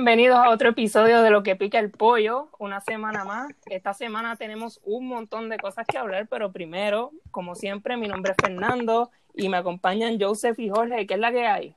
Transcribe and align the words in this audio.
Bienvenidos 0.00 0.38
a 0.38 0.48
otro 0.48 0.70
episodio 0.70 1.20
de 1.20 1.28
Lo 1.28 1.42
que 1.42 1.56
pica 1.56 1.78
el 1.78 1.90
pollo, 1.90 2.48
una 2.58 2.80
semana 2.80 3.26
más. 3.26 3.52
Esta 3.66 3.92
semana 3.92 4.34
tenemos 4.34 4.80
un 4.82 5.06
montón 5.06 5.50
de 5.50 5.58
cosas 5.58 5.86
que 5.86 5.98
hablar, 5.98 6.26
pero 6.26 6.52
primero, 6.52 7.12
como 7.30 7.54
siempre, 7.54 7.98
mi 7.98 8.08
nombre 8.08 8.32
es 8.32 8.38
Fernando 8.42 9.10
y 9.34 9.50
me 9.50 9.58
acompañan 9.58 10.18
Joseph 10.18 10.58
y 10.58 10.70
Jorge. 10.70 11.06
¿Qué 11.06 11.12
es 11.12 11.20
la 11.20 11.30
que 11.30 11.46
hay? 11.46 11.74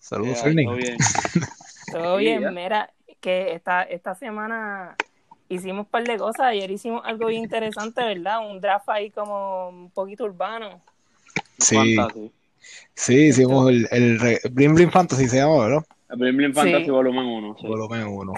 Saludos. 0.00 0.42
Todo 0.42 0.74
bien. 0.74 0.96
Todo 1.92 2.16
bien, 2.16 2.52
mira, 2.52 2.90
que 3.20 3.52
esta, 3.52 3.84
esta 3.84 4.16
semana 4.16 4.96
hicimos 5.48 5.86
un 5.86 5.90
par 5.92 6.02
de 6.02 6.18
cosas. 6.18 6.46
Ayer 6.46 6.68
hicimos 6.68 7.02
algo 7.04 7.28
bien 7.28 7.44
interesante, 7.44 8.02
¿verdad? 8.02 8.44
Un 8.44 8.60
draft 8.60 8.88
ahí 8.88 9.12
como 9.12 9.68
un 9.68 9.90
poquito 9.90 10.24
urbano. 10.24 10.82
Sí, 11.58 11.94
Fantasy. 11.94 12.32
sí, 12.96 13.26
hicimos 13.28 13.70
el, 13.70 13.86
el 13.92 14.40
Blim 14.50 14.74
Blim 14.74 14.90
Fantasy 14.90 15.28
se 15.28 15.36
llama, 15.36 15.58
¿verdad? 15.58 15.84
Blim 16.16 16.36
Blim 16.36 16.52
Fantasy 16.54 16.84
Sí. 16.84 16.90
Volumen 16.90 17.24
1. 17.26 17.56
sí. 17.60 17.66
Volumen 17.66 18.06
1. 18.06 18.32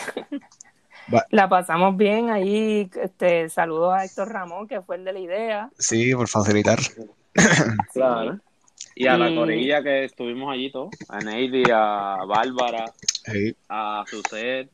La 1.31 1.49
pasamos 1.49 1.97
bien 1.97 2.31
ahí. 2.31 2.91
Este, 3.01 3.49
saludos 3.51 3.95
a 3.95 4.05
Héctor 4.05 4.29
Ramón, 4.33 4.67
que 4.67 4.81
fue 4.81 4.97
el 4.97 5.05
de 5.05 5.13
la 5.13 5.19
idea. 5.19 5.71
Sí, 5.79 6.15
por 6.15 6.29
facilitar. 6.29 6.79
Claro. 7.93 8.39
Y 8.97 9.07
a 9.09 9.17
la 9.19 9.29
Y- 9.29 9.35
corilla 9.37 9.83
que 9.83 10.05
estuvimos 10.05 10.53
allí 10.53 10.71
todos. 10.71 10.91
A 11.09 11.19
Neidy, 11.19 11.65
a 11.73 12.19
Bárbara, 12.27 12.85
Sí, 13.25 13.55
a 13.69 14.05
Suset. 14.07 14.71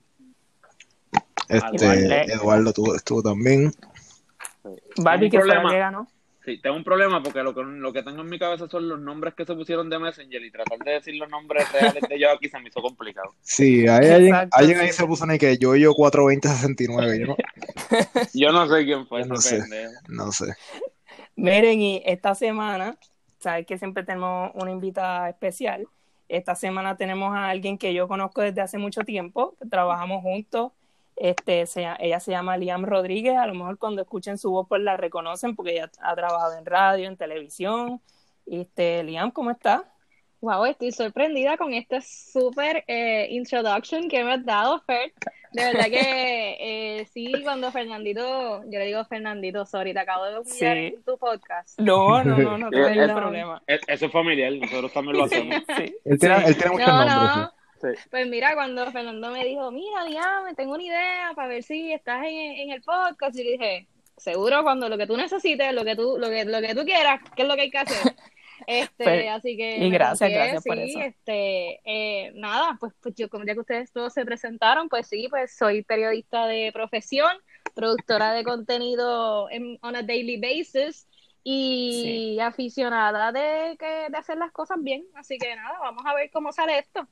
este, 1.48 1.86
eh. 1.86 2.24
Eduardo 2.28 2.68
estuvo, 2.68 2.94
estuvo 2.94 3.22
también. 3.22 3.72
Barbie, 4.98 5.30
que 5.30 5.38
un 5.38 5.42
fue 5.44 5.48
la 5.48 5.54
problema. 5.62 5.70
que 5.72 5.78
ganó. 5.78 6.06
Sí, 6.50 6.58
tengo 6.60 6.74
un 6.74 6.82
problema 6.82 7.22
porque 7.22 7.44
lo 7.44 7.54
que, 7.54 7.62
lo 7.62 7.92
que 7.92 8.02
tengo 8.02 8.22
en 8.22 8.28
mi 8.28 8.36
cabeza 8.36 8.66
son 8.68 8.88
los 8.88 9.00
nombres 9.00 9.34
que 9.34 9.44
se 9.44 9.54
pusieron 9.54 9.88
de 9.88 10.00
Messenger 10.00 10.42
y 10.42 10.50
tratar 10.50 10.78
de 10.80 10.92
decir 10.92 11.14
los 11.14 11.28
nombres 11.28 11.70
reales 11.70 12.02
de 12.08 12.14
ellos 12.16 12.30
aquí 12.34 12.48
se 12.48 12.58
me 12.58 12.68
hizo 12.68 12.82
complicado. 12.82 13.36
Sí, 13.40 13.86
ahí 13.86 14.08
alguien, 14.08 14.34
alguien 14.50 14.80
ahí 14.80 14.92
se 14.92 15.06
puso 15.06 15.26
ni 15.26 15.38
que 15.38 15.58
yo 15.58 15.76
yo 15.76 15.94
42069, 15.94 17.20
yo 17.20 17.26
no, 17.28 17.36
Yo 18.34 18.50
no 18.50 18.66
sé 18.68 18.84
quién 18.84 19.06
fue 19.06 19.20
Yo 19.20 19.26
no 19.26 19.36
sé. 19.36 19.60
pendejo. 19.60 19.92
no 20.08 20.32
sé. 20.32 20.56
Miren, 21.36 21.80
y 21.80 22.02
esta 22.04 22.34
semana, 22.34 22.98
sabes 23.38 23.64
que 23.64 23.78
siempre 23.78 24.02
tenemos 24.02 24.50
una 24.54 24.72
invitada 24.72 25.28
especial. 25.28 25.86
Esta 26.28 26.56
semana 26.56 26.96
tenemos 26.96 27.32
a 27.36 27.48
alguien 27.48 27.78
que 27.78 27.94
yo 27.94 28.08
conozco 28.08 28.40
desde 28.42 28.60
hace 28.60 28.76
mucho 28.78 29.02
tiempo, 29.02 29.54
que 29.60 29.68
trabajamos 29.68 30.22
juntos. 30.22 30.72
Este, 31.22 31.66
se- 31.66 31.86
ella 31.98 32.18
se 32.18 32.30
llama 32.30 32.56
Liam 32.56 32.82
Rodríguez. 32.86 33.36
A 33.36 33.46
lo 33.46 33.52
mejor 33.52 33.76
cuando 33.76 34.00
escuchen 34.00 34.38
su 34.38 34.50
voz, 34.50 34.66
pues 34.66 34.80
la 34.80 34.96
reconocen 34.96 35.54
porque 35.54 35.72
ella 35.72 35.90
ha 36.00 36.14
trabajado 36.16 36.56
en 36.56 36.64
radio, 36.64 37.06
en 37.08 37.18
televisión. 37.18 38.00
Este, 38.46 39.02
Liam, 39.04 39.30
¿cómo 39.30 39.50
estás? 39.50 39.82
Wow, 40.40 40.64
estoy 40.64 40.90
sorprendida 40.92 41.58
con 41.58 41.74
este 41.74 42.00
súper 42.00 42.84
eh, 42.86 43.26
introduction 43.28 44.08
que 44.08 44.24
me 44.24 44.32
has 44.32 44.44
dado, 44.46 44.80
Fer. 44.86 45.12
De 45.52 45.64
verdad 45.64 45.84
que 45.90 46.56
eh, 47.00 47.06
sí, 47.12 47.30
cuando 47.42 47.70
Fernandito, 47.70 48.62
yo 48.64 48.78
le 48.78 48.86
digo 48.86 49.04
Fernandito, 49.04 49.66
sorry, 49.66 49.92
te 49.92 49.98
acabo 50.00 50.24
de 50.24 50.42
Sí. 50.46 50.64
en 50.64 51.02
tu 51.02 51.18
podcast. 51.18 51.78
No, 51.78 52.24
no, 52.24 52.38
no, 52.38 52.56
no 52.56 52.70
tengo 52.70 52.86
Eh, 52.86 52.90
ningún 52.92 53.10
eh, 53.10 53.14
problema. 53.14 53.62
E- 53.66 53.80
Eso 53.86 54.06
es 54.06 54.12
familiar, 54.12 54.52
nosotros 54.54 54.90
también 54.94 55.18
lo 55.18 55.24
hacemos. 55.24 55.56
Sí, 55.76 55.94
Él 56.06 56.18
tiene, 56.18 56.36
sí. 56.38 56.44
él 56.46 56.56
tiene 56.56 56.70
muchos 56.72 56.88
No, 56.88 57.04
nombres. 57.04 57.48
Sí. 57.80 57.88
Pues 58.10 58.28
mira, 58.28 58.54
cuando 58.54 58.90
Fernando 58.90 59.30
me 59.30 59.44
dijo, 59.44 59.70
mira, 59.70 60.04
Liam, 60.04 60.54
tengo 60.54 60.74
una 60.74 60.82
idea 60.82 61.32
para 61.34 61.48
ver 61.48 61.62
si 61.62 61.92
estás 61.92 62.24
en, 62.24 62.32
en 62.58 62.70
el 62.72 62.82
podcast, 62.82 63.38
y 63.38 63.42
dije, 63.42 63.88
seguro, 64.16 64.62
cuando 64.62 64.88
lo 64.88 64.98
que 64.98 65.06
tú 65.06 65.16
necesites, 65.16 65.72
lo 65.72 65.84
que 65.84 65.96
tú, 65.96 66.18
lo 66.18 66.28
que, 66.28 66.44
lo 66.44 66.60
que 66.60 66.74
tú 66.74 66.84
quieras, 66.84 67.20
¿qué 67.34 67.42
es 67.42 67.48
lo 67.48 67.54
que 67.54 67.62
hay 67.62 67.70
que 67.70 67.78
hacer? 67.78 68.14
Este, 68.66 69.04
Pues, 69.04 69.28
así 69.30 69.56
que 69.56 69.78
y 69.78 69.88
me 69.88 69.90
gracias, 69.90 70.18
confié, 70.18 70.36
gracias 70.36 70.64
por 70.64 70.78
eso. 70.78 71.00
este, 71.00 71.80
eh, 71.84 72.30
nada, 72.34 72.76
pues, 72.78 72.92
pues 73.00 73.14
yo, 73.14 73.30
como 73.30 73.44
ya 73.46 73.54
que 73.54 73.60
ustedes 73.60 73.90
todos 73.90 74.12
se 74.12 74.24
presentaron, 74.26 74.90
pues 74.90 75.08
sí, 75.08 75.28
pues 75.30 75.56
soy 75.56 75.82
periodista 75.82 76.46
de 76.46 76.70
profesión, 76.70 77.32
productora 77.74 78.34
de 78.34 78.44
contenido 78.44 79.48
en, 79.50 79.78
on 79.80 79.96
a 79.96 80.02
daily 80.02 80.38
basis 80.38 81.08
y 81.42 82.38
aficionada 82.38 83.32
de, 83.32 83.78
que, 83.78 84.10
de 84.10 84.16
hacer 84.18 84.36
las 84.36 84.52
cosas 84.52 84.76
bien, 84.82 85.06
así 85.14 85.38
que 85.38 85.56
nada, 85.56 85.78
vamos 85.80 86.04
a 86.04 86.14
ver 86.14 86.30
cómo 86.30 86.52
sale 86.52 86.78
esto. 86.80 87.08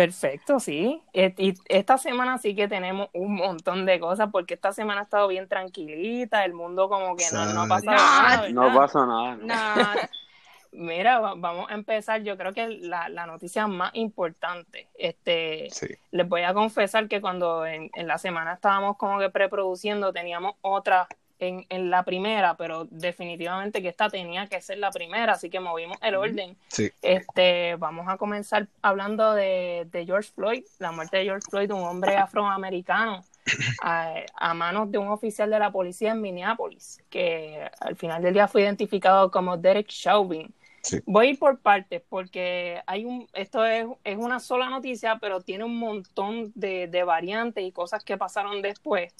Perfecto, 0.00 0.60
sí. 0.60 1.02
Y 1.12 1.54
esta 1.68 1.98
semana 1.98 2.38
sí 2.38 2.54
que 2.54 2.68
tenemos 2.68 3.08
un 3.12 3.34
montón 3.34 3.84
de 3.86 4.00
cosas 4.00 4.28
porque 4.32 4.54
esta 4.54 4.72
semana 4.72 5.02
ha 5.02 5.04
estado 5.04 5.28
bien 5.28 5.48
tranquilita, 5.48 6.44
el 6.44 6.54
mundo 6.54 6.88
como 6.88 7.16
que 7.16 7.24
no, 7.32 7.44
no 7.52 7.62
ha 7.62 7.66
pasado 7.68 7.96
No, 7.96 8.62
nada, 8.62 8.70
No 8.70 8.74
pasa 8.78 9.06
nada. 9.06 9.36
¿no? 9.36 9.46
Nada. 9.46 10.10
Mira, 10.72 11.18
va- 11.18 11.34
vamos 11.36 11.68
a 11.70 11.74
empezar. 11.74 12.22
Yo 12.22 12.36
creo 12.38 12.52
que 12.52 12.68
la, 12.68 13.08
la 13.08 13.26
noticia 13.26 13.66
más 13.66 13.90
importante, 13.94 14.88
este, 14.94 15.68
Sí. 15.70 15.88
les 16.12 16.28
voy 16.28 16.42
a 16.42 16.54
confesar 16.54 17.08
que 17.08 17.20
cuando 17.20 17.66
en, 17.66 17.90
en 17.94 18.06
la 18.06 18.18
semana 18.18 18.54
estábamos 18.54 18.96
como 18.96 19.18
que 19.18 19.30
preproduciendo, 19.30 20.12
teníamos 20.12 20.54
otra 20.60 21.08
en, 21.48 21.66
en 21.68 21.90
la 21.90 22.04
primera, 22.04 22.56
pero 22.56 22.86
definitivamente 22.90 23.82
que 23.82 23.88
esta 23.88 24.08
tenía 24.08 24.46
que 24.46 24.60
ser 24.60 24.78
la 24.78 24.90
primera, 24.90 25.32
así 25.32 25.50
que 25.50 25.60
movimos 25.60 25.98
el 26.02 26.14
orden. 26.14 26.56
Sí. 26.68 26.90
Este, 27.02 27.76
vamos 27.76 28.06
a 28.08 28.16
comenzar 28.16 28.68
hablando 28.82 29.34
de, 29.34 29.86
de 29.90 30.06
George 30.06 30.30
Floyd, 30.34 30.64
la 30.78 30.92
muerte 30.92 31.18
de 31.18 31.24
George 31.24 31.46
Floyd, 31.48 31.70
un 31.72 31.82
hombre 31.82 32.16
afroamericano 32.16 33.24
a, 33.82 34.14
a 34.34 34.54
manos 34.54 34.90
de 34.90 34.98
un 34.98 35.08
oficial 35.08 35.50
de 35.50 35.58
la 35.58 35.70
policía 35.70 36.12
en 36.12 36.20
Minneapolis, 36.20 37.02
que 37.10 37.68
al 37.80 37.96
final 37.96 38.22
del 38.22 38.34
día 38.34 38.48
fue 38.48 38.62
identificado 38.62 39.30
como 39.30 39.56
Derek 39.56 39.88
Chauvin. 39.88 40.52
Sí. 40.82 40.98
Voy 41.04 41.26
a 41.26 41.30
ir 41.30 41.38
por 41.38 41.58
partes 41.60 42.02
porque 42.08 42.80
hay 42.86 43.04
un, 43.04 43.28
esto 43.34 43.64
es, 43.66 43.86
es 44.02 44.16
una 44.16 44.40
sola 44.40 44.70
noticia, 44.70 45.18
pero 45.20 45.42
tiene 45.42 45.64
un 45.64 45.78
montón 45.78 46.52
de, 46.54 46.86
de 46.88 47.04
variantes 47.04 47.64
y 47.64 47.72
cosas 47.72 48.02
que 48.02 48.16
pasaron 48.16 48.62
después. 48.62 49.12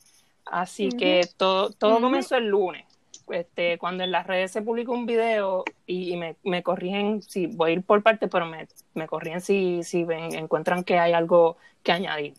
Así 0.50 0.90
que 0.90 1.28
todo, 1.36 1.70
todo 1.70 2.00
comenzó 2.00 2.36
el 2.36 2.48
lunes. 2.48 2.84
Este, 3.28 3.78
cuando 3.78 4.02
en 4.02 4.10
las 4.10 4.26
redes 4.26 4.50
se 4.50 4.60
publicó 4.60 4.92
un 4.92 5.06
video 5.06 5.64
y, 5.86 6.12
y 6.12 6.16
me, 6.16 6.34
me 6.42 6.64
corrigen, 6.64 7.22
si 7.22 7.46
voy 7.46 7.70
a 7.70 7.74
ir 7.74 7.82
por 7.84 8.02
partes, 8.02 8.28
pero 8.30 8.46
me, 8.46 8.66
me 8.94 9.06
corrigen 9.06 9.40
si, 9.40 9.84
si 9.84 10.02
ven- 10.02 10.34
encuentran 10.34 10.82
que 10.82 10.98
hay 10.98 11.12
algo 11.12 11.56
que 11.84 11.92
añadir. 11.92 12.34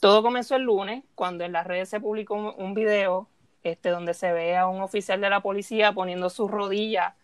Todo 0.00 0.22
comenzó 0.22 0.56
el 0.56 0.62
lunes 0.62 1.04
cuando 1.14 1.44
en 1.44 1.52
las 1.52 1.66
redes 1.66 1.90
se 1.90 2.00
publicó 2.00 2.34
un, 2.34 2.54
un 2.56 2.72
video 2.72 3.28
este, 3.62 3.90
donde 3.90 4.14
se 4.14 4.32
ve 4.32 4.56
a 4.56 4.66
un 4.66 4.80
oficial 4.80 5.20
de 5.20 5.28
la 5.28 5.40
policía 5.40 5.92
poniendo 5.92 6.30
su 6.30 6.48
rodilla 6.48 7.14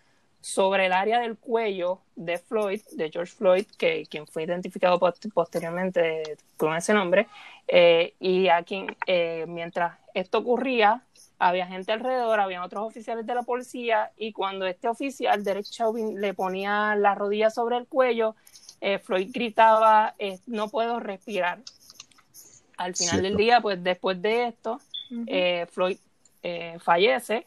sobre 0.43 0.85
el 0.87 0.93
área 0.93 1.19
del 1.21 1.39
cuello 1.39 2.01
de 2.17 2.37
Floyd, 2.37 2.83
de 2.93 3.11
George 3.11 3.33
Floyd, 3.33 3.67
que 3.79 4.05
quien 4.11 4.27
fue 4.27 4.43
identificado 4.43 4.99
post- 4.99 5.27
posteriormente 5.33 6.37
con 6.59 6.77
ese 6.77 6.93
nombre, 6.93 7.27
eh, 7.67 8.13
y 8.21 8.49
a 8.49 8.63
quien, 8.63 8.95
eh, 9.07 9.47
mientras 9.49 9.99
esto 10.16 10.38
ocurría, 10.38 11.03
había 11.38 11.66
gente 11.66 11.93
alrededor, 11.93 12.41
había 12.41 12.65
otros 12.65 12.87
oficiales 12.87 13.27
de 13.27 13.34
la 13.34 13.43
policía, 13.43 14.12
y 14.16 14.32
cuando 14.32 14.66
este 14.66 14.88
oficial, 14.88 15.44
Derek 15.44 15.66
Chauvin, 15.66 16.21
le 16.21 16.32
ponía 16.32 16.94
la 16.97 17.15
rodilla 17.15 17.50
sobre 17.50 17.77
el 17.77 17.87
cuello, 17.87 18.34
eh, 18.81 18.99
Floyd 18.99 19.31
gritaba, 19.32 20.15
eh, 20.19 20.38
no 20.47 20.69
puedo 20.69 21.00
respirar. 21.00 21.59
Al 22.78 22.94
final 22.94 23.21
Cierto. 23.21 23.22
del 23.28 23.37
día, 23.37 23.60
pues 23.60 23.82
después 23.82 24.21
de 24.22 24.49
esto, 24.49 24.81
eh, 25.26 25.67
Floyd 25.70 25.99
eh, 26.43 26.79
fallece 26.81 27.46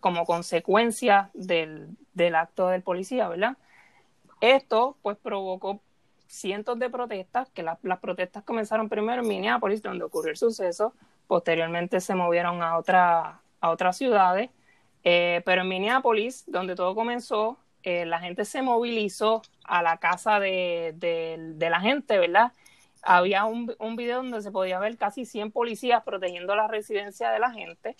como 0.00 0.24
consecuencia 0.26 1.30
del, 1.34 1.88
del 2.14 2.34
acto 2.34 2.68
del 2.68 2.82
policía, 2.82 3.28
¿verdad? 3.28 3.56
Esto 4.40 4.96
pues 5.02 5.16
provocó 5.16 5.80
cientos 6.26 6.78
de 6.78 6.88
protestas, 6.90 7.48
que 7.50 7.62
la- 7.62 7.78
las 7.82 7.98
protestas 8.00 8.42
comenzaron 8.44 8.88
primero 8.88 9.22
en 9.22 9.28
Minneapolis, 9.28 9.82
donde 9.82 10.04
ocurrió 10.04 10.30
el 10.30 10.36
suceso, 10.38 10.94
posteriormente 11.32 12.02
se 12.02 12.14
movieron 12.14 12.62
a, 12.62 12.76
otra, 12.76 13.40
a 13.62 13.70
otras 13.70 13.96
ciudades, 13.96 14.50
eh, 15.02 15.40
pero 15.46 15.62
en 15.62 15.68
Minneapolis, 15.68 16.44
donde 16.46 16.74
todo 16.76 16.94
comenzó, 16.94 17.56
eh, 17.84 18.04
la 18.04 18.18
gente 18.20 18.44
se 18.44 18.60
movilizó 18.60 19.40
a 19.64 19.80
la 19.80 19.96
casa 19.96 20.38
de, 20.40 20.92
de- 20.96 21.70
la 21.70 21.80
gente, 21.80 22.18
¿verdad? 22.18 22.52
Había 23.00 23.46
un, 23.46 23.74
un 23.78 23.96
video 23.96 24.18
donde 24.18 24.42
se 24.42 24.50
podía 24.50 24.78
ver 24.78 24.98
casi 24.98 25.24
100 25.24 25.52
policías 25.52 26.02
protegiendo 26.04 26.54
la 26.54 26.68
residencia 26.68 27.30
de 27.30 27.38
la 27.38 27.50
gente. 27.50 27.96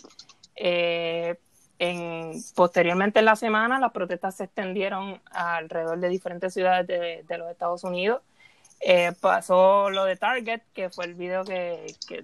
Eh, 0.55 1.39
en, 1.79 2.33
posteriormente 2.55 3.21
en 3.21 3.25
la 3.25 3.37
semana, 3.37 3.81
las 3.81 3.93
protestas 3.93 4.37
se 4.37 4.45
extendieron 4.45 5.23
alrededor 5.31 5.99
de 6.01 6.11
diferentes 6.11 6.53
ciudades 6.53 6.87
de, 6.87 7.39
los 7.39 7.51
Estados 7.51 7.83
Unidos. 7.83 8.21
Pasó 9.23 9.89
lo 9.89 10.05
de 10.05 10.17
Target, 10.17 10.61
que 10.75 10.91
fue 10.91 11.07
el 11.07 11.15
video 11.15 11.45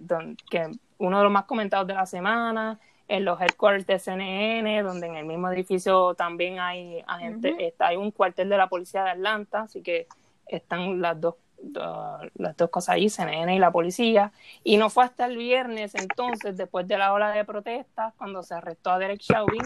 don- 0.01 0.37
que 0.51 0.71
uno 0.99 1.19
de 1.19 1.25
los 1.25 1.33
más 1.33 1.45
comentados 1.45 1.87
de 1.87 1.95
la 1.95 2.07
semana, 2.07 2.79
en 3.09 3.25
los 3.25 3.41
headquarters 3.41 3.87
de 3.87 3.99
CNN, 3.99 4.83
donde 4.83 5.07
en 5.07 5.17
el 5.17 5.25
mismo 5.25 5.51
edificio 5.51 6.15
también 6.15 6.61
hay 6.61 7.03
agente, 7.07 7.57
está, 7.67 7.87
hay 7.89 7.97
un 7.97 8.11
cuartel 8.11 8.49
de 8.51 8.57
la 8.59 8.69
policía 8.69 9.03
de 9.05 9.11
Atlanta, 9.11 9.63
así 9.63 9.81
que 9.83 10.07
están 10.47 11.01
las 11.01 11.19
dos, 11.19 11.37
do- 11.63 12.19
las 12.35 12.57
dos 12.57 12.69
cosas 12.69 12.97
ahí, 12.97 13.09
CNN 13.09 13.55
y 13.55 13.59
la 13.59 13.71
policía. 13.71 14.33
Y 14.63 14.77
no 14.77 14.91
fue 14.91 15.05
hasta 15.05 15.25
el 15.27 15.39
viernes 15.39 15.95
entonces, 15.95 16.57
después 16.57 16.87
de 16.87 16.99
la 16.99 17.13
ola 17.15 17.31
de 17.31 17.45
protestas, 17.47 18.13
cuando 18.19 18.43
se 18.43 18.55
arrestó 18.55 18.91
a 18.91 18.99
Derek 18.99 19.21
Chauvin 19.21 19.63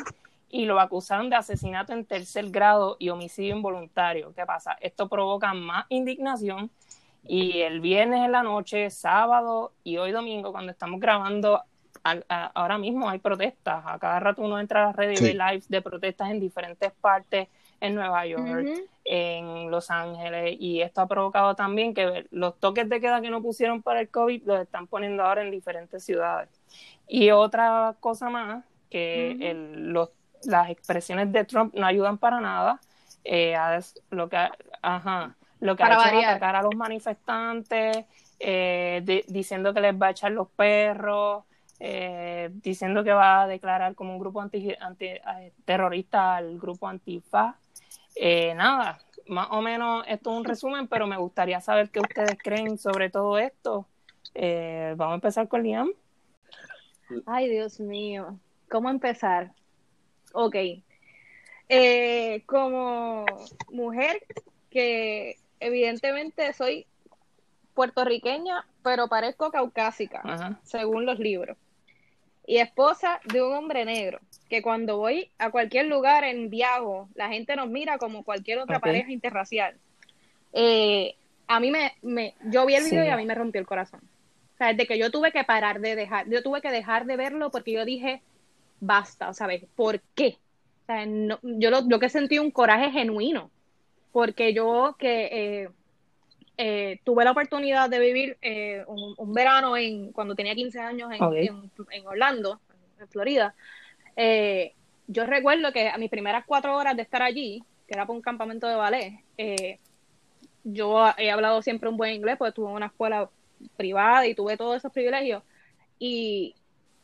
y 0.48 0.66
lo 0.66 0.78
acusaron 0.78 1.30
de 1.30 1.36
asesinato 1.36 1.92
en 1.94 2.04
tercer 2.04 2.50
grado 2.50 2.96
y 3.00 3.08
homicidio 3.08 3.56
involuntario. 3.56 4.32
¿Qué 4.36 4.44
pasa? 4.46 4.76
Esto 4.80 5.08
provoca 5.08 5.52
más 5.54 5.86
indignación 5.88 6.70
Y 7.24 7.60
el 7.60 7.80
viernes 7.80 8.24
en 8.24 8.32
la 8.32 8.42
noche, 8.42 8.90
sábado 8.90 9.72
y 9.84 9.96
hoy 9.96 10.12
domingo, 10.12 10.52
cuando 10.52 10.72
estamos 10.72 11.00
grabando, 11.00 11.62
ahora 12.28 12.78
mismo 12.78 13.08
hay 13.08 13.18
protestas. 13.18 13.84
A 13.86 13.98
cada 13.98 14.20
rato 14.20 14.42
uno 14.42 14.58
entra 14.58 14.82
a 14.82 14.86
las 14.86 14.96
redes 14.96 15.20
y 15.20 15.24
ve 15.24 15.34
lives 15.34 15.68
de 15.68 15.82
protestas 15.82 16.30
en 16.30 16.40
diferentes 16.40 16.92
partes, 16.92 17.48
en 17.80 17.94
Nueva 17.94 18.26
York, 18.26 18.66
en 19.04 19.70
Los 19.70 19.90
Ángeles. 19.90 20.56
Y 20.58 20.80
esto 20.80 21.00
ha 21.00 21.06
provocado 21.06 21.54
también 21.54 21.94
que 21.94 22.26
los 22.30 22.58
toques 22.58 22.88
de 22.88 23.00
queda 23.00 23.20
que 23.20 23.30
no 23.30 23.40
pusieron 23.40 23.82
para 23.82 24.00
el 24.00 24.08
COVID 24.08 24.42
los 24.44 24.60
están 24.60 24.86
poniendo 24.86 25.22
ahora 25.22 25.42
en 25.42 25.50
diferentes 25.50 26.04
ciudades. 26.04 26.48
Y 27.06 27.30
otra 27.30 27.94
cosa 28.00 28.30
más, 28.30 28.64
que 28.90 29.54
los, 29.74 30.10
las 30.44 30.70
expresiones 30.70 31.32
de 31.32 31.44
Trump 31.44 31.74
no 31.74 31.86
ayudan 31.86 32.18
para 32.18 32.40
nada. 32.40 32.80
Eh, 33.24 33.56
lo 34.10 34.28
que, 34.28 34.36
ajá, 34.82 35.36
lo 35.62 35.76
que 35.76 35.84
ha 35.84 35.92
hecho 35.92 36.18
es 36.18 36.26
atacar 36.26 36.56
a 36.56 36.62
los 36.62 36.74
manifestantes, 36.74 38.04
eh, 38.40 39.22
diciendo 39.28 39.72
que 39.72 39.80
les 39.80 39.94
va 39.94 40.08
a 40.08 40.10
echar 40.10 40.32
los 40.32 40.48
perros, 40.48 41.44
eh, 41.78 42.50
diciendo 42.52 43.04
que 43.04 43.12
va 43.12 43.42
a 43.42 43.46
declarar 43.46 43.94
como 43.94 44.12
un 44.12 44.18
grupo 44.18 44.40
anti, 44.40 44.74
anti 44.80 45.06
eh, 45.06 45.52
terrorista 45.64 46.34
al 46.34 46.58
grupo 46.58 46.88
Antifa. 46.88 47.56
nada, 48.56 48.98
más 49.28 49.48
o 49.52 49.62
menos 49.62 50.04
esto 50.08 50.32
es 50.32 50.36
un 50.38 50.44
resumen, 50.44 50.88
pero 50.88 51.06
me 51.06 51.16
gustaría 51.16 51.60
saber 51.60 51.90
qué 51.90 52.00
ustedes 52.00 52.36
creen 52.42 52.76
sobre 52.76 53.08
todo 53.08 53.38
esto. 53.38 53.86
vamos 54.96 55.12
a 55.12 55.14
empezar 55.14 55.46
con 55.46 55.62
Liam. 55.62 55.92
Ay, 57.24 57.48
Dios 57.48 57.78
mío, 57.78 58.36
¿cómo 58.68 58.90
empezar? 58.90 59.52
Ok. 60.32 60.56
como 62.46 63.26
mujer 63.70 64.26
que 64.68 65.36
evidentemente 65.62 66.52
soy 66.52 66.86
puertorriqueña, 67.74 68.66
pero 68.82 69.08
parezco 69.08 69.50
caucásica, 69.50 70.58
según 70.62 71.06
los 71.06 71.18
libros. 71.18 71.56
Y 72.46 72.58
esposa 72.58 73.20
de 73.24 73.42
un 73.42 73.54
hombre 73.54 73.84
negro, 73.84 74.18
que 74.50 74.62
cuando 74.62 74.98
voy 74.98 75.30
a 75.38 75.50
cualquier 75.50 75.86
lugar 75.86 76.24
en 76.24 76.50
Viago, 76.50 77.08
la 77.14 77.28
gente 77.28 77.56
nos 77.56 77.68
mira 77.68 77.98
como 77.98 78.24
cualquier 78.24 78.58
otra 78.58 78.80
pareja 78.80 79.10
interracial. 79.10 79.76
Eh, 80.52 81.14
a 81.46 81.60
mí 81.60 81.70
me, 81.70 81.94
me, 82.02 82.34
yo 82.44 82.66
vi 82.66 82.74
el 82.74 82.84
video 82.84 83.04
y 83.04 83.08
a 83.08 83.16
mí 83.16 83.24
me 83.24 83.34
rompió 83.34 83.60
el 83.60 83.66
corazón. 83.66 84.00
O 84.54 84.56
sea, 84.58 84.68
desde 84.68 84.86
que 84.86 84.98
yo 84.98 85.10
tuve 85.10 85.32
que 85.32 85.44
parar 85.44 85.80
de 85.80 85.94
dejar, 85.94 86.28
yo 86.28 86.42
tuve 86.42 86.60
que 86.60 86.70
dejar 86.70 87.06
de 87.06 87.16
verlo 87.16 87.50
porque 87.50 87.72
yo 87.72 87.84
dije, 87.84 88.22
basta, 88.80 89.32
¿sabes? 89.32 89.64
¿Por 89.76 90.00
qué? 90.14 90.36
O 90.82 90.86
sea, 90.86 91.06
yo 91.42 91.70
lo, 91.70 91.82
lo 91.82 91.98
que 92.00 92.08
sentí 92.08 92.38
un 92.38 92.50
coraje 92.50 92.90
genuino 92.90 93.50
porque 94.12 94.52
yo 94.52 94.94
que 94.98 95.28
eh, 95.32 95.68
eh, 96.58 97.00
tuve 97.02 97.24
la 97.24 97.32
oportunidad 97.32 97.88
de 97.88 97.98
vivir 97.98 98.36
eh, 98.42 98.84
un, 98.86 99.32
verano 99.32 99.76
en 99.76 100.12
cuando 100.12 100.34
tenía 100.34 100.54
15 100.54 100.78
años 100.78 101.10
en, 101.12 102.06
Orlando, 102.06 102.60
en 103.00 103.08
Florida, 103.08 103.54
yo 105.08 105.26
recuerdo 105.26 105.72
que 105.72 105.88
a 105.88 105.98
mis 105.98 106.10
primeras 106.10 106.44
cuatro 106.46 106.76
horas 106.76 106.94
de 106.96 107.02
estar 107.02 107.22
allí, 107.22 107.64
que 107.88 107.94
era 107.94 108.06
por 108.06 108.14
un 108.14 108.22
campamento 108.22 108.68
de 108.68 108.76
ballet, 108.76 109.20
yo 110.64 111.10
he 111.18 111.30
hablado 111.30 111.60
siempre 111.62 111.88
un 111.88 111.96
buen 111.96 112.14
inglés, 112.14 112.36
porque 112.38 112.50
estuve 112.50 112.68
en 112.68 112.76
una 112.76 112.86
escuela 112.86 113.28
privada 113.76 114.26
y 114.26 114.34
tuve 114.34 114.56
todos 114.56 114.76
esos 114.76 114.92
privilegios. 114.92 115.42
Y, 115.98 116.54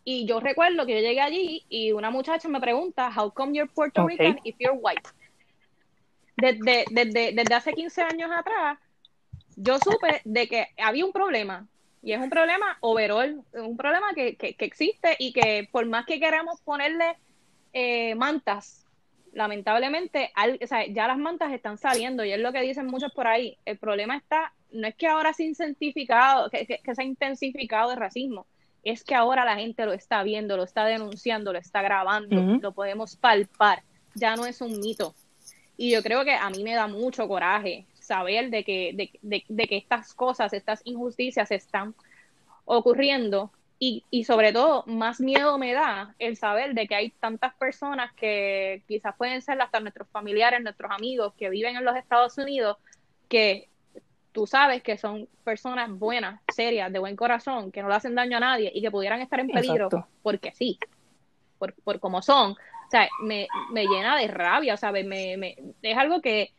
y 0.04 0.26
yo 0.26 0.40
recuerdo 0.40 0.86
que 0.86 0.94
yo 0.94 1.00
llegué 1.00 1.20
allí 1.20 1.64
y 1.68 1.92
una 1.92 2.10
muchacha 2.10 2.48
me 2.48 2.60
pregunta, 2.60 3.10
How 3.14 3.32
come 3.32 3.54
you're 3.54 3.70
Puerto 3.72 4.06
Rican 4.06 4.38
if 4.44 4.56
you're 4.58 4.78
white? 4.78 5.08
Desde, 6.40 6.84
desde, 6.90 7.32
desde 7.32 7.54
hace 7.54 7.72
15 7.72 8.02
años 8.02 8.30
atrás, 8.34 8.78
yo 9.56 9.78
supe 9.78 10.22
de 10.24 10.46
que 10.48 10.68
había 10.78 11.04
un 11.04 11.12
problema. 11.12 11.66
Y 12.00 12.12
es 12.12 12.20
un 12.20 12.30
problema 12.30 12.78
overall, 12.80 13.42
un 13.52 13.76
problema 13.76 14.14
que, 14.14 14.36
que, 14.36 14.54
existe 14.60 15.16
y 15.18 15.32
que 15.32 15.68
por 15.72 15.84
más 15.86 16.06
que 16.06 16.20
queramos 16.20 16.60
ponerle 16.60 17.16
eh, 17.72 18.14
mantas, 18.14 18.86
lamentablemente 19.32 20.30
o 20.62 20.66
sea, 20.66 20.86
ya 20.86 21.08
las 21.08 21.18
mantas 21.18 21.52
están 21.52 21.76
saliendo 21.76 22.24
y 22.24 22.32
es 22.32 22.40
lo 22.40 22.52
que 22.52 22.62
dicen 22.62 22.86
muchos 22.86 23.12
por 23.12 23.26
ahí. 23.26 23.58
El 23.64 23.78
problema 23.78 24.16
está, 24.16 24.52
no 24.70 24.86
es 24.86 24.94
que 24.94 25.08
ahora 25.08 25.32
se 25.32 25.44
intensificado, 25.44 26.48
que, 26.50 26.66
que, 26.66 26.94
se 26.94 27.02
ha 27.02 27.04
intensificado 27.04 27.90
el 27.90 27.98
racismo, 27.98 28.46
es 28.84 29.02
que 29.02 29.16
ahora 29.16 29.44
la 29.44 29.56
gente 29.56 29.84
lo 29.84 29.92
está 29.92 30.22
viendo, 30.22 30.56
lo 30.56 30.62
está 30.62 30.84
denunciando, 30.84 31.52
lo 31.52 31.58
está 31.58 31.82
grabando, 31.82 32.40
lo 32.60 32.72
podemos 32.72 33.16
palpar, 33.16 33.82
ya 34.14 34.36
no 34.36 34.46
es 34.46 34.60
un 34.60 34.78
mito. 34.78 35.14
Y 35.78 35.92
yo 35.92 36.02
creo 36.02 36.24
que 36.24 36.34
a 36.34 36.50
mí 36.50 36.64
me 36.64 36.74
da 36.74 36.88
mucho 36.88 37.28
coraje 37.28 37.86
saber 38.00 38.50
de 38.50 38.64
que, 38.64 39.12
de, 39.22 39.66
que 39.68 39.76
estas 39.76 40.12
cosas, 40.12 40.52
estas 40.52 40.80
injusticias 40.84 41.50
están 41.52 41.94
ocurriendo 42.64 43.52
y, 43.78 44.02
y, 44.10 44.24
sobre 44.24 44.52
todo 44.52 44.82
más 44.86 45.20
miedo 45.20 45.56
me 45.56 45.72
da 45.72 46.16
el 46.18 46.36
saber 46.36 46.74
de 46.74 46.88
que 46.88 46.96
hay 46.96 47.10
tantas 47.10 47.54
personas 47.54 48.12
que 48.14 48.82
quizás 48.88 49.14
pueden 49.16 49.40
ser 49.40 49.60
hasta 49.62 49.78
nuestros 49.78 50.08
familiares, 50.08 50.60
nuestros 50.60 50.90
amigos 50.90 51.32
que 51.38 51.48
viven 51.48 51.76
en 51.76 51.84
los 51.84 51.94
Estados 51.94 52.36
Unidos, 52.38 52.76
que 53.28 53.68
tú 54.32 54.48
sabes 54.48 54.82
que 54.82 54.98
son 54.98 55.28
personas 55.44 55.88
buenas, 55.90 56.40
serias, 56.52 56.92
de 56.92 56.98
buen 56.98 57.14
corazón, 57.14 57.70
que 57.70 57.82
no 57.82 57.88
le 57.88 57.94
hacen 57.94 58.16
daño 58.16 58.38
a 58.38 58.40
nadie 58.40 58.72
y 58.74 58.82
que 58.82 58.90
pudieran 58.90 59.20
estar 59.20 59.38
en 59.38 59.48
peligro 59.48 59.88
porque 60.24 60.50
sí, 60.52 60.76
por, 61.56 61.72
por 61.84 62.00
como 62.00 62.20
son, 62.20 62.56
o 62.88 62.90
sea, 62.90 63.06
me, 63.20 63.46
me 63.70 63.86
llena 63.86 64.16
de 64.16 64.28
rabia, 64.28 64.78
¿sabes? 64.78 65.04
Me, 65.04 65.36
me, 65.36 65.56
es 65.82 65.98
algo 65.98 66.22
que, 66.22 66.54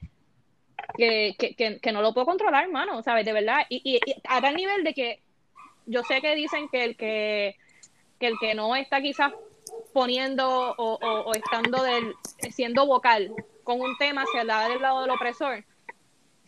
que, 0.96 1.36
que, 1.81 1.92
no 1.92 2.04
lo 2.04 2.14
puedo 2.14 2.28
controlar, 2.28 2.66
hermano, 2.66 3.02
¿sabes? 3.02 3.26
De 3.26 3.34
verdad. 3.34 3.66
Y, 3.68 3.81
y, 3.84 4.00
a 4.28 4.40
tal 4.40 4.56
nivel 4.56 4.84
de 4.84 4.94
que 4.94 5.24
yo 5.88 6.04
sé 6.04 6.22
que 6.22 6.36
dicen 6.36 6.70
que 6.70 6.84
el 6.84 6.98
que, 6.98 7.56
que, 8.20 8.28
el 8.28 8.36
que 8.40 8.54
no 8.54 8.76
está 8.76 9.02
quizás 9.02 9.34
poniendo 9.92 10.75
o, 10.77 11.00
o, 11.01 11.34
estando 11.34 11.82
del, 11.82 12.13
siendo 12.51 12.86
vocal 12.86 13.34
con 13.63 13.82
un 13.82 13.98
tema 13.98 14.24
el 14.39 14.48
lado 14.48 14.70
del 14.70 14.82
lado 14.84 15.01
del 15.01 15.10
opresor, 15.10 15.65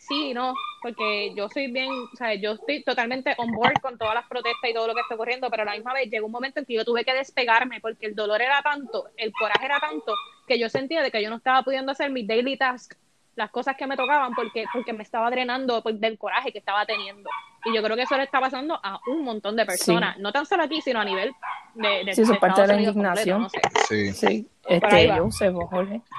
sí, 0.08 0.34
no, 0.34 0.54
porque 0.82 1.34
yo 1.36 1.48
soy 1.50 1.72
bien, 1.72 1.90
o 1.90 2.16
sea, 2.16 2.34
yo 2.34 2.54
estoy 2.54 2.84
totalmente 2.84 3.34
on 3.38 3.52
board 3.52 3.80
con 3.82 3.98
todas 3.98 4.16
las 4.16 4.28
protestas 4.28 4.70
y 4.70 4.74
todo 4.74 4.88
lo 4.88 4.96
que 4.96 5.02
está 5.02 5.16
ocurriendo, 5.16 5.50
pero 5.50 5.64
a 5.64 5.66
la 5.66 5.74
misma 5.74 5.94
vez 5.94 6.10
llegó 6.10 6.26
un 6.26 6.32
momento 6.32 6.60
en 6.60 6.66
que 6.66 6.74
yo 6.74 6.86
tuve 6.86 7.06
que 7.06 7.14
despegarme 7.14 7.80
porque 7.80 8.08
el 8.08 8.16
dolor 8.16 8.42
era 8.42 8.62
tanto, 8.62 9.06
el 9.18 9.32
coraje 9.32 9.66
era 9.66 9.80
tanto, 9.80 10.14
que 10.48 10.60
yo 10.60 10.70
sentía 10.70 11.02
de 11.02 11.12
que 11.12 11.22
yo 11.22 11.30
no 11.30 11.38
estaba 11.38 11.64
pudiendo 11.64 11.92
hacer 11.92 12.10
mis 12.10 12.28
daily 12.28 12.58
tasks 12.58 12.98
las 13.36 13.50
cosas 13.50 13.78
que 13.78 13.88
me 13.88 13.96
tocaban 13.96 14.34
porque, 14.36 14.66
porque 14.74 14.94
me 14.94 15.04
estaba 15.04 15.30
drenando 15.30 15.82
pues, 15.82 16.00
del 16.00 16.18
coraje 16.18 16.52
que 16.52 16.60
estaba 16.60 16.86
teniendo. 16.86 17.30
Y 17.64 17.74
yo 17.74 17.82
creo 17.82 17.96
que 17.96 18.04
eso 18.04 18.18
le 18.18 18.24
está 18.24 18.40
pasando 18.40 18.80
a 18.84 19.00
un 19.08 19.24
montón 19.24 19.56
de 19.56 19.66
personas, 19.66 20.18
no 20.18 20.32
tan 20.32 20.46
solo 20.46 20.64
aquí, 20.64 20.82
sino 20.82 21.00
a 21.00 21.06
nivel 21.06 21.34
de... 21.76 22.06
de 22.06 22.16
sí, 22.16 22.22
eso 22.22 22.34
es 22.34 22.40
parte 22.40 22.62
de 22.62 22.68
la 22.68 22.82
indignación. 22.82 23.48
Sí. 23.88 24.14
sí. 24.14 24.48
Este, 24.68 25.12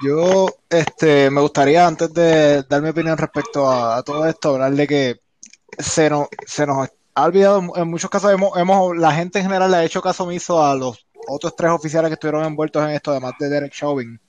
yo, 0.03 0.47
este, 0.69 1.29
me 1.31 1.41
gustaría, 1.41 1.87
antes 1.87 2.13
de 2.13 2.63
dar 2.63 2.81
mi 2.81 2.89
opinión 2.89 3.17
respecto 3.17 3.69
a, 3.69 4.03
todo 4.03 4.27
esto, 4.27 4.49
hablar 4.49 4.73
de 4.73 4.85
que 4.85 5.21
se 5.79 6.09
nos, 6.09 6.27
se 6.45 6.67
nos 6.67 6.89
ha 7.15 7.23
olvidado, 7.23 7.61
en 7.75 7.89
muchos 7.89 8.09
casos 8.09 8.31
hemos, 8.31 8.55
hemos, 8.57 8.95
la 8.97 9.13
gente 9.13 9.39
en 9.39 9.45
general 9.45 9.71
le 9.71 9.77
ha 9.77 9.83
hecho 9.85 10.01
caso 10.01 10.25
omiso 10.25 10.63
a 10.63 10.75
los 10.75 11.07
otros 11.27 11.55
tres 11.55 11.71
oficiales 11.71 12.09
que 12.09 12.15
estuvieron 12.15 12.43
envueltos 12.43 12.83
en 12.83 12.89
esto, 12.91 13.11
además 13.11 13.33
de 13.39 13.49
Derek 13.49 13.71
Chauvin 13.71 14.19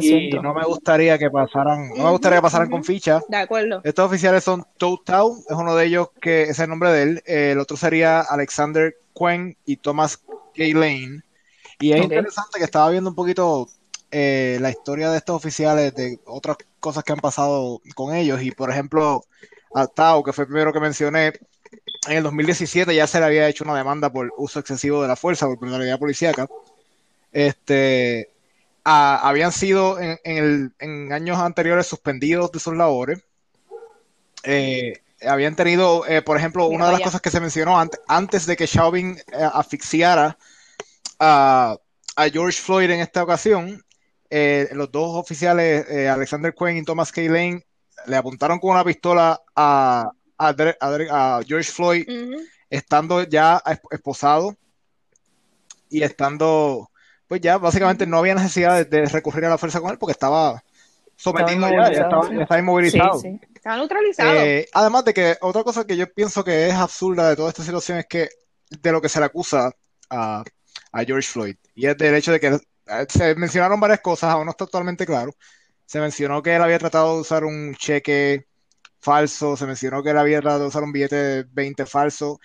y 0.00 0.30
no 0.30 0.54
me 0.54 0.64
gustaría 0.64 1.18
que 1.18 1.30
pasaran, 1.30 1.88
no 1.90 2.04
me 2.04 2.10
gustaría 2.10 2.38
que 2.38 2.42
pasaran 2.42 2.70
con 2.70 2.84
ficha. 2.84 3.20
De 3.28 3.36
acuerdo. 3.36 3.80
Estos 3.84 4.06
oficiales 4.06 4.44
son 4.44 4.64
Tow 4.76 5.00
es 5.48 5.56
uno 5.56 5.74
de 5.74 5.86
ellos 5.86 6.10
que 6.20 6.42
es 6.44 6.58
el 6.58 6.68
nombre 6.68 6.90
de 6.92 7.02
él. 7.02 7.22
El 7.26 7.58
otro 7.58 7.76
sería 7.76 8.20
Alexander 8.20 8.94
Quen 9.14 9.56
y 9.64 9.76
Thomas 9.76 10.22
K. 10.58 10.78
Lane. 10.78 11.22
Y 11.80 11.92
es 11.92 12.02
interesante 12.02 12.58
que 12.58 12.64
estaba 12.64 12.90
viendo 12.90 13.10
un 13.10 13.16
poquito 13.16 13.68
eh, 14.10 14.58
la 14.60 14.70
historia 14.70 15.10
de 15.10 15.18
estos 15.18 15.36
oficiales, 15.36 15.94
de 15.94 16.18
otras 16.26 16.56
cosas 16.80 17.04
que 17.04 17.12
han 17.12 17.20
pasado 17.20 17.80
con 17.94 18.14
ellos. 18.14 18.42
Y 18.42 18.50
por 18.50 18.70
ejemplo, 18.70 19.24
a 19.74 19.86
Tao, 19.86 20.24
que 20.24 20.32
fue 20.32 20.42
el 20.42 20.48
primero 20.48 20.72
que 20.72 20.80
mencioné, 20.80 21.32
en 22.08 22.16
el 22.16 22.22
2017 22.24 22.94
ya 22.94 23.06
se 23.06 23.20
le 23.20 23.26
había 23.26 23.48
hecho 23.48 23.64
una 23.64 23.76
demanda 23.76 24.10
por 24.10 24.32
uso 24.36 24.58
excesivo 24.58 25.02
de 25.02 25.08
la 25.08 25.16
fuerza, 25.16 25.46
por 25.46 25.58
criminalidad 25.58 25.98
policíaca. 25.98 26.48
Este, 27.32 28.30
habían 28.84 29.52
sido 29.52 29.98
en, 30.00 30.72
años 31.12 31.38
anteriores 31.38 31.86
suspendidos 31.86 32.50
de 32.50 32.58
sus 32.58 32.74
labores. 32.74 33.22
Eh, 34.42 34.94
habían 35.26 35.56
tenido, 35.56 36.06
eh, 36.06 36.22
por 36.22 36.36
ejemplo, 36.36 36.66
una 36.66 36.86
de 36.86 36.92
las 36.92 37.00
cosas 37.00 37.20
que 37.20 37.30
se 37.30 37.40
mencionó 37.40 37.78
antes, 37.78 38.00
antes 38.06 38.46
de 38.46 38.56
que 38.56 38.66
Chauvin 38.66 39.16
eh, 39.32 39.48
asfixiara 39.52 40.38
a, 41.18 41.76
George 42.32 42.60
Floyd 42.60 42.90
en 42.90 43.00
esta 43.00 43.22
ocasión, 43.22 43.84
los 44.28 44.90
dos 44.90 45.14
oficiales, 45.14 45.86
Alexander 46.08 46.52
Quinn 46.52 46.78
y 46.78 46.82
Thomas 46.82 47.12
K. 47.12 47.22
Lane, 47.22 47.64
le 48.06 48.16
apuntaron 48.16 48.58
con 48.58 48.72
una 48.72 48.82
pistola 48.82 49.40
a, 49.54 50.10
George 51.46 51.70
Floyd, 51.70 52.08
estando 52.68 53.22
ya 53.22 53.62
esposado 53.92 54.56
y 55.88 56.02
estando 56.02 56.90
pues 57.28 57.42
ya 57.42 57.58
básicamente 57.58 58.06
no 58.06 58.18
había 58.18 58.34
necesidad 58.34 58.86
de, 58.86 59.04
recurrir 59.06 59.44
a 59.44 59.50
la 59.50 59.58
fuerza 59.58 59.80
con 59.80 59.90
él 59.90 59.98
porque 59.98 60.12
estaba 60.12 60.64
sometido 61.18 61.68
ya, 61.68 61.92
ya 61.92 62.02
estaba 62.42 62.58
inmovilizado. 62.58 63.18
Sí, 63.18 63.28
sí. 63.28 63.48
Está 63.54 63.76
neutralizado. 63.76 64.32
Eh, 64.34 64.68
además 64.72 65.04
de 65.04 65.12
que 65.14 65.36
otra 65.40 65.64
cosa 65.64 65.84
que 65.84 65.96
yo 65.96 66.10
pienso 66.12 66.44
que 66.44 66.68
es 66.68 66.74
absurda 66.74 67.28
de 67.28 67.36
toda 67.36 67.48
esta 67.48 67.64
situación 67.64 67.98
es 67.98 68.06
que 68.06 68.28
de 68.70 68.92
lo 68.92 69.02
que 69.02 69.08
se 69.08 69.18
le 69.18 69.26
acusa 69.26 69.72
a, 70.08 70.44
a 70.92 71.04
George 71.04 71.28
Floyd, 71.28 71.56
y 71.74 71.86
es 71.86 71.96
del 71.98 72.14
hecho 72.14 72.30
de 72.32 72.40
que 72.40 72.46
eh, 72.46 73.06
se 73.08 73.34
mencionaron 73.34 73.80
varias 73.80 74.00
cosas, 74.00 74.30
aún 74.32 74.44
no 74.44 74.52
está 74.52 74.64
totalmente 74.64 75.04
claro. 75.04 75.32
Se 75.86 76.00
mencionó 76.00 76.42
que 76.42 76.54
él 76.54 76.62
había 76.62 76.78
tratado 76.78 77.14
de 77.14 77.20
usar 77.22 77.44
un 77.44 77.74
cheque 77.74 78.46
falso, 79.00 79.56
se 79.56 79.66
mencionó 79.66 80.02
que 80.02 80.10
él 80.10 80.18
había 80.18 80.40
tratado 80.40 80.62
de 80.62 80.68
usar 80.68 80.84
un 80.84 80.92
billete 80.92 81.16
de 81.16 81.44
20 81.50 81.84
falso. 81.86 82.38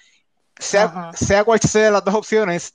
Sea, 0.58 1.12
sea 1.14 1.44
cual 1.44 1.60
sea 1.60 1.92
las 1.92 2.04
dos 2.04 2.16
opciones, 2.16 2.74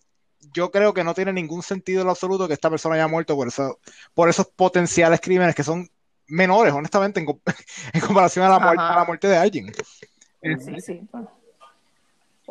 yo 0.52 0.70
creo 0.70 0.94
que 0.94 1.04
no 1.04 1.14
tiene 1.14 1.32
ningún 1.32 1.62
sentido 1.62 2.00
en 2.02 2.06
lo 2.06 2.12
absoluto 2.12 2.46
que 2.48 2.54
esta 2.54 2.70
persona 2.70 2.94
haya 2.94 3.08
muerto 3.08 3.36
por, 3.36 3.48
eso, 3.48 3.78
por 4.14 4.28
esos 4.28 4.46
potenciales 4.46 5.20
crímenes 5.20 5.54
que 5.54 5.64
son 5.64 5.88
menores, 6.26 6.72
honestamente, 6.72 7.20
en, 7.20 7.26
com- 7.26 7.40
en 7.92 8.00
comparación 8.00 8.44
a 8.44 8.50
la, 8.50 8.58
muerte, 8.58 8.82
a 8.82 8.96
la 8.96 9.04
muerte 9.04 9.28
de 9.28 9.36
alguien. 9.36 9.72
Sí, 10.42 10.80
sí. 10.80 11.08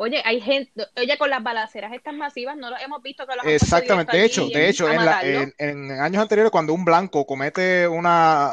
Oye, 0.00 0.22
hay 0.24 0.40
gente, 0.40 0.86
oye, 0.96 1.18
con 1.18 1.28
las 1.28 1.42
balaceras 1.42 1.92
estas 1.92 2.14
masivas, 2.14 2.56
no 2.56 2.70
lo 2.70 2.76
hemos 2.78 3.02
visto 3.02 3.26
que 3.26 3.32
han 3.32 3.48
Exactamente, 3.48 4.16
de 4.16 4.24
hecho, 4.24 4.46
de 4.48 4.68
hecho, 4.68 4.88
en, 4.88 5.04
la- 5.04 5.20
en- 5.22 5.54
en 5.58 5.90
años 6.00 6.22
anteriores, 6.22 6.52
cuando 6.52 6.72
un 6.72 6.84
blanco 6.84 7.26
comete 7.26 7.88
una, 7.88 8.52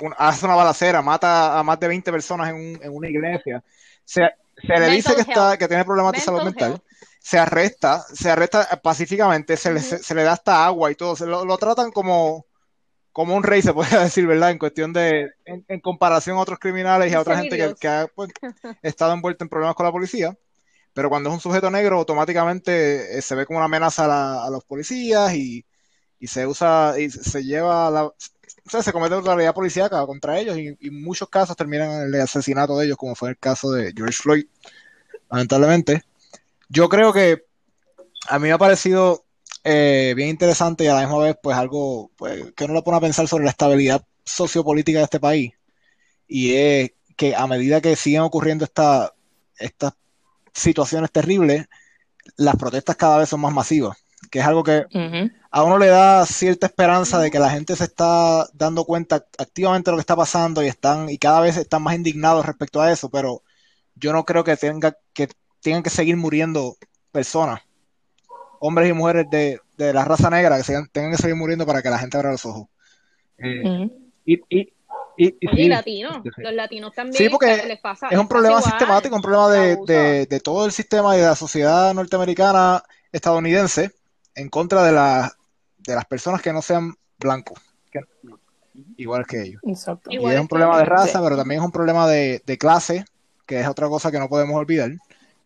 un- 0.00 0.14
hace 0.16 0.46
una 0.46 0.54
balacera, 0.54 1.02
mata 1.02 1.58
a 1.58 1.62
más 1.62 1.78
de 1.78 1.88
20 1.88 2.10
personas 2.10 2.48
en, 2.48 2.54
un- 2.54 2.80
en 2.82 2.94
una 2.96 3.06
iglesia, 3.08 3.62
se, 4.02 4.30
se 4.66 4.78
le 4.80 4.86
dice 4.92 5.14
que, 5.14 5.20
está, 5.20 5.58
que 5.58 5.68
tiene 5.68 5.84
problemas 5.84 6.14
de 6.14 6.20
salud 6.20 6.42
Mental 6.42 6.54
mental, 6.54 6.70
health. 6.70 6.82
Se 7.28 7.38
arresta, 7.38 8.04
se 8.14 8.30
arresta 8.30 8.80
pacíficamente, 8.82 9.56
se 9.56 9.72
le, 9.72 9.80
se, 9.80 9.98
se 10.02 10.14
le 10.14 10.22
da 10.24 10.32
hasta 10.32 10.64
agua 10.66 10.90
y 10.90 10.94
todo, 10.94 11.16
se 11.16 11.26
lo, 11.26 11.44
lo 11.44 11.58
tratan 11.58 11.90
como, 11.92 12.46
como 13.12 13.36
un 13.36 13.42
rey, 13.44 13.62
se 13.62 13.74
puede 13.74 13.98
decir, 14.00 14.26
¿verdad? 14.26 14.50
En 14.52 14.58
cuestión 14.58 14.92
de, 14.92 15.30
en, 15.44 15.64
en 15.68 15.80
comparación 15.80 16.38
a 16.38 16.40
otros 16.40 16.58
criminales 16.58 17.10
y 17.12 17.14
a 17.14 17.20
otra 17.20 17.36
gente 17.36 17.58
que, 17.80 17.88
ha 17.88 18.08
pues, 18.14 18.30
estado 18.82 19.12
envuelta 19.14 19.44
en 19.44 19.48
problemas 19.50 19.76
con 19.76 19.86
la 19.86 19.92
policía. 19.92 20.36
Pero 20.94 21.10
cuando 21.10 21.30
es 21.30 21.34
un 21.34 21.40
sujeto 21.40 21.70
negro, 21.70 21.98
automáticamente 21.98 23.18
eh, 23.18 23.22
se 23.22 23.34
ve 23.36 23.46
como 23.46 23.58
una 23.58 23.66
amenaza 23.66 24.06
a, 24.06 24.08
la- 24.08 24.44
a 24.46 24.50
los 24.50 24.64
policías 24.64 25.34
y, 25.34 25.64
y 26.20 26.28
se 26.28 26.46
usa 26.46 26.94
y 26.98 27.10
se 27.10 27.44
lleva 27.44 27.90
la, 27.90 28.06
o 28.06 28.14
sea, 28.70 28.82
se 28.82 28.92
comete 28.92 29.16
brutalidad 29.16 29.54
policíaca 29.54 30.04
contra 30.06 30.38
ellos 30.38 30.58
y, 30.58 30.76
y 30.80 30.90
muchos 30.90 31.28
casos 31.30 31.56
terminan 31.56 31.90
en 32.02 32.14
el 32.14 32.20
asesinato 32.22 32.78
de 32.78 32.86
ellos, 32.86 32.98
como 32.98 33.14
fue 33.16 33.30
el 33.30 33.38
caso 33.38 33.72
de 33.72 33.92
George 33.96 34.18
Floyd, 34.22 34.46
lamentablemente. 35.30 36.02
Yo 36.68 36.88
creo 36.88 37.12
que 37.12 37.44
a 38.28 38.38
mí 38.38 38.48
me 38.48 38.52
ha 38.52 38.58
parecido 38.58 39.24
eh, 39.64 40.12
bien 40.16 40.28
interesante 40.28 40.84
y 40.84 40.86
a 40.86 40.94
la 40.94 41.00
misma 41.00 41.18
vez, 41.18 41.36
pues 41.42 41.56
algo 41.56 42.10
pues, 42.16 42.52
que 42.52 42.64
uno 42.64 42.74
le 42.74 42.82
pone 42.82 42.98
a 42.98 43.00
pensar 43.00 43.26
sobre 43.28 43.44
la 43.44 43.50
estabilidad 43.50 44.04
sociopolítica 44.24 44.98
de 44.98 45.04
este 45.04 45.20
país. 45.20 45.52
Y 46.26 46.54
es 46.54 46.92
que 47.16 47.34
a 47.34 47.46
medida 47.46 47.80
que 47.80 47.96
siguen 47.96 48.20
ocurriendo 48.22 48.64
esta- 48.64 49.12
estas 49.58 49.94
situaciones 50.52 51.10
terribles, 51.10 51.66
las 52.36 52.56
protestas 52.56 52.96
cada 52.96 53.18
vez 53.18 53.28
son 53.28 53.40
más 53.40 53.52
masivas, 53.52 53.96
que 54.30 54.40
es 54.40 54.44
algo 54.46 54.62
que 54.62 54.84
a 55.50 55.62
uno 55.62 55.78
le 55.78 55.86
da 55.86 56.26
cierta 56.26 56.66
esperanza 56.66 57.18
de 57.18 57.30
que 57.30 57.38
la 57.38 57.50
gente 57.50 57.74
se 57.74 57.84
está 57.84 58.46
dando 58.52 58.84
cuenta 58.84 59.24
activamente 59.38 59.90
de 59.90 59.92
lo 59.92 59.96
que 59.96 60.02
está 60.02 60.16
pasando 60.16 60.62
y 60.62 60.66
están 60.68 61.08
y 61.08 61.16
cada 61.18 61.40
vez 61.40 61.56
están 61.56 61.82
más 61.82 61.94
indignados 61.94 62.44
respecto 62.44 62.80
a 62.82 62.92
eso, 62.92 63.08
pero 63.08 63.42
yo 63.94 64.12
no 64.12 64.24
creo 64.24 64.44
que 64.44 64.56
tenga 64.56 64.96
que 65.14 65.28
tengan 65.60 65.82
que 65.82 65.90
seguir 65.90 66.16
muriendo 66.16 66.76
personas, 67.12 67.60
hombres 68.60 68.90
y 68.90 68.92
mujeres 68.92 69.26
de, 69.30 69.60
de 69.76 69.92
la 69.92 70.04
raza 70.04 70.30
negra, 70.30 70.56
que 70.56 70.64
sigan- 70.64 70.88
tengan 70.90 71.12
que 71.12 71.18
seguir 71.18 71.36
muriendo 71.36 71.66
para 71.66 71.82
que 71.82 71.90
la 71.90 71.98
gente 71.98 72.16
abra 72.16 72.32
los 72.32 72.44
ojos. 72.46 72.68
Eh, 73.38 73.88
y, 74.24 74.34
y, 74.48 74.72
y, 75.16 75.26
y 75.40 75.48
Oye, 75.48 75.62
y 75.64 75.82
sí, 75.82 76.30
sí. 76.36 76.42
los 76.42 76.52
latinos 76.52 76.94
también 76.94 77.16
Sí, 77.24 77.28
porque 77.28 77.62
les 77.66 77.80
pasa, 77.80 78.08
es 78.08 78.18
un 78.18 78.28
problema 78.28 78.58
igual. 78.58 78.70
sistemático, 78.70 79.16
un 79.16 79.22
problema 79.22 79.50
de, 79.50 79.76
de- 79.86 80.26
de 80.26 80.40
todo 80.40 80.64
el 80.66 80.72
sistema 80.72 81.16
y 81.16 81.20
de 81.20 81.26
la 81.26 81.34
sociedad 81.36 81.92
norteamericana 81.94 82.82
estadounidense 83.12 83.92
en 84.34 84.48
contra 84.48 84.82
de, 84.84 84.92
la- 84.92 85.32
de 85.78 85.94
las 85.94 86.04
personas 86.04 86.42
que 86.42 86.52
no 86.52 86.62
sean 86.62 86.94
blancos, 87.18 87.58
que- 87.90 88.00
igual 88.96 89.26
que 89.26 89.42
ellos. 89.42 89.62
Exacto. 89.64 90.10
Y 90.10 90.16
Igual 90.16 90.34
es 90.34 90.40
un 90.40 90.48
problema 90.48 90.78
de 90.78 90.84
raza, 90.84 91.18
Sí. 91.18 91.24
pero 91.24 91.36
también 91.36 91.60
es 91.60 91.64
un 91.66 91.72
problema 91.72 92.06
de, 92.08 92.42
de 92.46 92.58
clase, 92.58 93.04
que 93.46 93.60
es 93.60 93.66
otra 93.66 93.88
cosa 93.88 94.10
que 94.12 94.18
no 94.18 94.28
podemos 94.28 94.54
olvidar, 94.56 94.90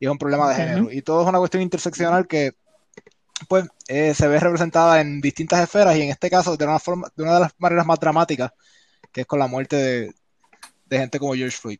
y 0.02 0.06
es 0.06 0.10
un 0.10 0.18
problema 0.18 0.48
de 0.48 0.56
género. 0.56 0.90
Y 0.90 1.00
todo 1.00 1.22
es 1.22 1.28
una 1.28 1.38
cuestión 1.38 1.62
interseccional 1.62 2.26
que 2.26 2.54
pues 3.48 3.68
eh, 3.86 4.12
se 4.14 4.26
ve 4.26 4.40
representada 4.40 5.00
en 5.00 5.20
distintas 5.20 5.62
esferas 5.62 5.96
y 5.96 6.02
en 6.02 6.10
este 6.10 6.28
caso 6.28 6.56
de 6.56 6.64
una 6.64 6.80
forma, 6.80 7.06
de 7.14 7.22
una 7.22 7.34
de 7.34 7.40
las 7.42 7.52
maneras 7.58 7.86
más 7.86 8.00
dramáticas, 8.00 8.50
que 9.12 9.20
es 9.20 9.26
con 9.28 9.38
la 9.38 9.46
muerte 9.46 9.76
de, 9.76 10.14
de 10.86 10.98
gente 10.98 11.20
como 11.20 11.34
George 11.34 11.56
Floyd. 11.56 11.78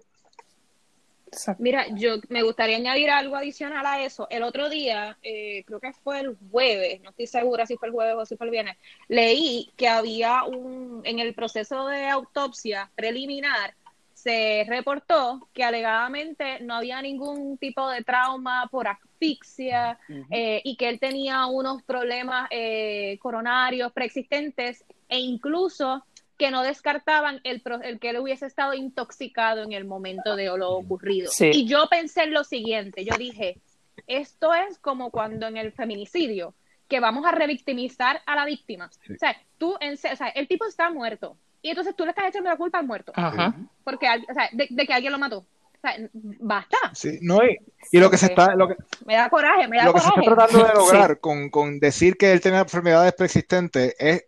Exacto. 1.26 1.61
Mira, 1.64 1.87
yo 1.97 2.19
me 2.29 2.45
gustaría 2.45 2.76
añadir 2.76 3.11
algo 3.11 3.35
adicional 3.35 3.85
a 3.85 4.05
eso. 4.05 4.29
El 4.31 4.45
otro 4.45 4.71
día, 4.71 5.19
eh, 5.25 5.64
creo 5.67 5.81
que 5.81 5.93
fue 5.93 6.21
el 6.21 6.37
jueves, 6.52 7.00
no 7.00 7.11
estoy 7.11 7.26
segura 7.26 7.67
si 7.67 7.76
fue 7.76 7.88
el 7.88 7.95
jueves 7.95 8.14
o 8.17 8.25
si 8.25 8.37
fue 8.37 8.47
el 8.47 8.52
viernes, 8.52 8.76
leí 9.09 9.73
que 9.76 9.88
había 9.88 10.45
un, 10.45 11.00
en 11.02 11.19
el 11.19 11.35
proceso 11.35 11.88
de 11.88 12.07
autopsia 12.07 12.88
preliminar, 12.95 13.75
se 14.23 14.64
reportó 14.69 15.49
que 15.52 15.64
alegadamente 15.64 16.61
no 16.61 16.75
había 16.75 17.02
ningún 17.02 17.59
tipo 17.59 17.88
de 17.91 18.05
trauma 18.05 18.69
por 18.71 18.87
asfixia 18.87 19.99
eh, 20.31 20.61
y 20.64 20.76
que 20.76 20.88
él 20.88 21.00
tenía 21.00 21.47
unos 21.47 21.83
problemas 21.83 22.49
eh, 22.50 23.19
coronarios 23.21 23.93
preexistentes 23.93 24.85
e 25.09 25.19
incluso 25.19 26.05
que 26.38 26.50
no 26.50 26.62
descartaban 26.62 27.41
el, 27.43 27.61
pro- 27.61 27.83
el 27.83 27.99
que 27.99 28.11
él 28.11 28.19
hubiese 28.19 28.47
estado 28.47 28.75
intoxicado 28.75 29.62
en 29.62 29.73
el 29.73 29.85
momento 29.85 30.37
de 30.37 30.47
lo 30.57 30.71
ocurrido. 30.71 31.31
Sí. 31.31 31.50
Y 31.52 31.67
yo 31.67 31.87
pensé 31.88 32.23
en 32.25 32.33
lo 32.33 32.45
siguiente, 32.45 33.05
yo 33.05 33.17
dije, 33.17 33.59
esto 34.07 34.55
es 34.55 34.79
como 34.79 35.11
cuando 35.11 35.47
en 35.47 35.57
el 35.57 35.73
feminicidio, 35.73 36.55
que 36.88 37.00
vamos 37.00 37.25
a 37.26 37.33
revictimizar 37.33 38.21
a 38.26 38.37
la 38.37 38.45
víctima. 38.45 38.91
Sí. 39.07 39.14
O 39.14 39.19
sea, 39.19 39.37
tú, 39.59 39.76
en, 39.81 39.95
o 39.95 39.97
sea, 39.97 40.29
el 40.29 40.47
tipo 40.47 40.64
está 40.67 40.91
muerto 40.91 41.37
y 41.62 41.71
entonces 41.71 41.95
tú 41.97 42.04
le 42.04 42.11
estás 42.11 42.26
echando 42.28 42.50
la 42.50 42.57
culpa 42.57 42.78
al 42.78 42.87
muerto, 42.87 43.12
Ajá. 43.14 43.54
porque, 43.85 44.07
al- 44.09 44.26
o 44.28 44.35
sea, 44.35 44.49
de, 44.52 44.66
de 44.69 44.87
que 44.87 44.92
alguien 44.92 45.12
lo 45.12 45.19
mató. 45.19 45.38
O 45.38 45.81
sea, 45.88 45.97
basta. 46.12 46.76
Sí, 46.95 47.19
no, 47.23 47.38
y, 47.45 47.59
y 47.90 47.99
lo 47.99 48.09
que 48.11 48.16
se 48.16 48.26
está, 48.26 48.54
lo 48.54 48.69
que, 48.69 48.76
Me 49.04 49.14
da 49.16 49.28
coraje, 49.31 49.66
me 49.66 49.78
da 49.78 49.85
lo 49.87 49.95
que 49.95 50.00
se 50.00 50.09
está 50.09 50.21
tratando 50.23 50.59
de 50.59 50.66
Sí. 50.71 50.75
lograr 50.76 51.19
con, 51.21 51.50
con 51.50 51.81
decir 51.81 52.16
que 52.16 52.31
él 52.33 52.40
tenía 52.40 52.61
enfermedades 52.61 53.12
preexistentes 53.14 53.95
es 53.99 54.25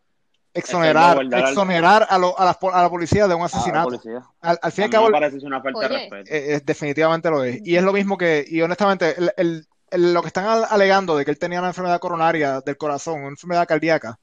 exonerar, 0.52 1.18
al- 1.18 1.32
exonerar 1.34 2.06
a, 2.08 2.18
lo- 2.18 2.38
a, 2.38 2.44
la, 2.44 2.58
a 2.72 2.82
la 2.82 2.90
policía 2.90 3.26
de 3.26 3.34
un 3.34 3.42
asesinato. 3.42 4.00
Al, 4.40 4.58
al 4.62 4.72
fin 4.72 4.82
y 4.82 4.84
al 4.86 4.90
cabo, 4.90 5.06
una 5.08 5.60
falta 5.62 5.80
de 5.80 5.86
Oye. 5.86 5.98
respeto. 6.10 6.30
eh, 6.32 6.60
definitivamente 6.64 7.30
lo 7.30 7.42
es. 7.44 7.60
Y 7.64 7.76
es 7.76 7.82
lo 7.82 7.92
mismo 7.92 8.16
que, 8.18 8.44
y 8.48 8.60
honestamente, 8.62 9.14
el- 9.18 9.32
el- 9.36 9.66
el- 9.90 10.12
lo 10.14 10.22
que 10.22 10.28
están 10.28 10.46
al- 10.46 10.66
alegando 10.70 11.16
de 11.16 11.24
que 11.24 11.30
él 11.30 11.38
tenía 11.38 11.58
una 11.60 11.68
enfermedad 11.68 12.00
coronaria 12.00 12.60
del 12.60 12.76
corazón, 12.76 13.20
una 13.20 13.28
enfermedad 13.30 13.66
cardíaca, 13.66 14.18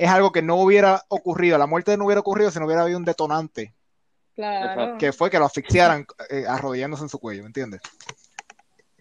es 0.00 0.08
algo 0.08 0.32
que 0.32 0.40
no 0.40 0.56
hubiera 0.56 1.02
ocurrido, 1.08 1.58
la 1.58 1.66
muerte 1.66 1.94
no 1.98 2.06
hubiera 2.06 2.20
ocurrido 2.20 2.50
si 2.50 2.58
no 2.58 2.64
hubiera 2.64 2.82
habido 2.82 2.96
un 2.98 3.04
detonante, 3.04 3.74
Claro. 4.34 4.96
que 4.96 5.12
fue 5.12 5.28
que 5.28 5.38
lo 5.38 5.44
asfixiaran 5.44 6.06
eh, 6.30 6.44
arrodillándose 6.48 7.02
en 7.02 7.10
su 7.10 7.18
cuello, 7.18 7.42
¿me 7.42 7.48
entiendes? 7.48 7.82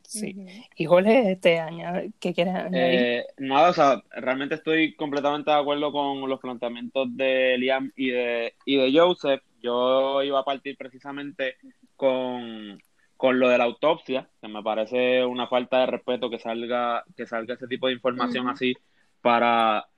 Sí. 0.03 0.35
Ujú. 0.37 0.49
Y 0.75 0.85
Jorge, 0.85 1.31
este 1.31 1.59
añade, 1.61 2.11
¿qué 2.19 2.33
quieres 2.33 2.53
añadir? 2.53 2.99
Eh, 2.99 3.27
nada, 3.37 3.69
o 3.69 3.73
sea, 3.73 4.03
realmente 4.11 4.55
estoy 4.55 4.93
completamente 4.95 5.51
de 5.51 5.57
acuerdo 5.57 5.93
con 5.93 6.27
los 6.27 6.41
planteamientos 6.41 7.15
de 7.15 7.57
Liam 7.57 7.93
y 7.95 8.09
de, 8.09 8.55
y 8.65 8.75
de 8.75 8.99
Joseph. 8.99 9.41
Yo 9.61 10.21
iba 10.23 10.39
a 10.39 10.43
partir 10.43 10.75
precisamente 10.77 11.55
con, 11.95 12.81
con 13.15 13.39
lo 13.39 13.47
de 13.47 13.57
la 13.57 13.63
autopsia, 13.63 14.27
que 14.41 14.49
me 14.49 14.61
parece 14.63 15.23
una 15.23 15.47
falta 15.47 15.79
de 15.79 15.85
respeto 15.85 16.29
que 16.29 16.39
salga, 16.39 17.05
que 17.15 17.25
salga 17.25 17.53
ese 17.53 17.67
tipo 17.67 17.87
de 17.87 17.93
información 17.93 18.49
así 18.49 18.75
para, 19.21 19.88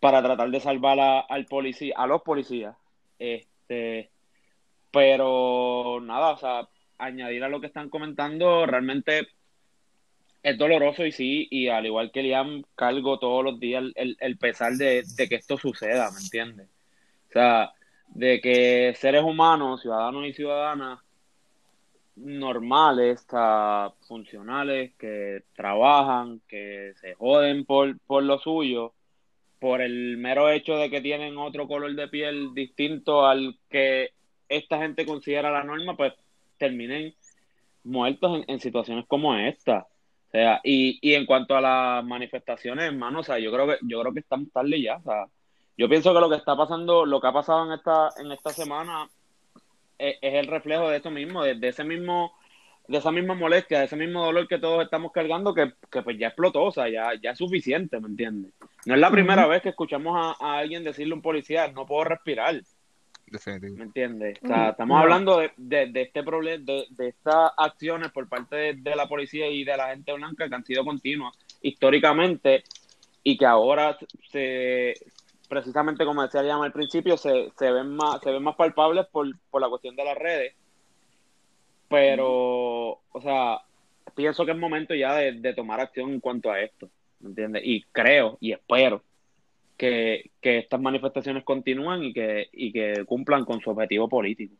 para 0.00 0.22
tratar 0.22 0.50
de 0.50 0.60
salvar 0.60 1.00
a, 1.00 1.20
al 1.20 1.46
policía, 1.46 1.94
a 1.96 2.06
los 2.06 2.22
policías. 2.22 2.76
Este, 3.18 4.10
pero 4.90 6.00
nada, 6.02 6.32
o 6.32 6.36
sea, 6.38 6.68
añadir 6.98 7.44
a 7.44 7.48
lo 7.48 7.60
que 7.60 7.66
están 7.68 7.90
comentando, 7.90 8.66
realmente 8.66 9.28
es 10.42 10.56
doloroso 10.56 11.04
y 11.04 11.12
sí, 11.12 11.48
y 11.50 11.68
al 11.68 11.86
igual 11.86 12.10
que 12.12 12.22
Liam, 12.22 12.62
cargo 12.74 13.18
todos 13.18 13.44
los 13.44 13.58
días 13.60 13.84
el, 13.96 14.16
el- 14.20 14.38
pesar 14.38 14.72
de, 14.74 15.02
de 15.16 15.28
que 15.28 15.34
esto 15.36 15.58
suceda, 15.58 16.10
¿me 16.12 16.20
entiendes? 16.20 16.68
O 17.28 17.32
sea, 17.32 17.72
de 18.08 18.40
que 18.40 18.94
seres 18.96 19.22
humanos, 19.22 19.82
ciudadanos 19.82 20.26
y 20.26 20.32
ciudadanas 20.32 21.00
normales, 22.16 23.26
funcionales, 24.08 24.92
que 24.98 25.44
trabajan, 25.54 26.40
que 26.48 26.92
se 27.00 27.14
joden 27.14 27.64
por, 27.64 27.98
por 28.00 28.22
lo 28.24 28.38
suyo, 28.38 28.94
por 29.58 29.80
el 29.82 30.16
mero 30.18 30.50
hecho 30.50 30.76
de 30.76 30.90
que 30.90 31.00
tienen 31.00 31.36
otro 31.38 31.66
color 31.66 31.94
de 31.94 32.08
piel 32.08 32.54
distinto 32.54 33.26
al 33.26 33.58
que 33.68 34.12
esta 34.48 34.78
gente 34.78 35.04
considera 35.06 35.50
la 35.50 35.64
norma, 35.64 35.96
pues 35.96 36.14
terminen 36.58 37.14
muertos 37.84 38.38
en, 38.38 38.44
en 38.54 38.60
situaciones 38.60 39.04
como 39.06 39.34
esta. 39.36 39.86
O 40.28 40.30
sea, 40.30 40.60
y, 40.62 40.98
y 41.00 41.14
en 41.14 41.24
cuanto 41.26 41.56
a 41.56 41.60
las 41.60 42.04
manifestaciones, 42.04 42.84
hermano, 42.84 43.20
o 43.20 43.22
sea, 43.22 43.38
yo 43.38 43.50
creo 43.50 43.66
que, 43.66 43.78
yo 43.82 44.00
creo 44.00 44.12
que 44.12 44.20
estamos 44.20 44.52
tarde 44.52 44.80
ya, 44.80 44.96
o 44.96 45.02
sea, 45.02 45.26
Yo 45.76 45.88
pienso 45.88 46.12
que 46.12 46.20
lo 46.20 46.28
que 46.28 46.36
está 46.36 46.56
pasando, 46.56 47.06
lo 47.06 47.20
que 47.20 47.28
ha 47.28 47.32
pasado 47.32 47.64
en 47.66 47.72
esta, 47.72 48.10
en 48.18 48.32
esta 48.32 48.50
semana 48.50 49.08
es, 49.98 50.16
el 50.20 50.46
reflejo 50.46 50.88
de 50.90 50.98
eso 50.98 51.10
mismo, 51.10 51.42
de, 51.44 51.68
ese 51.68 51.84
mismo, 51.84 52.32
de 52.88 52.98
esa 52.98 53.12
misma 53.12 53.34
molestia, 53.34 53.80
de 53.80 53.84
ese 53.84 53.96
mismo 53.96 54.24
dolor 54.24 54.48
que 54.48 54.58
todos 54.58 54.82
estamos 54.82 55.12
cargando, 55.12 55.54
que, 55.54 55.72
pues 56.02 56.18
ya 56.18 56.28
explotó, 56.28 56.64
o 56.64 56.72
sea, 56.72 56.88
ya, 56.88 57.10
ya 57.22 57.32
es 57.32 57.38
suficiente, 57.38 58.00
¿me 58.00 58.08
entiendes? 58.08 58.52
No 58.86 58.94
es 58.94 59.00
la 59.00 59.10
primera 59.10 59.46
vez 59.46 59.60
que 59.60 59.68
escuchamos 59.68 60.36
a, 60.40 60.58
alguien 60.58 60.84
decirle 60.84 61.12
a 61.12 61.16
un 61.16 61.22
policía, 61.22 61.68
no 61.68 61.86
puedo 61.86 62.04
respirar. 62.04 62.60
¿Me 63.76 63.82
entiendes? 63.84 64.38
O 64.42 64.46
sea, 64.46 64.70
estamos 64.70 64.98
hablando 64.98 65.42
de, 65.58 65.92
este 65.94 66.22
problema, 66.22 66.64
de, 66.64 67.08
estas 67.08 67.52
acciones 67.58 68.10
por 68.10 68.26
parte 68.26 68.74
de, 68.74 68.96
la 68.96 69.06
policía 69.06 69.48
y 69.48 69.64
de 69.64 69.76
la 69.76 69.88
gente 69.88 70.14
blanca 70.14 70.48
que 70.48 70.54
han 70.54 70.64
sido 70.64 70.82
continuas 70.82 71.36
históricamente 71.60 72.64
y 73.22 73.36
que 73.36 73.44
ahora 73.44 73.98
se, 74.30 74.94
precisamente 75.46 76.06
como 76.06 76.22
decía 76.22 76.42
Llama 76.42 76.64
al 76.64 76.72
principio, 76.72 77.18
se, 77.18 77.50
se, 77.58 77.70
ven 77.70 77.94
más, 77.94 78.22
se 78.22 78.30
ven 78.30 78.42
más 78.42 78.56
palpables 78.56 79.04
por, 79.08 79.26
por 79.50 79.60
la 79.60 79.68
cuestión 79.68 79.94
de 79.94 80.04
las 80.04 80.16
redes. 80.16 80.54
Pero, 81.88 83.00
o 83.12 83.22
sea, 83.22 83.58
pienso 84.14 84.44
que 84.44 84.52
es 84.52 84.58
momento 84.58 84.94
ya 84.94 85.14
de, 85.16 85.54
tomar 85.54 85.80
acción 85.80 86.12
en 86.12 86.20
cuanto 86.20 86.50
a 86.50 86.60
esto, 86.60 86.88
¿me 87.20 87.30
entiendes? 87.30 87.62
Y 87.64 87.82
creo 87.92 88.36
y 88.40 88.52
espero 88.52 89.02
que, 89.76 90.30
estas 90.42 90.80
manifestaciones 90.80 91.44
continúen 91.44 92.04
y 92.04 92.12
que, 92.12 92.48
y 92.52 92.72
que 92.72 93.04
cumplan 93.06 93.44
con 93.44 93.60
su 93.60 93.70
objetivo 93.70 94.08
político. 94.08 94.54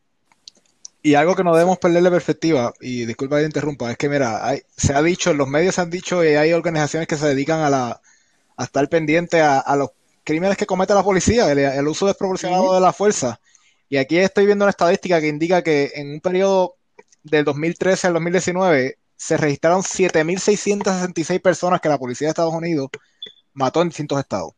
Y 1.01 1.13
algo 1.13 1.35
que 1.35 1.43
no 1.43 1.53
debemos 1.53 1.77
perder 1.77 2.03
de 2.03 2.11
perspectiva, 2.11 2.73
y 2.81 3.05
disculpa 3.05 3.39
que 3.39 3.45
interrumpa, 3.45 3.91
es 3.91 3.97
que 3.97 4.09
mira, 4.09 4.45
hay, 4.45 4.59
se 4.75 4.93
ha 4.93 5.01
dicho, 5.01 5.33
los 5.33 5.47
medios 5.47 5.79
han 5.79 5.89
dicho 5.89 6.23
y 6.25 6.29
hay 6.29 6.51
organizaciones 6.51 7.07
que 7.07 7.15
se 7.15 7.27
dedican 7.27 7.61
a 7.61 7.69
la 7.69 8.01
a 8.57 8.63
estar 8.65 8.89
pendiente 8.89 9.39
a, 9.39 9.59
a 9.59 9.77
los 9.77 9.91
crímenes 10.29 10.57
que 10.57 10.65
comete 10.65 10.93
la 10.93 11.03
policía, 11.03 11.51
el, 11.51 11.87
uso 11.87 12.05
desproporcionado 12.05 12.75
de 12.75 12.81
la 12.81 12.93
fuerza. 12.93 13.39
Y 13.87 13.97
aquí 13.97 14.19
estoy 14.19 14.45
viendo 14.45 14.65
una 14.65 14.69
estadística 14.69 15.19
que 15.19 15.27
indica 15.27 15.63
que 15.63 15.91
en 15.95 16.11
un 16.11 16.19
periodo 16.19 16.75
del 17.23 17.45
2013 17.45 18.07
al 18.07 18.13
2019 18.13 18.97
se 19.15 19.37
registraron 19.37 19.81
7.666 19.81 21.41
personas 21.41 21.81
que 21.81 21.89
la 21.89 21.97
policía 21.97 22.27
de 22.27 22.29
Estados 22.29 22.53
Unidos 22.53 22.89
mató 23.53 23.81
en 23.81 23.89
distintos 23.89 24.19
estados. 24.19 24.53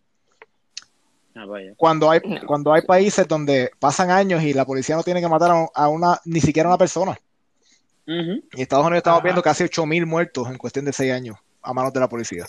Ah, 1.36 1.46
cuando 1.78 2.12
hay 2.12 2.20
cuando 2.46 2.74
hay 2.74 2.82
países 2.82 3.28
donde 3.28 3.72
pasan 3.80 4.12
años 4.12 4.44
y 4.44 4.54
la 4.54 4.66
policía 4.66 4.96
no 4.96 5.04
tiene 5.04 5.22
que 5.22 5.30
matar 5.30 5.70
a 5.74 5.88
una 5.88 6.20
ni 6.26 6.42
siquiera 6.42 6.68
a 6.68 6.74
una 6.74 6.78
persona. 6.78 7.18
Y 8.06 8.12
en 8.12 8.44
Estados 8.54 8.86
Unidos 8.86 8.98
estamos 8.98 9.24
viendo 9.24 9.42
casi 9.42 9.64
8.000 9.64 10.06
muertos 10.06 10.50
en 10.50 10.58
cuestión 10.58 10.86
de 10.86 10.94
6 10.94 11.14
años 11.14 11.38
a 11.62 11.74
manos 11.74 11.94
de 11.94 12.00
la 12.00 12.10
policía. 12.10 12.46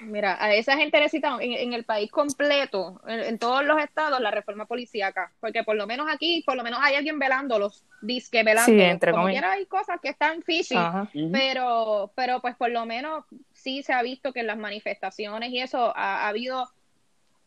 Mira, 0.00 0.42
a 0.42 0.54
esa 0.54 0.76
gente 0.76 0.98
necesita 0.98 1.36
en, 1.40 1.72
el 1.72 1.84
país 1.84 2.10
completo, 2.10 3.00
en, 3.06 3.38
todos 3.38 3.64
los 3.64 3.80
estados, 3.80 4.20
la 4.20 4.30
reforma 4.30 4.66
policíaca, 4.66 5.32
porque 5.40 5.62
por 5.64 5.76
lo 5.76 5.86
menos 5.86 6.06
aquí, 6.10 6.42
por 6.46 6.56
lo 6.56 6.62
menos 6.62 6.80
hay 6.82 6.94
alguien 6.94 7.18
velándolos, 7.18 7.84
disque 8.00 8.42
velando. 8.42 8.72
Sí, 8.72 8.80
entre 8.80 9.12
Como 9.12 9.28
quiera 9.28 9.52
hay 9.52 9.66
cosas 9.66 10.00
que 10.00 10.08
están 10.08 10.42
fishy, 10.42 10.76
pero, 11.32 12.12
pero 12.14 12.40
pues 12.40 12.56
por 12.56 12.70
lo 12.70 12.86
menos 12.86 13.24
sí 13.52 13.82
se 13.82 13.92
ha 13.92 14.02
visto 14.02 14.32
que 14.32 14.40
en 14.40 14.46
las 14.46 14.58
manifestaciones 14.58 15.50
y 15.50 15.60
eso 15.60 15.92
ha 15.96 16.28
habido 16.28 16.68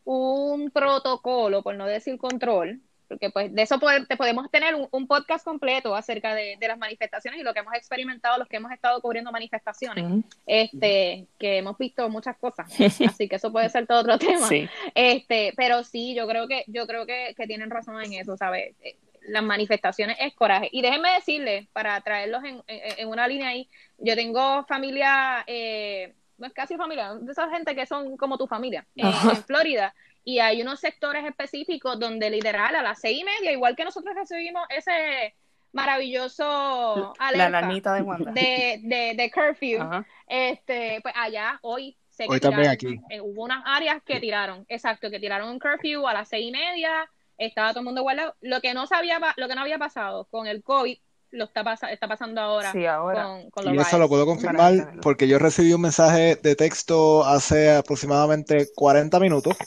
un 0.06 0.70
protocolo, 0.72 1.64
por 1.64 1.76
no 1.76 1.86
decir 1.86 2.18
control, 2.18 2.82
porque 3.14 3.30
pues 3.30 3.54
de 3.54 3.62
eso 3.62 3.80
te 4.08 4.18
podemos 4.18 4.50
tener 4.50 4.74
un, 4.74 5.08
podcast 5.08 5.46
completo 5.46 5.96
acerca 5.96 6.34
de, 6.34 6.58
las 6.60 6.80
manifestaciones 6.80 7.40
y 7.40 7.44
lo 7.44 7.54
que 7.54 7.60
hemos 7.60 7.76
experimentado, 7.76 8.40
los 8.40 8.48
que 8.48 8.58
hemos 8.58 8.72
estado 8.72 9.00
cubriendo 9.02 9.32
manifestaciones, 9.32 10.24
este, 10.48 11.28
que 11.38 11.58
hemos 11.60 11.78
visto 11.78 12.10
muchas 12.10 12.36
cosas, 12.38 12.68
así 13.08 13.30
que 13.30 13.36
eso 13.36 13.52
puede 13.52 13.70
ser 13.70 13.86
todo 13.86 14.00
otro 14.00 14.18
tema, 14.18 14.50
este, 14.96 15.54
pero 15.56 15.84
sí, 15.84 16.16
yo 16.16 16.28
creo 16.28 16.48
que, 16.48 16.64
yo 16.68 16.88
creo 16.88 17.06
que, 17.06 17.36
tienen 17.46 17.70
razón 17.70 18.02
en 18.02 18.14
eso, 18.14 18.38
¿sabes? 18.38 18.74
Eh, 18.82 18.96
las 19.28 19.44
manifestaciones 19.44 20.16
es 20.20 20.34
coraje. 20.34 20.70
Y 20.72 20.82
déjenme 20.82 21.14
decirles, 21.14 21.68
para 21.74 22.00
traerlos 22.00 22.42
en, 22.46 23.08
una 23.08 23.28
línea 23.28 23.50
ahí, 23.50 23.70
yo 23.98 24.16
tengo 24.16 24.64
familia, 24.64 25.44
eh, 25.46 26.14
no 26.38 26.48
es 26.48 26.54
casi 26.54 26.78
familia, 26.78 27.14
de 27.16 27.32
esa 27.32 27.50
gente 27.50 27.76
que 27.76 27.86
son 27.86 28.16
como 28.16 28.38
tu 28.38 28.48
familia, 28.48 28.88
eh, 28.96 29.04
en 29.04 29.44
Florida, 29.44 29.94
y 30.24 30.40
hay 30.40 30.62
unos 30.62 30.80
sectores 30.80 31.26
específicos 31.26 32.00
donde 32.00 32.30
literal 32.30 32.76
a 32.76 32.82
las 32.82 33.00
seis 33.00 33.20
y 33.20 33.24
media, 33.24 33.52
igual 33.52 33.76
que 33.76 33.84
nosotros 33.84 34.16
recibimos 34.16 34.64
ese 34.70 35.36
maravilloso 35.74 37.14
alerta 37.18 37.68
de, 37.68 38.80
de, 38.84 39.14
de, 39.16 39.32
curfew, 39.32 40.04
este, 40.28 41.00
pues 41.02 41.14
allá 41.18 41.60
hoy 41.64 41.98
se 42.10 42.26
hoy 42.30 42.40
también 42.40 42.70
aquí. 42.70 43.00
Eh, 43.10 43.20
hubo 43.22 43.44
unas 43.44 43.64
áreas 43.66 44.02
que 44.06 44.20
tiraron, 44.20 44.66
exacto, 44.70 45.10
que 45.10 45.20
tiraron 45.20 45.50
un 45.50 45.60
curfew 45.60 46.08
a 46.08 46.14
las 46.14 46.30
seis 46.30 46.48
y 46.48 46.52
media, 46.52 47.10
estaba 47.38 47.72
todo 47.72 47.80
el 47.80 47.86
mundo 47.86 48.04
guardado. 48.04 48.36
Lo 48.42 48.62
que 48.62 48.74
no 48.74 48.86
sabía, 48.86 49.20
lo 49.36 49.48
que 49.48 49.56
no 49.56 49.62
había 49.62 49.80
pasado 49.80 50.26
con 50.26 50.48
el 50.48 50.64
COVID 50.64 50.98
lo 51.32 51.46
está, 51.46 51.64
está 51.90 52.08
pasando 52.08 52.40
ahora, 52.40 52.72
Con, 52.72 53.66
los 53.66 53.74
Y 53.74 53.78
eso 53.80 53.98
lo 53.98 54.08
puedo 54.08 54.28
confirmar 54.28 55.00
porque 55.02 55.28
yo 55.28 55.40
recibí 55.40 55.74
un 55.74 55.82
mensaje 55.82 56.36
de 56.36 56.56
texto 56.56 57.26
hace 57.26 57.76
aproximadamente 57.76 58.68
40 58.76 59.20
minutos 59.20 59.58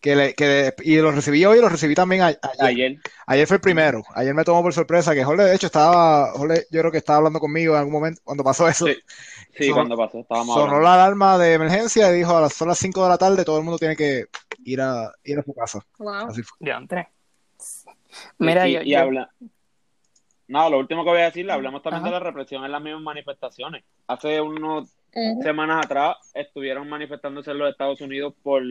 que, 0.00 0.34
que 0.36 0.74
y 0.82 0.96
lo 0.96 1.10
recibí 1.10 1.44
hoy 1.44 1.58
y 1.58 1.60
lo 1.60 1.68
recibí 1.68 1.94
también 1.94 2.22
ayer. 2.22 2.98
ayer. 3.26 3.46
fue 3.46 3.56
el 3.56 3.60
primero. 3.60 4.02
Ayer 4.14 4.34
me 4.34 4.44
tomó 4.44 4.62
por 4.62 4.72
sorpresa 4.72 5.14
que 5.14 5.24
Jorge, 5.24 5.44
de 5.44 5.54
hecho, 5.54 5.66
estaba, 5.66 6.32
Jorge, 6.32 6.66
yo 6.70 6.80
creo 6.80 6.92
que 6.92 6.98
estaba 6.98 7.18
hablando 7.18 7.40
conmigo 7.40 7.74
en 7.74 7.80
algún 7.80 7.94
momento 7.94 8.20
cuando 8.24 8.44
pasó 8.44 8.68
eso. 8.68 8.86
Sí, 9.56 9.70
cuando 9.72 9.96
pasó, 9.96 10.20
estábamos 10.20 10.54
Sonó 10.54 10.80
la 10.80 10.94
alarma 10.94 11.36
de 11.36 11.54
emergencia 11.54 12.10
y 12.10 12.18
dijo 12.18 12.36
a 12.36 12.42
las, 12.42 12.54
son 12.54 12.68
las 12.68 12.78
5 12.78 13.02
de 13.02 13.08
la 13.08 13.18
tarde, 13.18 13.44
todo 13.44 13.58
el 13.58 13.64
mundo 13.64 13.78
tiene 13.78 13.96
que 13.96 14.26
ir 14.64 14.80
a, 14.80 15.12
ir 15.24 15.38
a 15.38 15.42
su 15.42 15.52
casa. 15.52 15.84
Wow. 15.98 16.28
Así 16.28 16.42
fue. 16.42 16.56
Mira, 18.38 18.68
y, 18.68 18.94
habla. 18.94 19.30
No, 20.46 20.70
lo 20.70 20.78
último 20.78 21.04
que 21.04 21.10
voy 21.10 21.20
a 21.20 21.24
decir, 21.24 21.50
hablamos 21.50 21.82
también 21.82 22.04
de 22.04 22.10
la 22.10 22.20
represión 22.20 22.64
en 22.64 22.72
las 22.72 22.80
mismas 22.80 23.02
manifestaciones. 23.02 23.84
Hace 24.06 24.40
unas 24.40 24.96
semanas 25.42 25.84
atrás 25.84 26.16
estuvieron 26.32 26.88
manifestándose 26.88 27.50
en 27.50 27.58
los 27.58 27.70
Estados 27.70 28.00
Unidos 28.00 28.34
por 28.42 28.62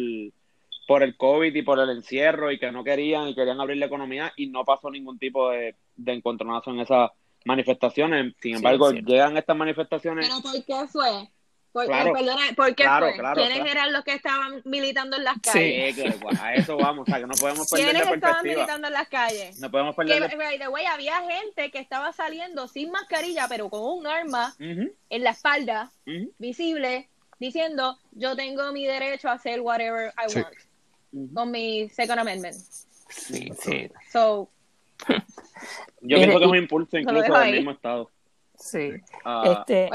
por 0.88 1.04
el 1.04 1.18
COVID 1.18 1.54
y 1.54 1.62
por 1.62 1.80
el 1.80 1.90
encierro 1.90 2.50
y 2.52 2.58
que 2.58 2.72
no 2.72 2.84
querían 2.84 3.28
y 3.28 3.36
querían 3.36 3.60
abrir 3.60 3.78
la 3.78 3.88
economía 3.88 4.32
y 4.38 4.48
no 4.48 4.64
pasó 4.64 4.90
ningún 4.90 5.20
tipo 5.20 5.50
de, 5.50 5.76
de 5.98 6.14
encontronazo 6.14 6.72
en 6.72 6.80
esas 6.80 7.12
manifestaciones. 7.46 8.34
Sin 8.42 8.56
embargo, 8.56 8.92
llegan 8.92 9.38
estas 9.38 9.58
manifestaciones. 9.58 10.28
¿Pero 10.28 10.42
por 10.42 10.66
qué 10.66 10.88
fue? 10.88 11.30
Por, 11.74 11.86
claro, 11.86 12.14
perdona, 12.14 12.42
¿por 12.56 12.74
qué 12.74 12.86
fue? 12.88 13.34
¿Quiénes 13.36 13.72
eran 13.72 13.94
los 13.94 14.04
que 14.04 14.14
estaban 14.14 14.62
militando 14.64 15.18
en 15.18 15.26
las 15.26 15.40
calles? 15.42 15.96
Sí, 15.96 16.04
a 16.40 16.56
eso 16.56 16.78
vamos, 16.78 17.08
o 17.08 17.12
sea, 17.12 17.20
que 17.20 17.28
no 17.28 17.36
podemos 17.36 17.70
perder 17.70 17.92
¿Quiénes 17.92 18.12
estaban 18.12 18.44
militando 18.44 18.88
en 18.88 18.94
las 18.94 19.08
calles? 19.10 19.60
No 19.60 19.70
podemos 19.70 19.96
perder. 19.96 20.30
Que, 20.30 20.88
había 20.88 21.22
gente 21.22 21.70
que 21.70 21.80
estaba 21.80 22.14
saliendo 22.14 22.68
sin 22.68 22.92
mascarilla, 22.92 23.48
pero 23.50 23.70
con 23.70 23.82
un 23.84 24.08
arma 24.08 24.56
en 24.58 25.24
la 25.24 25.32
espalda, 25.32 25.92
visible, 26.40 27.10
diciendo, 27.40 28.00
yo 28.14 28.36
tengo 28.38 28.72
mi 28.72 28.88
derecho 28.88 29.28
a 29.28 29.34
hacer 29.34 29.60
whatever 29.60 30.14
I 30.18 30.34
want 30.34 30.67
con 31.34 31.52
mi 31.52 31.90
Second 31.90 32.20
Amendment. 32.20 32.56
Sí, 33.10 33.52
sí. 33.60 33.90
So, 34.12 34.50
Yo 36.02 36.18
pienso 36.18 36.40
que 36.40 36.46
es 36.46 36.52
un 36.52 36.58
impulso 36.58 36.98
incluso 36.98 37.34
del 37.40 37.56
mismo 37.56 37.72
Estado. 37.72 38.10
Sí. 38.56 38.94
este, 39.44 39.90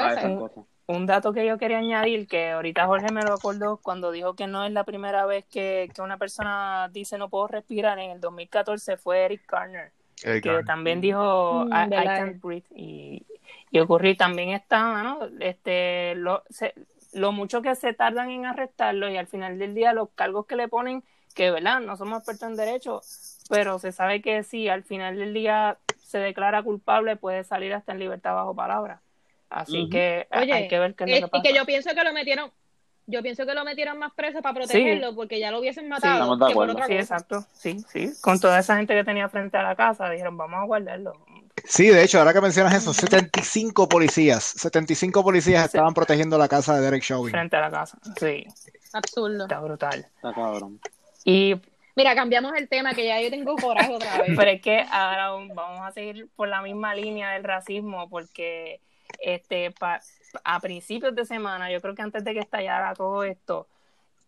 un, 0.87 1.07
dato 1.07 1.33
que 1.33 1.45
yo 1.47 1.59
quería 1.59 1.79
añadir, 1.79 2.29
que 2.29 2.51
ahorita 2.51 2.87
Jorge 2.87 3.13
me 3.13 3.23
lo 3.23 3.35
acordó 3.35 3.79
cuando 3.79 4.13
dijo 4.13 4.35
que 4.35 4.47
no 4.47 4.65
es 4.65 4.73
la 4.73 4.85
primera 4.85 5.27
vez 5.27 5.45
que, 5.47 5.91
que 5.95 6.03
una 6.03 6.17
persona 6.17 6.89
dice 6.93 7.19
no 7.19 7.29
puedo 7.29 7.49
respirar, 7.49 7.99
en 7.99 8.11
el 8.13 8.21
2014 8.21 8.97
fue 8.97 9.25
Eric 9.25 9.43
Garner, 9.51 9.91
que 10.17 10.63
también 10.65 11.01
dijo 11.01 11.65
mm, 11.65 11.73
I, 11.73 12.05
can't 12.05 12.43
breathe. 12.43 12.67
Y, 12.75 13.27
y 13.71 13.79
ocurrió, 13.81 14.17
también 14.17 14.51
está, 14.51 15.03
¿no? 15.03 15.19
Este, 15.41 16.15
lo, 16.15 16.45
lo 17.13 17.33
mucho 17.33 17.63
que 17.63 17.75
se 17.75 17.93
tardan 17.93 18.31
en 18.31 18.47
arrestarlo 18.47 19.11
y 19.11 19.17
al 19.17 19.27
final 19.27 19.59
del 19.59 19.75
día 19.75 19.93
los 19.93 20.11
cargos 20.15 20.47
que 20.47 20.57
le 20.57 20.69
ponen, 20.69 21.05
que 21.35 21.51
verdad, 21.51 21.81
no 21.81 21.97
somos 21.97 22.19
expertos 22.19 22.49
en 22.49 22.57
derecho, 22.57 23.01
pero 23.49 23.79
se 23.79 23.93
sabe 23.93 24.23
que 24.23 24.43
si 24.43 24.69
al 24.69 24.83
final 24.83 25.17
del 25.17 25.35
día 25.35 25.79
se 25.99 26.19
declara 26.19 26.63
culpable 26.63 27.17
puede 27.17 27.45
salir 27.45 27.73
hasta 27.75 27.93
en 27.93 27.99
libertad 27.99 28.35
bajo 28.35 28.55
palabra. 28.55 29.01
Así 29.49 29.89
que 29.91 30.27
hay 30.31 30.69
que 30.69 30.79
ver 30.79 30.95
qué 30.95 31.05
es 31.05 31.21
lo 31.21 31.27
que 31.27 31.31
pasa. 31.31 31.43
Y 31.49 31.51
que 31.51 31.59
yo 31.59 31.67
pienso 31.67 31.95
que 31.95 32.05
lo 32.05 32.13
metieron 32.13 32.51
yo 33.07 33.23
pienso 33.23 33.45
que 33.45 33.55
lo 33.55 33.65
metieron 33.65 33.99
más 33.99 34.13
preso 34.15 34.41
para 34.43 34.55
protegerlo 34.55 35.15
porque 35.15 35.41
ya 35.41 35.51
lo 35.51 35.59
hubiesen 35.59 35.89
matado. 35.89 36.37
Sí, 36.49 36.55
sí 36.87 36.95
exacto. 36.95 37.45
Sí, 37.53 37.79
sí. 37.89 38.13
Con 38.21 38.39
toda 38.41 38.61
esa 38.61 38.77
gente 38.77 38.95
que 38.95 39.05
tenía 39.05 39.29
frente 39.29 39.57
a 39.57 39.63
la 39.63 39.75
casa, 39.75 40.09
dijeron, 40.09 40.37
vamos 40.37 40.61
a 40.61 40.65
guardarlo. 40.65 41.13
Sí, 41.65 41.89
de 41.89 42.03
hecho, 42.03 42.19
ahora 42.19 42.33
que 42.33 42.41
mencionas 42.41 42.75
eso, 42.75 42.93
75 42.93 43.89
policías, 43.89 44.45
75 44.45 45.23
policías 45.23 45.67
estaban 45.67 45.95
protegiendo 45.95 46.39
la 46.39 46.49
casa 46.49 46.75
de 46.75 46.83
Derek 46.83 47.03
Chauvin. 47.03 47.31
Frente 47.31 47.57
a 47.57 47.61
la 47.61 47.71
casa, 47.71 47.99
sí. 48.19 48.47
Absurdo. 48.93 49.45
Está 49.45 49.61
brutal. 49.61 50.07
Está 50.17 50.35
cabrón. 50.35 50.81
Y 51.25 51.55
Mira, 51.95 52.15
cambiamos 52.15 52.55
el 52.55 52.69
tema 52.69 52.95
que 52.95 53.05
ya 53.05 53.21
yo 53.21 53.31
tengo 53.31 53.55
coraje 53.57 53.95
otra 53.95 54.19
vez. 54.19 54.33
Pero 54.37 54.51
es 54.51 54.63
que 54.63 54.81
ahora 54.91 55.31
vamos 55.31 55.87
a 55.87 55.93
seguir 55.93 56.29
por 56.35 56.49
la 56.49 56.63
misma 56.63 56.95
línea 56.95 57.33
del 57.33 57.45
racismo 57.45 58.09
porque 58.09 58.81
este 59.21 59.75
a 60.45 60.61
principios 60.61 61.15
de 61.15 61.27
semana, 61.27 61.71
yo 61.71 61.81
creo 61.83 61.95
que 61.95 62.03
antes 62.03 62.25
de 62.25 62.33
que 62.33 62.41
estallara 62.41 62.95
todo 62.95 63.25
esto, 63.25 63.69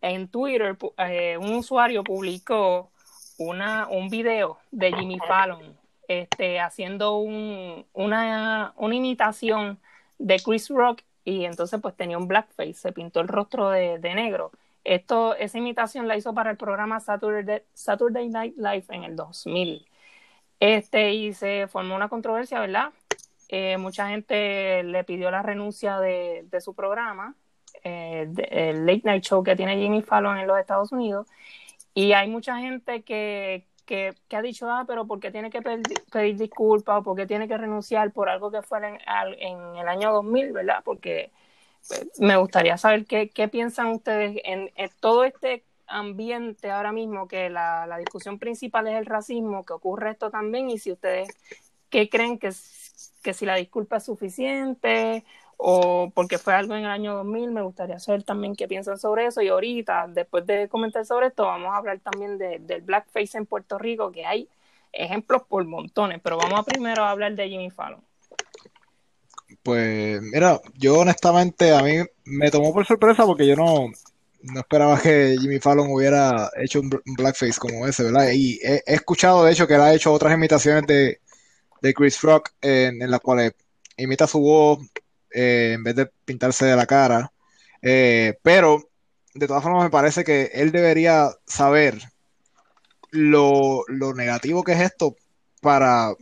en 0.01 0.27
Twitter 0.27 0.77
eh, 0.99 1.37
un 1.37 1.55
usuario 1.55 2.03
publicó 2.03 2.91
una, 3.37 3.87
un 3.87 4.09
video 4.09 4.59
de 4.71 4.93
Jimmy 4.93 5.17
Fallon 5.27 5.75
este, 6.07 6.59
haciendo 6.59 7.17
un, 7.17 7.85
una, 7.93 8.73
una 8.77 8.95
imitación 8.95 9.79
de 10.17 10.39
Chris 10.39 10.69
Rock 10.69 11.01
y 11.23 11.45
entonces 11.45 11.79
pues 11.81 11.95
tenía 11.95 12.17
un 12.17 12.27
blackface, 12.27 12.73
se 12.73 12.91
pintó 12.91 13.19
el 13.19 13.27
rostro 13.27 13.69
de, 13.69 13.99
de 13.99 14.15
negro. 14.15 14.51
Esto, 14.83 15.35
esa 15.35 15.57
imitación 15.57 16.07
la 16.07 16.15
hizo 16.15 16.33
para 16.33 16.51
el 16.51 16.57
programa 16.57 16.99
Saturday, 16.99 17.63
Saturday 17.73 18.29
Night 18.29 18.55
Live 18.57 18.85
en 18.89 19.03
el 19.03 19.15
2000. 19.15 19.85
Este, 20.59 21.13
y 21.13 21.33
se 21.33 21.67
formó 21.67 21.95
una 21.95 22.07
controversia, 22.09 22.59
¿verdad? 22.59 22.91
Eh, 23.49 23.77
mucha 23.77 24.09
gente 24.09 24.83
le 24.83 25.03
pidió 25.03 25.31
la 25.31 25.41
renuncia 25.41 25.99
de, 25.99 26.45
de 26.49 26.61
su 26.61 26.73
programa, 26.75 27.35
eh, 27.83 28.31
el 28.49 28.85
late 28.85 29.01
night 29.03 29.23
show 29.23 29.43
que 29.43 29.55
tiene 29.55 29.77
Jimmy 29.77 30.01
Fallon 30.01 30.37
en 30.37 30.47
los 30.47 30.59
Estados 30.59 30.91
Unidos. 30.91 31.27
Y 31.93 32.13
hay 32.13 32.29
mucha 32.29 32.57
gente 32.59 33.03
que, 33.03 33.65
que, 33.85 34.13
ha 34.31 34.41
dicho, 34.41 34.69
ah, 34.69 34.83
pero 34.87 35.05
¿por 35.05 35.19
qué 35.19 35.31
tiene 35.31 35.49
que 35.49 35.61
pedir, 35.61 36.37
disculpas 36.37 36.99
o 36.99 37.03
por 37.03 37.15
qué 37.15 37.25
tiene 37.25 37.47
que 37.47 37.57
renunciar 37.57 38.11
por 38.11 38.29
algo 38.29 38.51
que 38.51 38.61
fue 38.61 38.79
en, 38.79 38.99
en 39.39 39.75
el 39.77 39.87
año 39.87 40.11
2000, 40.11 40.51
¿verdad? 40.51 40.81
Porque 40.83 41.31
pues, 41.87 42.19
me 42.19 42.35
gustaría 42.37 42.77
saber 42.77 43.05
qué, 43.05 43.29
qué 43.29 43.47
piensan 43.47 43.87
ustedes 43.87 44.41
en, 44.43 44.71
todo 44.99 45.23
este 45.23 45.63
ambiente 45.87 46.71
ahora 46.71 46.91
mismo, 46.91 47.27
que 47.27 47.49
la, 47.49 47.85
la, 47.85 47.97
discusión 47.97 48.39
principal 48.39 48.87
es 48.87 48.95
el 48.95 49.05
racismo, 49.05 49.63
que 49.63 49.73
ocurre 49.73 50.11
esto 50.11 50.31
también, 50.31 50.69
y 50.69 50.79
si 50.79 50.91
ustedes, 50.91 51.29
¿qué 51.89 52.09
creen 52.09 52.39
que, 52.39 52.49
que 53.21 53.33
si 53.33 53.45
la 53.45 53.55
disculpa 53.55 53.97
es 53.97 54.05
suficiente 54.05 55.23
o 55.57 56.11
porque 56.13 56.37
fue 56.37 56.53
algo 56.53 56.75
en 56.75 56.85
el 56.85 56.91
año 56.91 57.15
2000, 57.15 57.51
me 57.51 57.61
gustaría 57.61 57.99
saber 57.99 58.23
también 58.23 58.55
qué 58.55 58.67
piensan 58.67 58.99
sobre 58.99 59.25
eso. 59.25 59.41
Y 59.41 59.47
ahorita, 59.47 60.07
después 60.09 60.45
de 60.45 60.67
comentar 60.67 61.05
sobre 61.05 61.27
esto, 61.27 61.43
vamos 61.43 61.73
a 61.73 61.77
hablar 61.77 61.99
también 61.99 62.37
de, 62.37 62.59
del 62.59 62.81
blackface 62.81 63.37
en 63.37 63.45
Puerto 63.45 63.77
Rico, 63.77 64.11
que 64.11 64.25
hay 64.25 64.49
ejemplos 64.91 65.43
por 65.47 65.63
montones, 65.65 66.19
pero 66.23 66.37
vamos 66.37 66.65
primero 66.65 67.03
a 67.03 67.11
hablar 67.11 67.35
de 67.35 67.49
Jimmy 67.49 67.69
Fallon. 67.69 68.01
Pues 69.63 70.21
mira, 70.21 70.59
yo 70.75 70.99
honestamente 70.99 71.73
a 71.73 71.81
mí 71.81 71.97
me 72.25 72.51
tomó 72.51 72.73
por 72.73 72.85
sorpresa 72.85 73.25
porque 73.25 73.47
yo 73.47 73.55
no, 73.55 73.89
no 74.41 74.59
esperaba 74.59 74.99
que 74.99 75.35
Jimmy 75.39 75.59
Fallon 75.59 75.91
hubiera 75.91 76.49
hecho 76.57 76.81
un 76.81 76.89
blackface 77.17 77.59
como 77.59 77.87
ese, 77.87 78.03
¿verdad? 78.03 78.29
Y 78.33 78.59
he, 78.63 78.83
escuchado 78.85 79.43
de 79.43 79.51
hecho 79.51 79.67
que 79.67 79.75
él 79.75 79.81
ha 79.81 79.93
hecho 79.93 80.13
otras 80.13 80.33
imitaciones 80.33 80.85
de, 80.85 81.19
de 81.81 81.93
Chris 81.93 82.21
Rock 82.21 82.51
en 82.61 82.99
las 83.09 83.19
cuales 83.19 83.53
imita 83.97 84.27
su 84.27 84.39
voz 84.39 84.79
eh, 85.35 85.73
en 85.73 85.83
vez 85.83 85.95
de 85.95 86.09
pintarse 86.23 86.65
de 86.65 86.75
la 86.77 86.85
cara. 86.85 87.31
Eh, 87.81 88.39
pero 88.41 88.89
de 89.33 89.47
todas 89.47 89.61
formas 89.61 89.83
me 89.83 89.89
parece 89.89 90.23
que 90.23 90.49
él 90.53 90.71
debería 90.71 91.29
saber 91.45 91.99
lo, 93.11 93.83
negativo 94.15 94.63
que 94.63 94.71
es 94.71 94.79
esto 94.79 95.17
para, 95.61 96.13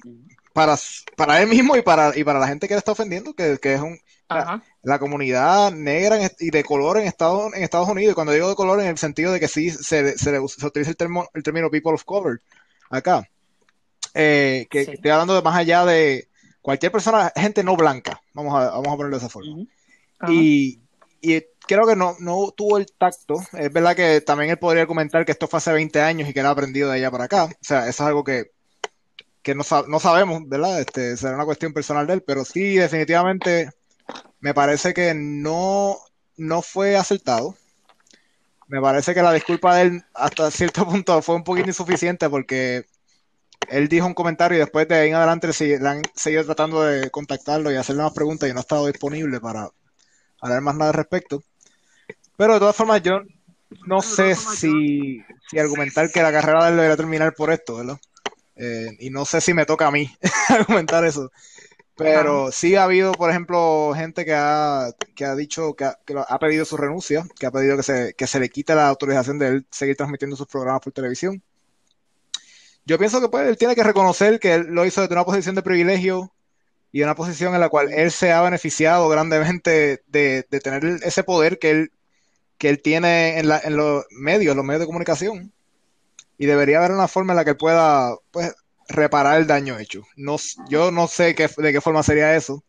para, 0.52 0.76
para 1.16 1.42
él 1.42 1.48
mismo 1.48 1.78
y 1.78 1.84
para, 1.84 2.18
y 2.18 2.24
para 2.24 2.40
la 2.40 2.48
gente 2.48 2.68
que 2.68 2.74
le 2.74 2.80
está 2.80 2.94
ofendiendo, 2.94 3.36
que, 3.36 3.60
es 3.62 3.82
un, 3.82 4.00
la, 4.82 5.00
comunidad 5.00 5.72
negra 5.72 6.18
y 6.40 6.50
de 6.50 6.64
color 6.64 6.98
en 6.98 7.06
Estados, 7.06 7.54
en 7.54 7.62
Estados 7.62 7.90
Unidos. 7.90 8.14
Y 8.14 8.16
cuando 8.16 8.34
digo 8.34 8.50
de 8.50 8.56
color, 8.56 8.82
en 8.82 8.88
el 8.88 8.98
sentido 8.98 9.32
de 9.32 9.40
que 9.40 9.48
sí 9.48 9.70
se, 9.70 10.18
se, 10.18 10.40
utiliza 10.40 10.92
el, 10.92 11.08
el 11.36 11.44
término 11.44 11.70
people 11.70 11.94
of 11.94 12.04
color 12.04 12.42
acá. 12.90 13.30
Eh, 14.16 14.66
que 14.72 14.82
estoy 14.82 15.12
hablando 15.12 15.36
de 15.36 15.42
más 15.44 15.56
allá 15.56 15.86
de, 15.86 16.28
cualquier 16.64 16.92
persona, 16.92 17.32
gente 17.36 17.64
no 17.64 17.76
blanca, 17.76 18.20
vamos 18.34 18.56
a, 18.56 18.72
vamos 18.72 18.88
a 18.88 18.96
ponerlo 18.96 19.20
de 19.20 19.26
esa 19.26 19.30
forma. 19.30 19.66
y, 20.30 20.80
creo 21.68 21.86
que 21.86 21.96
no, 21.96 22.16
no 22.20 22.52
tuvo 22.58 22.78
el 22.78 22.88
tacto. 22.98 23.36
Es 23.54 23.72
verdad 23.72 23.96
que 23.96 24.22
también 24.22 24.50
él 24.50 24.58
podría 24.58 24.88
comentar 24.88 25.26
que 25.26 25.32
esto 25.32 25.48
fue 25.48 25.58
hace 25.58 25.72
20 25.72 26.02
años 26.02 26.28
y 26.28 26.34
que 26.34 26.40
él 26.40 26.46
ha 26.46 26.50
aprendido 26.50 26.90
de 26.90 26.98
allá 26.98 27.12
para 27.12 27.26
acá. 27.26 27.46
O 27.46 27.50
sea, 27.62 27.82
eso 27.82 27.90
es 27.90 28.02
algo 28.02 28.24
que, 28.24 28.52
que 29.42 29.54
no, 29.56 29.64
no 29.88 30.00
sabemos, 30.00 30.42
¿verdad? 30.48 30.80
Este, 30.80 31.16
será 31.16 31.36
una 31.36 31.46
cuestión 31.46 31.74
personal 31.74 32.08
de 32.08 32.14
él, 32.14 32.24
pero 32.24 32.44
sí, 32.44 32.76
definitivamente 32.76 33.70
me 34.40 34.54
parece 34.54 34.94
que 34.94 35.14
no, 35.14 35.98
no 36.38 36.62
fue 36.62 36.96
acertado. 36.96 37.56
Me 38.68 38.82
parece 38.82 39.14
que 39.14 39.22
la 39.22 39.34
disculpa 39.34 39.76
de 39.76 39.82
él 39.84 40.04
hasta 40.14 40.50
cierto 40.50 40.86
punto 40.90 41.22
fue 41.22 41.36
un 41.36 41.44
poquito 41.44 41.70
insuficiente 41.70 42.30
porque 42.30 42.86
él 43.70 43.88
dijo 43.88 44.06
un 44.06 44.14
comentario 44.14 44.58
y 44.58 44.60
después 44.60 44.88
de 44.88 44.96
ahí 44.96 45.10
en 45.10 45.16
adelante 45.16 45.50
le 45.60 45.88
han 45.88 46.02
seguido 46.16 46.46
tratando 46.46 46.84
de 46.84 47.10
contactarlo 47.10 47.72
y 47.72 47.76
hacerle 47.76 48.04
más 48.04 48.14
preguntas 48.14 48.50
y 48.50 48.54
no 48.54 48.60
ha 48.60 48.62
estado 48.62 48.88
disponible 48.88 49.40
para 49.40 49.70
hablar 50.42 50.62
más 50.62 50.76
nada 50.76 50.92
al 50.92 50.98
respecto. 50.98 51.44
Pero 52.38 52.54
de 52.54 52.60
todas 52.60 52.76
formas, 52.76 53.02
yo 53.02 53.22
no 53.88 54.02
sé 54.02 54.36
si, 54.36 55.24
si 55.50 55.60
argumentar 55.60 56.12
que 56.12 56.22
la 56.22 56.32
carrera 56.32 56.66
de 56.66 56.70
él 56.72 56.76
debería 56.76 56.98
terminar 56.98 57.34
por 57.36 57.52
esto, 57.52 57.78
¿verdad? 57.78 57.98
Eh, 58.56 58.90
y 59.00 59.10
no 59.10 59.26
sé 59.26 59.42
si 59.42 59.54
me 59.54 59.66
toca 59.66 59.88
a 59.88 59.92
mí 59.92 60.12
argumentar 60.50 61.06
eso. 61.06 61.32
Pero 61.96 62.52
sí 62.52 62.76
ha 62.76 62.86
habido, 62.86 63.12
por 63.12 63.30
ejemplo, 63.30 63.94
gente 63.96 64.26
que 64.26 64.34
ha, 64.34 64.88
que 65.16 65.26
ha 65.26 65.36
dicho 65.36 65.76
que 65.76 65.86
ha, 65.86 66.00
que 66.06 66.16
ha 66.18 66.40
pedido 66.40 66.66
su 66.66 66.76
renuncia, 66.76 67.24
que 67.40 67.46
ha 67.46 67.52
pedido 67.52 67.78
que 67.78 67.84
se, 67.84 68.14
que 68.16 68.26
se 68.26 68.40
le 68.40 68.50
quite 68.50 68.74
la 68.74 68.88
autorización 68.88 69.38
de 69.38 69.48
él 69.48 69.68
seguir 69.70 69.96
transmitiendo 69.96 70.36
sus 70.36 70.48
programas 70.48 70.82
por 70.82 70.92
televisión 70.92 71.44
yo 72.86 72.98
pienso 72.98 73.22
que 73.22 73.30
pues, 73.30 73.48
él 73.48 73.58
tiene 73.58 73.76
que 73.76 73.84
reconocer 73.84 74.40
que 74.40 74.56
él 74.56 74.68
lo 74.70 74.86
hizo 74.86 75.02
desde 75.02 75.14
una 75.14 75.26
posición 75.26 75.56
de 75.56 75.62
privilegio 75.62 76.34
y 76.92 77.02
una 77.02 77.16
posición 77.16 77.54
en 77.56 77.62
la 77.62 77.70
cual 77.70 77.92
él 77.92 78.12
se 78.12 78.32
ha 78.32 78.42
beneficiado 78.42 79.10
grandemente 79.10 80.04
de, 80.08 80.44
tener 80.44 81.00
ese 81.04 81.24
poder 81.24 81.58
que 81.60 81.72
él, 81.72 81.92
que 82.58 82.70
él 82.70 82.82
tiene 82.82 83.40
en, 83.40 83.48
la, 83.48 83.60
en 83.64 83.76
los 83.76 84.06
medios, 84.12 84.56
los 84.56 84.66
medios 84.66 84.82
de 84.82 84.86
comunicación. 84.86 85.52
Y 86.38 86.46
debería 86.46 86.80
haber 86.80 86.92
una 86.92 87.08
forma 87.08 87.34
en 87.34 87.38
la 87.38 87.44
que 87.46 87.52
él 87.52 87.58
pueda 87.58 88.16
pues, 88.32 88.54
reparar 88.90 89.40
el 89.40 89.48
daño 89.48 89.80
hecho. 89.80 90.04
No, 90.16 90.36
yo 90.70 90.92
no 90.92 91.08
sé 91.08 91.36
qué, 91.36 91.50
de 91.58 91.72
qué 91.72 91.82
forma 91.82 92.04
sería 92.04 92.36
eso, 92.36 92.64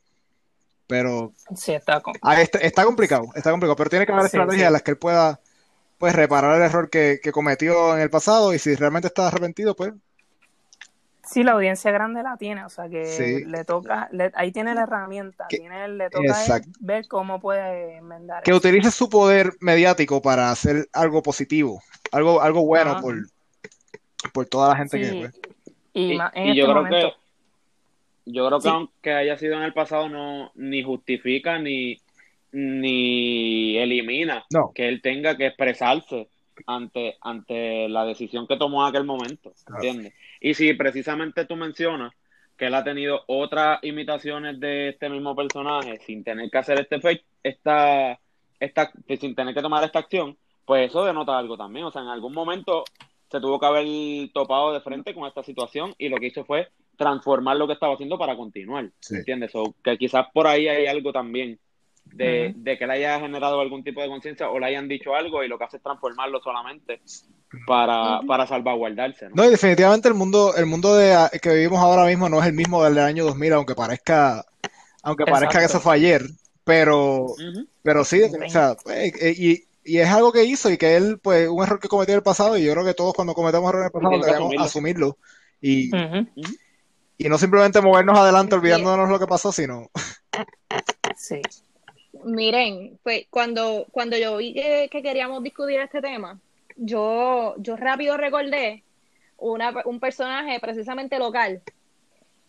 pero 0.86 1.32
sí, 1.56 1.72
está, 1.72 2.02
ah, 2.22 2.40
está, 2.40 2.84
complicado, 2.84 3.26
está 3.34 3.50
complicado, 3.50 3.76
pero 3.76 3.90
tiene 3.90 4.06
que 4.06 4.12
haber 4.12 4.26
estrategias 4.26 4.66
en 4.66 4.72
las 4.72 4.82
que 4.82 4.92
él 4.92 4.98
pueda 4.98 5.40
pues 5.98 6.14
reparar 6.14 6.56
el 6.56 6.62
error 6.62 6.90
que, 6.90 7.20
cometió 7.32 7.94
en 7.96 8.02
el 8.02 8.10
pasado 8.10 8.54
y 8.54 8.58
si 8.58 8.74
realmente 8.74 9.08
está 9.08 9.28
arrepentido, 9.28 9.74
pues. 9.74 9.92
Sí, 11.24 11.42
la 11.42 11.52
audiencia 11.52 11.90
grande 11.90 12.22
la 12.22 12.36
tiene, 12.36 12.64
o 12.66 12.68
sea 12.68 12.86
que 12.88 13.44
le 13.46 13.64
toca, 13.64 14.10
ahí 14.34 14.52
tiene 14.52 14.74
la 14.74 14.82
herramienta, 14.82 15.46
tiene, 15.48 15.88
le 15.88 16.10
toca 16.10 16.60
ver 16.80 17.08
cómo 17.08 17.40
puede 17.40 17.96
enmendar. 17.96 18.42
Que 18.42 18.52
utilice 18.52 18.90
su 18.90 19.08
poder 19.08 19.52
mediático 19.60 20.20
para 20.20 20.50
hacer 20.50 20.86
algo 20.92 21.22
positivo, 21.22 21.82
algo, 22.12 22.42
algo 22.42 22.66
bueno 22.66 23.00
por, 23.00 23.16
por 24.34 24.46
toda 24.46 24.68
la 24.70 24.76
gente 24.76 25.00
que... 25.00 25.20
Pues. 25.20 25.40
Y, 25.94 26.18
este 26.34 26.56
yo 26.56 26.66
creo 26.66 26.84
que 26.84 27.12
yo 28.26 28.46
creo 28.46 28.60
que 28.60 28.68
aunque 28.68 29.12
haya 29.12 29.36
sido 29.36 29.54
en 29.56 29.62
el 29.62 29.74
pasado 29.74 30.08
no 30.08 30.50
ni 30.54 30.82
justifica 30.82 31.58
ni 31.58 32.00
ni 32.54 33.76
elimina 33.76 34.44
que 34.74 34.88
él 34.88 35.02
tenga 35.02 35.36
que 35.36 35.46
expresarse 35.46 36.28
ante, 36.66 37.16
ante 37.20 37.88
la 37.88 38.04
decisión 38.04 38.46
que 38.46 38.56
tomó 38.56 38.82
en 38.82 38.90
aquel 38.90 39.04
momento, 39.04 39.52
¿entiendes? 39.68 40.14
Y 40.40 40.54
si 40.54 40.72
precisamente 40.74 41.46
tú 41.46 41.56
mencionas 41.56 42.12
que 42.56 42.66
él 42.66 42.74
ha 42.74 42.84
tenido 42.84 43.22
otras 43.26 43.80
imitaciones 43.82 44.60
de 44.60 44.90
este 44.90 45.08
mismo 45.08 45.34
personaje 45.34 45.98
sin 46.06 46.22
tener 46.22 46.48
que 46.48 46.58
hacer 46.58 46.78
este 46.78 47.24
esta, 47.42 48.20
esta, 48.60 48.92
sin 49.18 49.34
tener 49.34 49.52
que 49.52 49.62
tomar 49.62 49.82
esta 49.82 49.98
acción, 49.98 50.38
pues 50.64 50.90
eso 50.90 51.04
denota 51.04 51.36
algo 51.36 51.56
también. 51.56 51.86
O 51.86 51.90
sea, 51.90 52.02
en 52.02 52.08
algún 52.08 52.32
momento 52.32 52.84
se 53.32 53.40
tuvo 53.40 53.58
que 53.58 53.66
haber 53.66 53.86
topado 54.32 54.72
de 54.72 54.80
frente 54.80 55.12
con 55.12 55.26
esta 55.26 55.42
situación 55.42 55.92
y 55.98 56.08
lo 56.08 56.18
que 56.18 56.28
hizo 56.28 56.44
fue 56.44 56.68
transformar 56.96 57.56
lo 57.56 57.66
que 57.66 57.72
estaba 57.72 57.94
haciendo 57.94 58.16
para 58.16 58.36
continuar, 58.36 58.92
¿entiendes? 59.10 59.50
O 59.54 59.74
que 59.82 59.98
quizás 59.98 60.26
por 60.32 60.46
ahí 60.46 60.68
hay 60.68 60.86
algo 60.86 61.12
también 61.12 61.58
de, 62.04 62.76
que 62.78 62.86
le 62.86 62.92
haya 62.92 63.20
generado 63.20 63.60
algún 63.60 63.82
tipo 63.82 64.00
de 64.00 64.08
conciencia 64.08 64.48
o 64.48 64.58
le 64.58 64.66
hayan 64.66 64.88
dicho 64.88 65.14
algo 65.14 65.42
y 65.42 65.48
lo 65.48 65.58
que 65.58 65.64
hace 65.64 65.78
es 65.78 65.82
transformarlo 65.82 66.40
solamente 66.40 67.00
para, 67.66 68.20
para 68.26 68.46
salvaguardarse. 68.46 69.28
¿no? 69.32 69.44
y 69.44 69.50
definitivamente 69.50 70.08
el 70.08 70.14
mundo, 70.14 70.54
el 70.56 70.66
mundo 70.66 70.94
de, 70.94 71.16
que 71.40 71.54
vivimos 71.54 71.80
ahora 71.80 72.06
mismo 72.06 72.28
no 72.28 72.40
es 72.40 72.46
el 72.46 72.52
mismo 72.52 72.82
del 72.84 72.98
año 72.98 73.24
2000, 73.24 73.52
aunque 73.54 73.74
parezca, 73.74 74.44
aunque 75.02 75.24
parezca 75.24 75.58
que 75.58 75.64
eso 75.64 75.80
fue 75.80 75.94
ayer, 75.94 76.22
pero, 76.64 77.26
pero 77.82 78.04
sí, 78.04 78.22
o 78.22 78.48
sea, 78.48 78.76
pues, 78.82 79.14
eh, 79.20 79.34
y, 79.36 79.64
y 79.84 79.98
es 79.98 80.08
algo 80.08 80.32
que 80.32 80.44
hizo 80.44 80.70
y 80.70 80.78
que 80.78 80.96
él, 80.96 81.18
pues, 81.22 81.48
un 81.48 81.62
error 81.62 81.78
que 81.78 81.88
cometió 81.88 82.14
en 82.14 82.18
el 82.18 82.22
pasado, 82.22 82.56
y 82.56 82.64
yo 82.64 82.72
creo 82.72 82.84
que 82.84 82.94
todos 82.94 83.12
cuando 83.14 83.34
cometemos 83.34 83.68
errores 83.68 83.90
en 83.92 84.00
el 84.00 84.02
pasado 84.02 84.24
debemos 84.24 84.54
asumirlo. 84.58 85.18
Y, 85.60 85.90
y 87.16 87.28
no 87.28 87.38
simplemente 87.38 87.80
movernos 87.80 88.18
adelante 88.18 88.54
olvidándonos 88.54 89.08
lo 89.08 89.18
que 89.18 89.26
pasó, 89.26 89.52
sino... 89.52 89.90
Sí. 91.16 91.40
Miren, 92.24 92.98
pues 93.02 93.26
cuando, 93.30 93.86
cuando 93.90 94.16
yo 94.16 94.36
vi 94.36 94.54
que, 94.54 94.88
queríamos 94.90 95.42
discutir 95.42 95.80
este 95.80 96.00
tema, 96.00 96.40
yo, 96.76 97.54
yo 97.58 97.76
rápido 97.76 98.16
recordé 98.16 98.82
una, 99.38 99.74
un 99.84 100.00
personaje 100.00 100.58
precisamente 100.60 101.18
local 101.18 101.62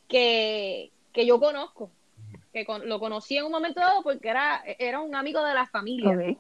que, 0.08 0.92
que 1.12 1.26
yo 1.26 1.40
conozco, 1.40 1.92
que 2.54 2.66
lo 2.86 3.00
conocí 3.00 3.38
en 3.38 3.46
un 3.46 3.52
momento 3.52 3.82
dado 3.82 4.02
porque 4.02 4.30
era, 4.30 4.64
era 4.80 5.02
un 5.02 5.16
amigo 5.16 5.44
de 5.44 5.54
la 5.54 5.66
familia. 5.68 6.38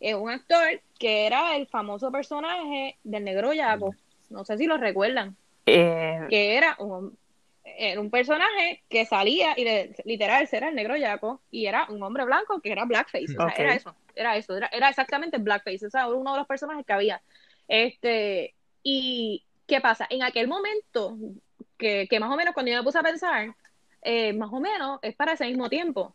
Es 0.00 0.14
un 0.14 0.30
actor 0.30 0.80
que 0.98 1.26
era 1.26 1.56
el 1.56 1.66
famoso 1.66 2.10
personaje 2.10 2.96
del 3.04 3.24
negro 3.24 3.52
Yaco. 3.52 3.94
No 4.30 4.44
sé 4.44 4.56
si 4.56 4.66
lo 4.66 4.78
recuerdan. 4.78 5.36
Eh, 5.66 6.26
Que 6.30 6.56
era 6.56 6.76
un, 6.78 7.16
era 7.64 8.00
un 8.00 8.10
personaje 8.10 8.82
que 8.88 9.04
salía 9.06 9.54
y 9.56 9.64
de- 9.64 9.94
literal 10.04 10.48
era 10.50 10.68
el 10.68 10.74
negro 10.74 10.96
Yaco 10.96 11.40
y 11.50 11.66
era 11.66 11.86
un 11.90 12.02
hombre 12.02 12.24
blanco 12.24 12.60
que 12.60 12.72
era 12.72 12.84
blackface. 12.84 13.24
O 13.24 13.48
sea, 13.48 13.54
era 13.64 13.74
eso, 13.74 13.96
era 14.14 14.36
eso, 14.36 14.56
era, 14.56 14.66
era 14.72 14.88
exactamente 14.88 15.38
blackface. 15.38 15.86
O 15.86 15.90
sea, 15.90 16.02
era 16.02 16.10
uno 16.10 16.32
de 16.32 16.38
los 16.38 16.46
personajes 16.46 16.84
que 16.86 16.92
había. 16.92 17.20
Este, 17.68 18.54
y 18.82 19.42
¿qué 19.66 19.80
pasa? 19.80 20.06
En 20.10 20.22
aquel 20.22 20.48
momento, 20.48 21.16
que, 21.78 22.06
que 22.08 22.20
más 22.20 22.30
o 22.30 22.36
menos 22.36 22.52
cuando 22.54 22.70
yo 22.72 22.78
me 22.78 22.84
puse 22.84 22.98
a 22.98 23.02
pensar, 23.02 23.54
eh, 24.02 24.32
más 24.32 24.50
o 24.52 24.60
menos 24.60 24.98
es 25.02 25.14
para 25.14 25.32
ese 25.32 25.46
mismo 25.46 25.68
tiempo. 25.68 26.14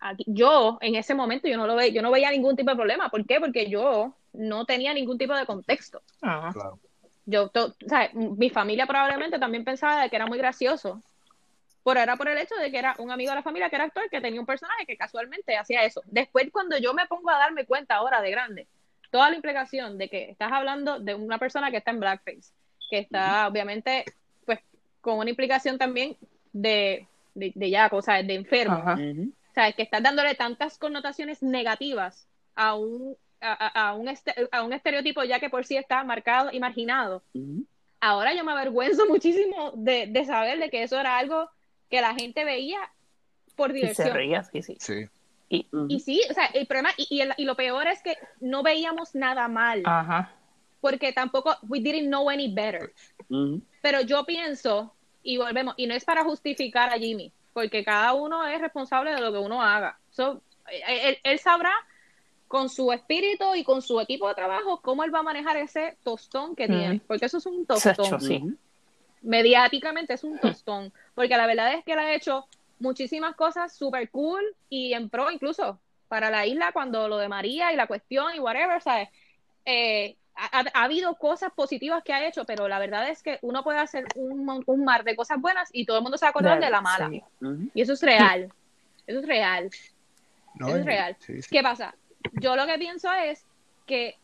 Aquí- 0.00 0.24
yo 0.26 0.78
en 0.80 0.96
ese 0.96 1.14
momento 1.14 1.46
yo 1.48 1.56
no 1.56 1.66
lo 1.66 1.76
ve, 1.76 1.92
yo 1.92 2.02
no 2.02 2.10
veía 2.10 2.30
ningún 2.30 2.56
tipo 2.56 2.70
de 2.70 2.76
problema. 2.76 3.08
¿Por 3.10 3.24
qué? 3.26 3.38
Porque 3.40 3.70
yo 3.70 4.12
no 4.32 4.64
tenía 4.64 4.92
ningún 4.92 5.18
tipo 5.18 5.34
de 5.34 5.46
contexto. 5.46 6.02
ajá. 6.20 6.52
Claro. 6.52 6.78
Yo, 7.30 7.48
to- 7.50 7.76
o 7.84 7.88
sea, 7.88 8.10
mi 8.14 8.48
familia 8.48 8.86
probablemente 8.86 9.38
también 9.38 9.62
pensaba 9.62 10.02
de 10.02 10.08
que 10.08 10.16
era 10.16 10.26
muy 10.26 10.38
gracioso. 10.38 11.02
Pero 11.84 12.00
era 12.00 12.16
por 12.16 12.28
el 12.28 12.38
hecho 12.38 12.54
de 12.56 12.70
que 12.70 12.78
era 12.78 12.94
un 12.98 13.10
amigo 13.10 13.30
de 13.30 13.36
la 13.36 13.42
familia 13.42 13.68
que 13.68 13.76
era 13.76 13.84
actor 13.84 14.08
que 14.10 14.20
tenía 14.22 14.40
un 14.40 14.46
personaje 14.46 14.86
que 14.86 14.96
casualmente 14.96 15.54
hacía 15.56 15.84
eso. 15.84 16.02
Después, 16.06 16.48
cuando 16.50 16.78
yo 16.78 16.94
me 16.94 17.06
pongo 17.06 17.28
a 17.30 17.38
darme 17.38 17.66
cuenta 17.66 17.96
ahora 17.96 18.22
de 18.22 18.30
grande, 18.30 18.66
toda 19.10 19.28
la 19.28 19.36
implicación 19.36 19.98
de 19.98 20.08
que 20.08 20.30
estás 20.30 20.50
hablando 20.52 21.00
de 21.00 21.14
una 21.14 21.36
persona 21.38 21.70
que 21.70 21.76
está 21.78 21.90
en 21.90 22.00
blackface, 22.00 22.52
que 22.90 22.98
está 23.00 23.46
obviamente, 23.46 24.04
pues, 24.46 24.60
con 25.02 25.18
una 25.18 25.28
implicación 25.30 25.76
también 25.76 26.16
de, 26.52 27.06
de, 27.34 27.52
de 27.54 27.70
ya, 27.70 27.88
o 27.92 28.00
sea, 28.02 28.22
de 28.22 28.34
enfermo. 28.34 28.82
O 29.50 29.54
sea, 29.54 29.72
que 29.72 29.82
estás 29.82 30.02
dándole 30.02 30.34
tantas 30.34 30.78
connotaciones 30.78 31.42
negativas 31.42 32.26
a 32.54 32.74
un, 32.74 33.16
a, 33.40 33.88
a- 33.88 33.94
un, 33.94 34.08
este- 34.08 34.34
a 34.52 34.62
un 34.62 34.72
estereotipo 34.72 35.22
ya 35.24 35.38
que 35.40 35.50
por 35.50 35.64
sí 35.64 35.76
está 35.76 36.02
marcado 36.04 36.50
y 36.52 36.60
marginado. 36.60 37.22
Ahora 38.00 38.34
yo 38.34 38.44
me 38.44 38.52
avergüenzo 38.52 39.06
muchísimo 39.08 39.72
de, 39.74 40.06
de 40.08 40.24
saber 40.24 40.58
de 40.58 40.70
que 40.70 40.82
eso 40.82 40.98
era 40.98 41.18
algo 41.18 41.50
que 41.90 42.00
la 42.00 42.14
gente 42.14 42.44
veía 42.44 42.78
por 43.56 43.70
Y 43.70 43.74
se 43.74 43.80
diversión. 43.80 44.14
reía, 44.14 44.44
sí, 44.44 44.62
sí. 44.62 44.76
Sí. 44.78 45.08
Y 45.88 46.00
sí, 46.00 46.20
o 46.30 46.34
sea, 46.34 46.44
el 46.46 46.66
problema, 46.66 46.90
y, 46.98 47.06
y, 47.16 47.20
el- 47.22 47.32
y 47.38 47.44
lo 47.44 47.54
peor 47.56 47.86
es 47.86 48.02
que 48.02 48.18
no 48.40 48.62
veíamos 48.62 49.14
nada 49.14 49.48
mal, 49.48 49.82
Ajá. 49.86 50.30
porque 50.82 51.12
tampoco, 51.14 51.56
we 51.68 51.80
didn't 51.80 52.08
know 52.08 52.28
any 52.28 52.52
better. 52.52 52.92
Ujú. 53.30 53.62
Pero 53.80 54.02
yo 54.02 54.26
pienso, 54.26 54.94
y 55.22 55.38
volvemos, 55.38 55.74
y 55.78 55.86
no 55.86 55.94
es 55.94 56.04
para 56.04 56.22
justificar 56.22 56.90
a 56.90 56.98
Jimmy, 56.98 57.32
porque 57.54 57.82
cada 57.82 58.12
uno 58.12 58.46
es 58.46 58.60
responsable 58.60 59.14
de 59.14 59.20
lo 59.22 59.32
que 59.32 59.38
uno 59.38 59.62
haga. 59.62 59.98
So, 60.10 60.42
él, 60.86 61.16
él 61.22 61.38
sabrá 61.38 61.72
con 62.48 62.68
su 62.70 62.90
espíritu 62.92 63.54
y 63.54 63.62
con 63.62 63.82
su 63.82 64.00
equipo 64.00 64.26
de 64.28 64.34
trabajo 64.34 64.80
cómo 64.80 65.04
él 65.04 65.14
va 65.14 65.18
a 65.20 65.22
manejar 65.22 65.56
ese 65.58 65.96
tostón 66.02 66.56
que 66.56 66.66
tiene, 66.66 67.00
porque 67.06 67.26
eso 67.26 67.38
es 67.38 67.46
un 67.46 67.64
tostón. 67.66 68.20
sí. 68.20 68.42
Mediáticamente 69.22 70.14
es 70.14 70.22
un 70.24 70.38
tostón, 70.38 70.92
porque 71.14 71.36
la 71.36 71.46
verdad 71.46 71.74
es 71.74 71.84
que 71.84 71.92
él 71.92 71.98
ha 71.98 72.14
hecho 72.14 72.46
muchísimas 72.78 73.34
cosas 73.34 73.76
super 73.76 74.08
cool 74.10 74.42
y 74.70 74.94
en 74.94 75.08
pro 75.10 75.30
incluso 75.30 75.78
para 76.06 76.30
la 76.30 76.46
isla 76.46 76.70
cuando 76.72 77.08
lo 77.08 77.18
de 77.18 77.28
María 77.28 77.72
y 77.72 77.76
la 77.76 77.88
cuestión 77.88 78.34
y 78.34 78.38
whatever, 78.38 78.80
¿sabes? 78.80 79.08
Eh, 79.64 80.16
ha, 80.36 80.60
ha- 80.60 80.64
ha 80.72 80.84
habido 80.84 81.16
cosas 81.16 81.52
positivas 81.52 82.02
que 82.04 82.12
ha 82.12 82.26
hecho, 82.28 82.44
pero 82.44 82.68
la 82.68 82.78
verdad 82.78 83.08
es 83.10 83.22
que 83.24 83.38
uno 83.42 83.64
puede 83.64 83.80
hacer 83.80 84.04
un, 84.14 84.44
mon- 84.44 84.62
un 84.66 84.84
mar 84.84 85.02
de 85.02 85.16
cosas 85.16 85.40
buenas 85.40 85.68
y 85.72 85.84
todo 85.84 85.96
el 85.98 86.02
mundo 86.04 86.16
se 86.16 86.24
va 86.24 86.28
a 86.28 86.30
acordar 86.30 86.60
de 86.60 86.70
la 86.70 86.80
mala. 86.80 87.10
Sí. 87.10 87.22
Y 87.74 87.82
eso 87.82 87.92
es 87.94 88.02
real. 88.02 88.50
Eso 89.06 89.18
es 89.18 89.26
real. 89.26 89.68
No, 90.54 90.68
Eso 90.68 90.76
es 90.78 90.86
real. 90.86 91.16
sí, 91.18 91.42
sí. 91.42 91.48
¿Qué 91.50 91.60
pasa? 91.62 91.94
Yo 92.40 92.56
lo 92.56 92.66
que 92.66 92.78
pienso 92.78 93.12
es 93.12 93.44
que, 93.86 94.16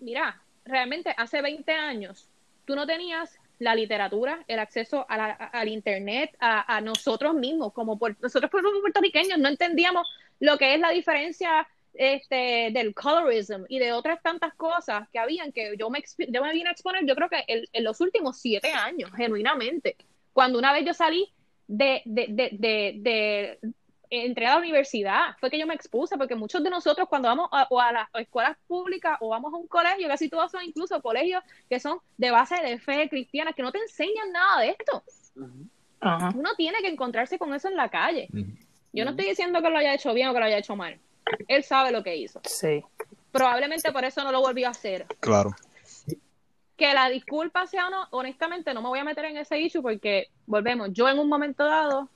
mira, 0.00 0.40
realmente 0.64 1.14
hace 1.16 1.42
20 1.42 1.72
años 1.72 2.28
tú 2.64 2.74
no 2.76 2.86
tenías 2.86 3.38
la 3.58 3.74
literatura, 3.74 4.44
el 4.46 4.58
acceso 4.60 5.04
a 5.08 5.16
la- 5.16 5.30
al 5.32 5.68
internet, 5.68 6.36
a, 6.38 6.80
nosotros 6.80 7.34
mismos, 7.34 7.72
como 7.72 7.98
puer- 7.98 8.16
nosotros 8.20 8.50
como 8.50 8.80
puertorriqueños 8.80 9.38
no 9.38 9.48
entendíamos 9.48 10.08
lo 10.40 10.56
que 10.58 10.74
es 10.74 10.80
la 10.80 10.90
diferencia 10.90 11.66
este, 11.94 12.70
del 12.72 12.94
colorism 12.94 13.64
y 13.68 13.80
de 13.80 13.92
otras 13.92 14.22
tantas 14.22 14.54
cosas 14.54 15.08
que 15.08 15.18
habían 15.18 15.50
que 15.50 15.74
yo 15.76 15.90
me, 15.90 16.04
yo 16.28 16.42
me 16.42 16.52
vine 16.52 16.68
a 16.68 16.72
exponer, 16.72 17.04
yo 17.04 17.16
creo 17.16 17.28
que 17.28 17.42
en, 17.48 17.84
los 17.84 18.00
últimos 18.00 18.38
siete 18.38 18.70
años, 18.72 19.10
genuinamente, 19.16 19.96
cuando 20.32 20.58
una 20.60 20.72
vez 20.72 20.84
yo 20.86 20.94
salí 20.94 21.32
de, 21.66 22.02
de, 22.04 22.26
de, 22.28 22.50
de- 23.00 23.72
entré 24.10 24.46
a 24.46 24.54
la 24.54 24.58
universidad, 24.58 25.36
fue 25.38 25.50
que 25.50 25.58
yo 25.58 25.66
me 25.66 25.74
expuse, 25.74 26.16
porque 26.16 26.34
muchos 26.34 26.62
de 26.62 26.70
nosotros 26.70 27.08
cuando 27.08 27.28
vamos 27.28 27.48
a, 27.52 27.66
o 27.70 27.80
a 27.80 27.92
las 27.92 28.08
escuelas 28.14 28.56
públicas 28.66 29.18
o 29.20 29.28
vamos 29.28 29.52
a 29.52 29.56
un 29.56 29.66
colegio, 29.66 30.08
casi 30.08 30.28
todos 30.28 30.50
son 30.50 30.62
incluso 30.64 31.00
colegios 31.02 31.42
que 31.68 31.80
son 31.80 31.98
de 32.16 32.30
base 32.30 32.56
de 32.62 32.78
fe 32.78 33.08
cristiana, 33.08 33.52
que 33.52 33.62
no 33.62 33.72
te 33.72 33.78
enseñan 33.78 34.32
nada 34.32 34.60
de 34.60 34.70
esto. 34.70 35.02
Uno 36.34 36.54
tiene 36.56 36.78
que 36.80 36.88
encontrarse 36.88 37.38
con 37.38 37.54
eso 37.54 37.68
en 37.68 37.76
la 37.76 37.88
calle. 37.88 38.28
Yo 38.92 39.04
no 39.04 39.10
estoy 39.10 39.26
diciendo 39.26 39.60
que 39.60 39.70
lo 39.70 39.78
haya 39.78 39.94
hecho 39.94 40.14
bien 40.14 40.28
o 40.28 40.32
que 40.32 40.38
lo 40.38 40.46
haya 40.46 40.58
hecho 40.58 40.76
mal. 40.76 40.98
Él 41.46 41.62
sabe 41.62 41.92
lo 41.92 42.02
que 42.02 42.16
hizo. 42.16 42.40
Sí. 42.44 42.82
Probablemente 43.32 43.92
por 43.92 44.04
eso 44.04 44.24
no 44.24 44.32
lo 44.32 44.40
volvió 44.40 44.68
a 44.68 44.70
hacer. 44.70 45.06
Claro. 45.20 45.54
Que 46.76 46.94
la 46.94 47.08
disculpa 47.10 47.66
sea 47.66 47.88
o 47.88 47.90
no, 47.90 48.06
honestamente 48.10 48.72
no 48.72 48.80
me 48.80 48.88
voy 48.88 49.00
a 49.00 49.04
meter 49.04 49.26
en 49.26 49.36
ese 49.36 49.58
issue 49.58 49.82
porque, 49.82 50.28
volvemos, 50.46 50.90
yo 50.92 51.08
en 51.08 51.18
un 51.18 51.28
momento 51.28 51.64
dado 51.64 52.08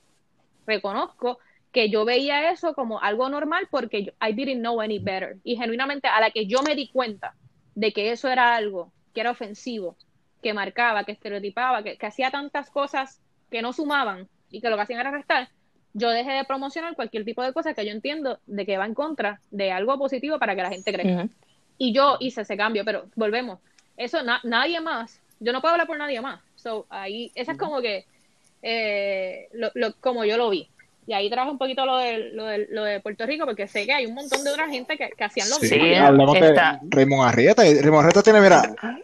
reconozco 0.65 1.39
que 1.73 1.89
yo 1.89 2.05
veía 2.05 2.51
eso 2.51 2.73
como 2.75 3.01
algo 3.01 3.27
normal 3.29 3.67
porque 3.69 4.05
yo, 4.05 4.11
I 4.25 4.31
didn't 4.33 4.59
know 4.61 4.79
any 4.79 4.99
better. 4.99 5.37
Y 5.43 5.57
genuinamente 5.57 6.07
a 6.07 6.21
la 6.21 6.31
que 6.31 6.45
yo 6.45 6.61
me 6.63 6.75
di 6.75 6.87
cuenta 6.87 7.33
de 7.75 7.91
que 7.91 8.11
eso 8.11 8.29
era 8.29 8.55
algo 8.55 8.91
que 9.13 9.21
era 9.21 9.31
ofensivo, 9.31 9.97
que 10.41 10.53
marcaba, 10.53 11.03
que 11.03 11.11
estereotipaba, 11.13 11.83
que, 11.83 11.97
que 11.97 12.05
hacía 12.05 12.29
tantas 12.31 12.69
cosas 12.69 13.19
que 13.49 13.61
no 13.61 13.73
sumaban 13.73 14.27
y 14.51 14.61
que 14.61 14.69
lo 14.69 14.75
que 14.75 14.83
hacían 14.83 14.99
era 14.99 15.11
restar, 15.11 15.49
yo 15.93 16.09
dejé 16.09 16.31
de 16.31 16.43
promocionar 16.45 16.95
cualquier 16.95 17.25
tipo 17.25 17.43
de 17.43 17.53
cosa 17.53 17.73
que 17.73 17.85
yo 17.85 17.91
entiendo 17.91 18.39
de 18.45 18.65
que 18.65 18.77
va 18.77 18.85
en 18.85 18.93
contra 18.95 19.39
de 19.51 19.71
algo 19.71 19.97
positivo 19.97 20.39
para 20.39 20.55
que 20.55 20.61
la 20.63 20.69
gente 20.69 20.91
crezca 20.93 21.21
y 21.77 21.91
yo 21.93 22.17
hice 22.19 22.41
ese 22.41 22.55
cambio, 22.57 22.85
pero 22.85 23.05
volvemos. 23.15 23.59
Eso 23.97 24.21
na- 24.23 24.41
nadie 24.43 24.79
más, 24.79 25.19
yo 25.39 25.51
no 25.53 25.61
puedo 25.61 25.73
hablar 25.73 25.87
por 25.87 25.97
nadie 25.97 26.21
más. 26.21 26.39
So, 26.55 26.85
ahí, 26.89 27.31
esa 27.35 27.51
es 27.53 27.57
como 27.57 27.81
que 27.81 28.05
eh, 28.61 29.49
lo, 29.53 29.71
lo- 29.75 29.93
como 29.99 30.23
yo 30.25 30.37
lo 30.37 30.49
vi. 30.49 30.67
Y 31.05 31.13
ahí 31.13 31.29
trajo 31.29 31.51
un 31.51 31.57
poquito 31.57 31.85
lo 31.85 31.97
de, 31.97 32.31
lo, 32.33 32.45
de, 32.45 32.67
lo 32.69 32.83
de 32.83 32.99
Puerto 33.01 33.25
Rico, 33.25 33.45
porque 33.45 33.67
sé 33.67 33.85
que 33.85 33.93
hay 33.93 34.05
un 34.05 34.13
montón 34.13 34.43
de 34.43 34.51
otra 34.51 34.69
gente 34.69 34.97
que, 34.97 35.09
que 35.09 35.23
hacían 35.23 35.49
lo 35.49 35.55
Sí, 35.55 35.69
mismo. 35.69 35.85
Sí, 35.85 35.95
hablamos 35.95 36.35
está- 36.37 36.79
de 36.81 36.95
Raymond 36.95 37.27
Arrieta. 37.27 37.63
Raymond 37.63 37.99
Arrieta 38.05 38.23
tiene, 38.23 38.41
mira, 38.41 38.61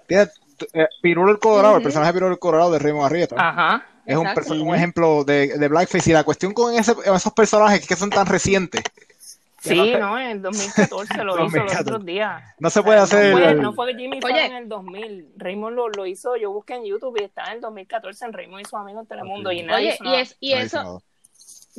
tiene 0.07 0.27
eh, 0.73 0.87
Pirulo 1.01 1.31
el 1.31 1.39
Colorado, 1.39 1.77
el 1.77 1.83
personaje 1.83 2.09
de 2.11 2.13
Pirulo 2.13 2.33
el 2.33 2.39
Colorado 2.39 2.71
de 2.71 2.79
Raymond 2.79 3.05
Arrieta. 3.05 3.35
Ajá. 3.37 3.85
es 4.05 4.15
un, 4.17 4.75
ejemplo 4.75 5.23
de, 5.23 5.57
de 5.57 5.67
blackface 5.67 6.09
y 6.09 6.13
la 6.13 6.23
cuestión 6.23 6.53
con 6.53 6.73
ese- 6.73 6.95
esos 7.05 7.33
personajes 7.33 7.85
que 7.87 7.95
son 7.95 8.09
tan 8.09 8.25
recientes. 8.25 8.81
Sí, 9.61 9.75
no, 9.99 10.17
en 10.17 10.27
el 10.27 10.41
2014 10.41 10.89
lo 10.95 11.03
hizo 11.03 11.23
los 11.25 11.37
2014. 11.51 11.81
otros 11.81 12.05
días. 12.05 12.41
No 12.59 12.69
se 12.69 12.81
puede 12.81 12.99
hacer 12.99 13.31
No 13.33 13.37
fue, 13.39 13.49
el- 13.49 13.61
no 13.61 13.73
fue 13.73 13.91
que 13.91 13.99
Jimmy 13.99 14.19
Oye. 14.23 14.45
en 14.45 14.53
el 14.55 14.69
2000. 14.69 15.33
Raymond 15.35 15.75
lo, 15.75 15.89
lo 15.89 16.05
hizo, 16.05 16.37
yo 16.37 16.49
busqué 16.51 16.75
en 16.75 16.85
YouTube 16.85 17.17
y 17.19 17.25
está 17.25 17.43
en 17.47 17.55
el 17.55 17.61
2014 17.61 18.23
en 18.25 18.31
Raymond 18.33 18.61
y 18.61 18.63
sus 18.63 18.75
amigos 18.75 19.01
en 19.01 19.07
Telemundo. 19.07 19.51
Y 19.51 19.63
nadie 19.63 19.97
Oye, 20.01 20.21
hizo 20.21 20.37
y, 20.39 20.53
es, 20.53 20.65
eso, 20.67 20.77
nada. 20.83 20.99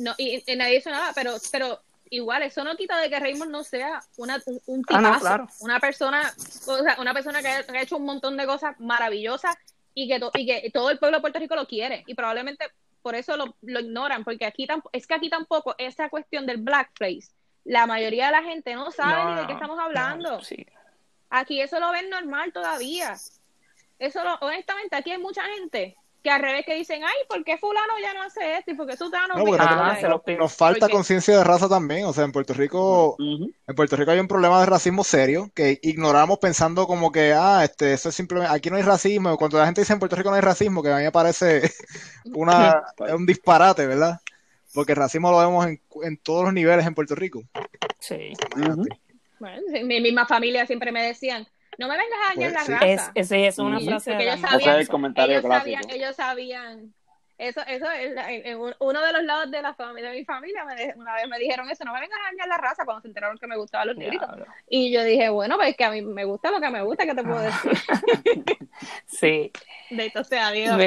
No, 0.01 0.13
y, 0.17 0.43
y 0.51 0.55
nadie 0.55 0.77
hizo 0.77 0.89
nada, 0.89 1.11
pero, 1.15 1.35
pero 1.51 1.81
igual, 2.09 2.43
eso 2.43 2.63
no 2.63 2.75
quita 2.75 2.99
de 2.99 3.09
que 3.09 3.19
Raymond 3.19 3.51
no 3.51 3.63
sea 3.63 4.01
una, 4.17 4.41
un, 4.45 4.61
un 4.65 4.83
Ah, 4.89 4.99
no, 5.01 5.07
tipazo, 5.09 5.19
claro. 5.21 5.47
una 5.61 5.79
persona, 5.79 6.33
o 6.67 6.77
sea, 6.77 6.97
una 6.99 7.13
persona 7.13 7.41
que 7.41 7.47
ha, 7.47 7.63
que 7.65 7.77
ha 7.77 7.81
hecho 7.81 7.97
un 7.97 8.05
montón 8.05 8.35
de 8.37 8.45
cosas 8.45 8.79
maravillosas 8.79 9.55
y 9.93 10.07
que, 10.07 10.19
to- 10.19 10.31
y 10.33 10.45
que 10.45 10.69
todo 10.71 10.89
el 10.89 10.99
pueblo 10.99 11.17
de 11.17 11.21
Puerto 11.21 11.39
Rico 11.39 11.55
lo 11.55 11.67
quiere. 11.67 12.03
Y 12.07 12.13
probablemente 12.15 12.65
por 13.01 13.15
eso 13.15 13.35
lo, 13.37 13.55
lo 13.61 13.79
ignoran, 13.79 14.23
porque 14.23 14.45
aquí 14.45 14.67
tamp- 14.67 14.89
es 14.91 15.07
que 15.07 15.13
aquí 15.13 15.29
tampoco 15.29 15.73
esa 15.77 16.09
cuestión 16.09 16.45
del 16.45 16.57
blackface, 16.57 17.29
la 17.63 17.85
mayoría 17.87 18.25
de 18.27 18.31
la 18.33 18.43
gente 18.43 18.73
no 18.75 18.91
sabe 18.91 19.23
No, 19.23 19.29
ni 19.35 19.41
de 19.41 19.47
qué 19.47 19.53
estamos 19.53 19.77
no, 19.77 19.83
hablando. 19.83 20.41
sí. 20.43 20.65
Aquí 21.29 21.61
eso 21.61 21.79
lo 21.79 21.91
ven 21.91 22.09
normal 22.09 22.51
todavía. 22.51 23.15
Eso 23.99 24.23
lo, 24.23 24.35
honestamente, 24.41 24.95
aquí 24.97 25.11
hay 25.11 25.17
mucha 25.19 25.43
gente 25.55 25.95
que 26.23 26.29
al 26.29 26.41
revés 26.41 26.65
que 26.65 26.75
dicen, 26.75 27.03
ay, 27.03 27.15
¿por 27.27 27.43
qué 27.43 27.57
fulano 27.57 27.93
ya 28.01 28.13
no 28.13 28.21
hace 28.21 28.57
esto? 28.57 28.71
Y 28.71 28.73
por 28.75 28.87
qué 28.87 28.95
sutano 28.95 29.33
No, 29.35 29.45
lo 29.45 30.21
pido. 30.23 30.37
nos 30.39 30.53
falta 30.53 30.81
Porque- 30.81 30.93
conciencia 30.93 31.37
de 31.37 31.43
raza 31.43 31.67
también. 31.67 32.05
O 32.05 32.13
sea, 32.13 32.23
en 32.25 32.31
Puerto 32.31 32.53
Rico, 32.53 33.15
en 33.19 33.75
Puerto 33.75 33.95
Rico 33.95 34.11
hay 34.11 34.19
un 34.19 34.27
problema 34.27 34.59
de 34.59 34.65
racismo 34.67 35.03
serio 35.03 35.49
que 35.55 35.79
ignoramos 35.81 36.37
pensando 36.39 36.85
como 36.87 37.11
que, 37.11 37.33
ah, 37.33 37.63
este, 37.63 37.93
eso 37.93 38.09
es 38.09 38.15
simplemente, 38.15 38.53
aquí 38.55 38.69
no 38.69 38.75
hay 38.75 38.83
racismo. 38.83 39.35
Cuando 39.37 39.57
la 39.57 39.65
gente 39.65 39.81
dice 39.81 39.93
en 39.93 39.99
Puerto 39.99 40.15
Rico 40.15 40.29
no 40.29 40.35
hay 40.35 40.41
racismo, 40.41 40.83
que 40.83 40.91
a 40.91 40.97
mí 40.97 41.03
me 41.03 41.11
parece 41.11 41.61
una, 42.33 42.83
es 43.07 43.13
un 43.13 43.25
disparate, 43.25 43.87
¿verdad? 43.87 44.19
Porque 44.73 44.91
el 44.93 44.97
racismo 44.97 45.31
lo 45.31 45.39
vemos 45.39 45.65
en, 45.65 45.81
en 46.03 46.17
todos 46.17 46.43
los 46.45 46.53
niveles 46.53 46.85
en 46.85 46.93
Puerto 46.95 47.15
Rico. 47.15 47.41
Sí. 47.99 48.31
Bueno, 49.39 49.61
sí, 49.73 49.83
mi 49.83 49.99
misma 50.01 50.25
familia 50.27 50.65
siempre 50.67 50.91
me 50.91 51.03
decían, 51.03 51.47
no 51.77 51.87
me 51.87 51.97
vengas 51.97 52.19
a 52.23 52.29
dañar 52.35 52.51
Pues, 52.51 52.53
la 52.53 52.65
sí. 52.65 52.71
raza. 52.73 52.87
Es, 52.87 53.11
ese 53.15 53.47
es 53.47 53.57
una 53.59 53.79
frase 53.79 54.11
Porque 54.11 54.23
de 54.25 54.29
ellos 54.31 54.41
sabían- 54.41 54.79
el 54.79 54.87
comentario 54.87 55.37
ellos 55.39 55.51
sabían, 55.51 55.83
ellos 55.89 56.15
sabían, 56.15 56.93
eso, 57.41 57.61
eso, 57.67 57.87
en, 57.91 58.45
en 58.45 58.59
uno 58.59 59.01
de 59.01 59.13
los 59.13 59.23
lados 59.23 59.49
de 59.49 59.63
la 59.63 59.73
familia, 59.73 60.11
de 60.11 60.19
mi 60.19 60.25
familia, 60.25 60.63
me, 60.63 60.93
una 60.95 61.15
vez 61.15 61.27
me 61.27 61.39
dijeron 61.39 61.67
eso, 61.71 61.83
no 61.83 61.91
me 61.91 61.99
vengas 61.99 62.19
a 62.19 62.31
dañar 62.31 62.47
la 62.47 62.57
raza 62.57 62.85
cuando 62.85 63.01
se 63.01 63.07
enteraron 63.07 63.39
que 63.39 63.47
me 63.47 63.57
gustaban 63.57 63.87
los 63.87 63.97
negritos. 63.97 64.29
Y 64.69 64.91
yo 64.91 65.03
dije, 65.03 65.27
bueno, 65.29 65.57
pues 65.57 65.75
que 65.75 65.83
a 65.83 65.89
mí 65.89 66.03
me 66.03 66.23
gusta 66.23 66.51
lo 66.51 66.61
que 66.61 66.69
me 66.69 66.83
gusta, 66.83 67.03
¿qué 67.03 67.15
te 67.15 67.23
puedo 67.23 67.39
decir? 67.39 67.71
sí. 69.07 69.51
De 69.89 70.05
esto 70.05 70.23
sea 70.23 70.51
Dios. 70.51 70.77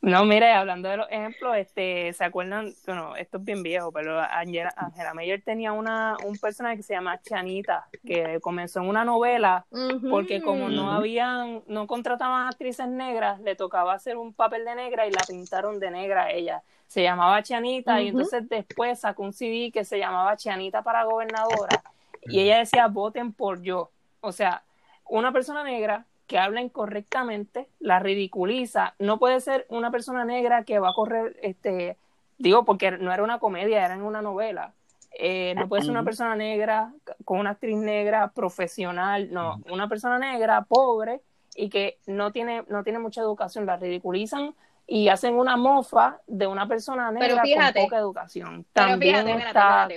No, 0.00 0.24
mire, 0.24 0.52
hablando 0.52 0.88
de 0.88 0.96
los 0.96 1.06
ejemplos, 1.08 1.56
este, 1.56 2.12
¿se 2.14 2.24
acuerdan? 2.24 2.74
Bueno, 2.84 3.14
esto 3.14 3.38
es 3.38 3.44
bien 3.44 3.62
viejo, 3.62 3.92
pero 3.92 4.18
Angela, 4.20 4.74
Angela 4.76 5.14
Mayer 5.14 5.40
tenía 5.42 5.72
una, 5.72 6.16
un 6.24 6.36
personaje 6.36 6.78
que 6.78 6.82
se 6.82 6.94
llama 6.94 7.20
Chanita, 7.22 7.86
que 8.04 8.40
comenzó 8.40 8.80
en 8.80 8.88
una 8.88 9.04
novela, 9.04 9.66
porque 10.10 10.42
como 10.42 10.68
no 10.68 10.90
habían, 10.90 11.62
no 11.68 11.86
contrataban 11.86 12.48
actrices 12.48 12.88
negras, 12.88 13.40
le 13.40 13.54
tocaba 13.54 13.94
hacer 13.94 14.16
un 14.16 14.34
papel 14.34 14.64
de 14.64 14.74
negra 14.74 15.06
y 15.06 15.12
la 15.12 15.22
pintaron 15.26 15.78
de 15.78 15.91
negra 15.92 16.32
ella. 16.32 16.62
Se 16.88 17.02
llamaba 17.02 17.42
Chianita 17.42 18.02
y 18.02 18.08
entonces 18.08 18.48
después 18.48 19.00
sacó 19.00 19.22
un 19.22 19.32
CD 19.32 19.70
que 19.72 19.84
se 19.84 19.98
llamaba 19.98 20.36
Chianita 20.36 20.82
para 20.82 21.04
gobernadora 21.04 21.82
y 22.22 22.40
ella 22.40 22.58
decía 22.58 22.88
voten 22.88 23.32
por 23.32 23.62
yo. 23.62 23.90
O 24.20 24.32
sea, 24.32 24.62
una 25.08 25.32
persona 25.32 25.64
negra 25.64 26.06
que 26.26 26.38
habla 26.38 26.62
incorrectamente 26.62 27.68
la 27.80 27.98
ridiculiza. 27.98 28.94
No 28.98 29.18
puede 29.18 29.40
ser 29.40 29.66
una 29.68 29.90
persona 29.90 30.24
negra 30.24 30.64
que 30.64 30.78
va 30.78 30.90
a 30.90 30.94
correr, 30.94 31.36
este, 31.42 31.96
digo, 32.38 32.64
porque 32.64 32.90
no 32.92 33.12
era 33.12 33.22
una 33.22 33.38
comedia, 33.38 33.84
era 33.84 33.94
en 33.94 34.02
una 34.02 34.22
novela. 34.22 34.72
Eh, 35.18 35.54
no 35.56 35.68
puede 35.68 35.82
ser 35.82 35.90
una 35.90 36.04
persona 36.04 36.34
negra 36.34 36.92
con 37.26 37.38
una 37.38 37.50
actriz 37.50 37.76
negra 37.76 38.28
profesional, 38.28 39.30
no, 39.30 39.60
una 39.70 39.88
persona 39.88 40.18
negra 40.18 40.62
pobre 40.62 41.20
y 41.54 41.68
que 41.68 41.98
no 42.06 42.32
tiene, 42.32 42.64
no 42.68 42.82
tiene 42.82 42.98
mucha 42.98 43.20
educación, 43.20 43.66
la 43.66 43.76
ridiculizan 43.76 44.54
y 44.86 45.08
hacen 45.08 45.34
una 45.34 45.56
mofa 45.56 46.20
de 46.26 46.46
una 46.46 46.66
persona 46.66 47.10
negra 47.10 47.42
con 47.42 47.84
poca 47.84 47.96
educación. 47.96 48.66
También 48.72 49.28
está 49.28 49.88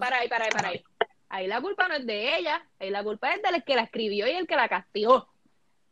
para 0.00 0.18
ahí, 0.18 0.28
para 0.28 0.44
ahí, 0.44 0.50
para 0.50 0.68
ahí. 0.68 0.84
Ahí 1.28 1.46
la 1.48 1.60
culpa 1.60 1.88
no 1.88 1.94
es 1.94 2.06
de 2.06 2.36
ella, 2.36 2.64
ahí 2.78 2.90
la 2.90 3.02
culpa 3.02 3.32
es 3.32 3.42
del 3.42 3.64
que 3.64 3.74
la 3.74 3.82
escribió 3.82 4.26
y 4.26 4.30
el 4.30 4.46
que 4.46 4.56
la 4.56 4.68
castigó. 4.68 5.28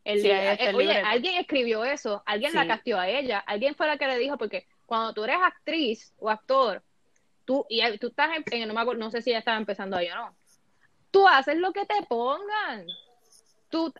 El, 0.05 0.25
eh, 0.25 0.73
oye, 0.73 0.97
alguien 0.97 1.35
escribió 1.35 1.85
eso, 1.85 2.23
alguien 2.25 2.53
la 2.53 2.67
castigó 2.67 2.99
a 2.99 3.07
ella, 3.07 3.39
alguien 3.39 3.75
fue 3.75 3.87
la 3.87 3.97
que 3.97 4.07
le 4.07 4.17
dijo, 4.17 4.37
porque 4.37 4.67
cuando 4.85 5.13
tú 5.13 5.23
eres 5.23 5.37
actriz 5.41 6.13
o 6.17 6.29
actor, 6.29 6.81
tú, 7.45 7.65
y 7.69 7.97
tú 7.97 8.07
estás 8.07 8.31
en, 8.51 8.67
no, 8.67 8.73
me 8.73 8.95
no 8.95 9.11
sé 9.11 9.21
si 9.21 9.31
ya 9.31 9.39
estaba 9.39 9.57
empezando 9.57 9.95
ahí 9.95 10.09
o 10.09 10.15
no, 10.15 10.35
tú 11.09 11.27
haces 11.27 11.57
lo 11.57 11.71
que 11.71 11.85
te 11.85 12.03
pongan 12.07 12.85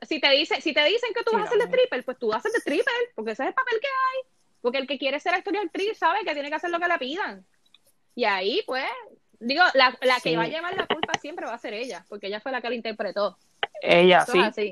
si 0.01 0.19
te 0.19 0.29
dice, 0.31 0.61
si 0.61 0.73
te 0.73 0.83
dicen 0.85 1.13
que 1.13 1.23
tú 1.23 1.31
vas 1.33 1.43
a 1.43 1.45
hacer 1.45 1.57
de 1.57 1.65
stripper, 1.65 2.05
pues 2.05 2.17
tú 2.17 2.33
haces 2.33 2.53
de 2.53 2.59
stripper, 2.59 2.93
porque 3.15 3.31
ese 3.31 3.43
es 3.43 3.49
el 3.49 3.53
papel 3.53 3.79
que 3.79 3.87
hay. 3.87 4.32
Porque 4.63 4.77
el 4.77 4.87
que 4.87 4.97
quiere 4.97 5.19
ser 5.19 5.33
actor 5.33 5.53
y 5.53 5.57
actriz 5.57 5.97
sabe 5.97 6.23
que 6.23 6.33
tiene 6.33 6.47
que 6.47 6.55
hacer 6.55 6.69
lo 6.69 6.79
que 6.79 6.87
le 6.87 6.97
pidan. 6.97 7.45
Y 8.15 8.23
ahí, 8.23 8.63
pues, 8.65 8.85
digo, 9.41 9.61
la, 9.73 9.93
la 10.01 10.21
que 10.21 10.37
va 10.37 10.43
a 10.43 10.47
llevar 10.47 10.73
la 10.73 10.87
culpa 10.87 11.19
siempre 11.19 11.45
va 11.45 11.53
a 11.53 11.57
ser 11.57 11.73
ella, 11.73 12.05
porque 12.07 12.27
ella 12.27 12.39
fue 12.39 12.53
la 12.53 12.61
que 12.61 12.69
la 12.69 12.75
interpretó. 12.75 13.37
Ella, 13.81 14.25
sí. 14.25 14.71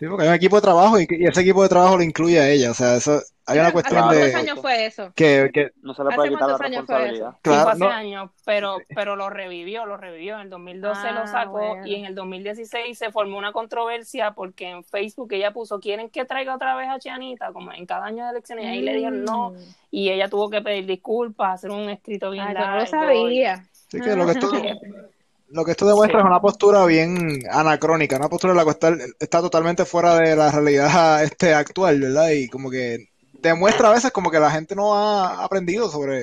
Sí, 0.00 0.06
porque 0.08 0.22
hay 0.22 0.30
un 0.30 0.34
equipo 0.34 0.56
de 0.56 0.62
trabajo 0.62 0.98
y, 0.98 1.06
ese 1.10 1.42
equipo 1.42 1.62
de 1.62 1.68
trabajo 1.68 1.98
lo 1.98 2.02
incluye 2.02 2.40
a 2.40 2.48
ella. 2.48 2.70
O 2.70 2.74
sea, 2.74 2.96
eso, 2.96 3.20
hay 3.44 3.58
una 3.58 3.70
cuestión 3.70 4.02
¿Hace 4.02 4.14
de. 4.14 4.20
cuántos 4.32 4.40
años 4.40 4.60
fue 4.62 4.86
eso? 4.86 5.12
Que, 5.14 5.50
que 5.52 5.72
no 5.82 5.92
se 5.92 6.02
le 6.02 6.14
puede 6.14 6.30
quitar 6.30 6.48
la 6.48 6.56
responsabilidad. 6.56 7.36
Claro, 7.42 7.68
hace 7.68 7.84
años, 7.84 8.30
pero, 8.46 8.78
pero 8.94 9.14
lo 9.14 9.28
revivió, 9.28 9.84
lo 9.84 9.98
revivió. 9.98 10.36
En 10.36 10.40
el 10.40 10.48
2012 10.48 11.12
lo 11.12 11.20
ah, 11.20 11.26
sacó 11.26 11.84
y 11.84 11.96
en 11.96 12.06
el 12.06 12.14
2016 12.14 12.96
se 12.96 13.12
formó 13.12 13.36
una 13.36 13.52
controversia 13.52 14.30
porque 14.30 14.70
en 14.70 14.84
Facebook 14.84 15.34
ella 15.34 15.52
puso: 15.52 15.80
¿Quieren 15.80 16.08
que 16.08 16.24
traiga 16.24 16.54
otra 16.54 16.74
vez 16.76 16.88
a 16.88 16.98
Chianita? 16.98 17.52
Como 17.52 17.70
en 17.70 17.84
cada 17.84 18.06
año 18.06 18.24
de 18.24 18.30
elecciones. 18.30 18.64
Y 18.64 18.68
ahí 18.68 18.80
le 18.80 18.94
dijeron 18.94 19.22
no. 19.22 19.50
Mm. 19.50 19.56
Y 19.90 20.08
ella 20.08 20.30
tuvo 20.30 20.48
que 20.48 20.62
pedir 20.62 20.86
disculpas, 20.86 21.56
hacer 21.56 21.72
un 21.72 21.90
escrito 21.90 22.30
bien 22.30 22.54
largo. 22.54 22.70
no 22.70 22.76
lo 22.76 22.86
sabía. 22.86 23.66
Sí, 23.88 24.00
que 24.00 24.16
lo 24.16 24.24
que 24.24 24.32
esto, 24.32 24.50
lo 25.50 25.64
que 25.64 25.72
esto 25.72 25.86
demuestra 25.86 26.20
es 26.20 26.24
una 26.24 26.40
postura 26.40 26.84
bien 26.86 27.40
anacrónica, 27.50 28.16
una 28.16 28.28
postura 28.28 28.52
en 28.52 28.56
la 28.56 28.64
cual 28.64 28.78
está, 29.18 29.40
totalmente 29.40 29.84
fuera 29.84 30.16
de 30.16 30.36
la 30.36 30.50
realidad 30.50 31.22
este, 31.24 31.54
actual, 31.54 32.00
¿verdad? 32.00 32.30
Y 32.30 32.48
como 32.48 32.70
que 32.70 33.08
demuestra 33.32 33.88
a 33.88 33.94
veces 33.94 34.12
como 34.12 34.30
que 34.30 34.38
la 34.38 34.50
gente 34.50 34.76
no 34.76 34.94
ha 34.94 35.44
aprendido 35.44 35.90
sobre, 35.90 36.20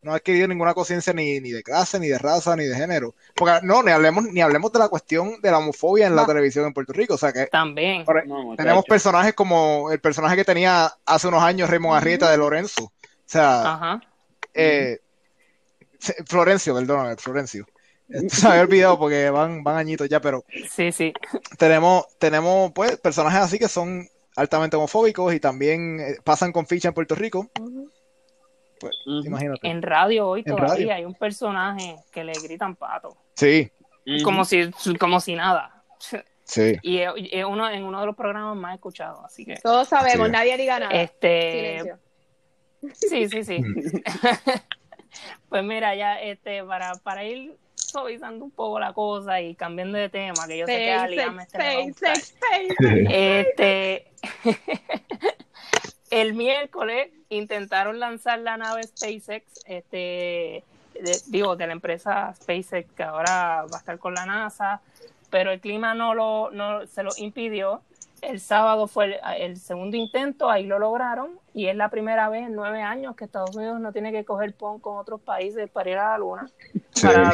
no 0.00 0.12
ha 0.12 0.16
adquirido 0.16 0.48
ninguna 0.48 0.74
conciencia 0.74 1.12
ni, 1.12 1.40
ni 1.40 1.50
de 1.50 1.62
clase, 1.62 1.98
ni 2.00 2.08
de 2.08 2.18
raza, 2.18 2.56
ni 2.56 2.64
de 2.64 2.76
género. 2.76 3.14
Porque 3.34 3.60
no, 3.62 3.82
ni 3.82 3.90
hablemos, 3.90 4.24
ni 4.24 4.40
hablemos 4.40 4.72
de 4.72 4.78
la 4.78 4.88
cuestión 4.88 5.40
de 5.42 5.50
la 5.50 5.58
homofobia 5.58 6.06
en 6.06 6.16
la 6.16 6.26
televisión 6.26 6.66
en 6.66 6.72
Puerto 6.72 6.92
Rico. 6.92 7.14
O 7.14 7.18
sea 7.18 7.32
que 7.32 7.46
también 7.46 8.04
tenemos 8.56 8.84
personajes 8.84 9.34
como 9.34 9.90
el 9.90 10.00
personaje 10.00 10.36
que 10.36 10.44
tenía 10.44 10.92
hace 11.04 11.28
unos 11.28 11.42
años 11.42 11.68
Raymond 11.68 11.96
Arrieta 11.96 12.30
de 12.30 12.38
Lorenzo. 12.38 12.84
O 12.84 12.92
sea, 13.26 14.00
eh, 14.54 14.98
Florencio, 16.26 16.74
perdóname, 16.74 17.16
Florencio. 17.16 17.66
Se 18.28 18.46
había 18.46 18.62
olvidado 18.62 18.98
porque 18.98 19.30
van, 19.30 19.62
van 19.62 19.76
añitos 19.76 20.08
ya, 20.08 20.20
pero 20.20 20.44
sí, 20.70 20.92
sí. 20.92 21.12
Tenemos, 21.58 22.06
tenemos 22.18 22.72
pues 22.72 22.96
personajes 22.98 23.40
así 23.40 23.58
que 23.58 23.68
son 23.68 24.08
altamente 24.36 24.76
homofóbicos 24.76 25.34
y 25.34 25.40
también 25.40 26.00
eh, 26.00 26.16
pasan 26.24 26.52
con 26.52 26.66
ficha 26.66 26.88
en 26.88 26.94
Puerto 26.94 27.14
Rico. 27.14 27.50
Pues, 28.80 28.94
imagínate. 29.06 29.68
En 29.68 29.82
radio 29.82 30.28
hoy 30.28 30.42
todavía 30.42 30.96
hay 30.96 31.04
un 31.04 31.14
personaje 31.14 31.96
que 32.10 32.24
le 32.24 32.32
gritan 32.32 32.76
pato. 32.76 33.16
Sí. 33.34 33.70
Como 34.24 34.44
si, 34.44 34.70
como 34.98 35.20
si 35.20 35.34
nada. 35.34 35.82
Sí. 35.98 36.18
Y 36.82 36.98
es 36.98 37.44
uno 37.46 37.70
en 37.70 37.82
uno 37.84 38.00
de 38.00 38.06
los 38.06 38.14
programas 38.14 38.54
más 38.56 38.74
escuchados, 38.74 39.20
así 39.24 39.44
que. 39.46 39.56
Todos 39.56 39.88
sabemos, 39.88 40.28
nadie 40.28 40.58
diga 40.58 40.80
nada. 40.80 40.92
Este. 40.92 41.94
Sí, 42.92 43.28
sí, 43.28 43.44
sí. 43.44 43.62
pues 45.48 45.64
mira, 45.64 45.94
ya 45.94 46.20
este 46.20 46.62
para, 46.64 46.94
para 46.96 47.24
ir 47.24 47.56
suavizando 47.92 48.44
un 48.44 48.50
poco 48.50 48.80
la 48.80 48.92
cosa 48.92 49.40
y 49.40 49.54
cambiando 49.54 49.98
de 49.98 50.08
tema, 50.08 50.46
que 50.48 50.58
yo 50.58 50.66
sé 50.66 50.76
que 50.76 50.92
Ali 50.92 51.18
me 51.30 51.42
está 51.42 51.74
Este, 53.10 54.10
el 56.10 56.34
miércoles 56.34 57.10
intentaron 57.28 58.00
lanzar 58.00 58.38
la 58.40 58.56
nave 58.56 58.82
SpaceX, 58.84 59.44
este, 59.66 60.64
digo, 61.26 61.56
de 61.56 61.66
la 61.66 61.72
empresa 61.72 62.34
SpaceX, 62.34 62.90
que 62.92 63.02
ahora 63.02 63.66
va 63.70 63.76
a 63.76 63.78
estar 63.78 63.98
con 63.98 64.14
la 64.14 64.26
NASA, 64.26 64.80
pero 65.30 65.52
el 65.52 65.60
clima 65.60 65.94
no 65.94 66.14
lo, 66.14 66.50
no 66.50 66.86
se 66.86 67.02
lo 67.02 67.10
impidió 67.16 67.82
el 68.22 68.40
sábado 68.40 68.86
fue 68.86 69.20
el, 69.38 69.56
segundo 69.58 69.96
intento, 69.96 70.48
ahí 70.48 70.64
lo 70.64 70.78
lograron 70.78 71.38
y 71.52 71.66
es 71.66 71.76
la 71.76 71.88
primera 71.88 72.28
vez 72.28 72.46
en 72.46 72.54
nueve 72.54 72.80
años 72.80 73.16
que 73.16 73.24
Estados 73.24 73.54
Unidos 73.54 73.80
no 73.80 73.92
tiene 73.92 74.12
que 74.12 74.24
coger 74.24 74.54
PON 74.54 74.78
con 74.78 74.96
otros 74.96 75.20
países 75.20 75.68
para 75.68 75.90
ir 75.90 75.98
a 75.98 76.10
la 76.10 76.18
luna. 76.18 76.50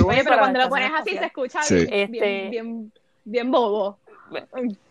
Oye, 0.04 0.24
pero 0.24 0.38
cuando 0.38 0.58
lo 0.58 0.68
pones 0.68 0.90
así 0.94 1.16
se 1.16 1.26
escucha 1.26 1.60
bien, 1.68 1.88
este, 1.92 2.48
bien, 2.48 2.92
bien, 3.24 3.50
bobo. 3.50 3.98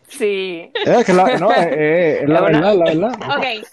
Sí. 0.08 0.72
Es 0.74 1.06
que 1.06 1.14
la, 1.14 1.38
no, 1.38 1.52
es, 1.52 2.30
la 2.30 2.42
verdad, 2.46 2.76
la 2.76 2.86
verdad. 2.86 3.38
Okay. 3.38 3.64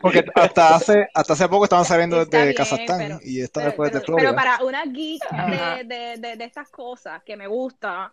porque 0.00 0.24
hasta 0.34 0.76
hace, 0.76 1.08
hasta 1.12 1.32
hace 1.34 1.48
poco 1.48 1.64
estaban 1.64 1.84
saliendo 1.84 2.24
desde 2.24 2.54
Kazajstán 2.54 3.20
y 3.22 3.40
está 3.40 3.64
después 3.64 3.92
de 3.92 4.00
Florida. 4.00 4.28
Pero 4.30 4.36
para 4.36 4.64
una 4.64 4.84
geek 4.84 5.22
de, 5.30 5.84
de, 5.84 6.16
de, 6.16 6.36
de, 6.36 6.44
estas 6.44 6.70
cosas 6.70 7.22
que 7.24 7.36
me 7.36 7.46
gusta, 7.46 8.12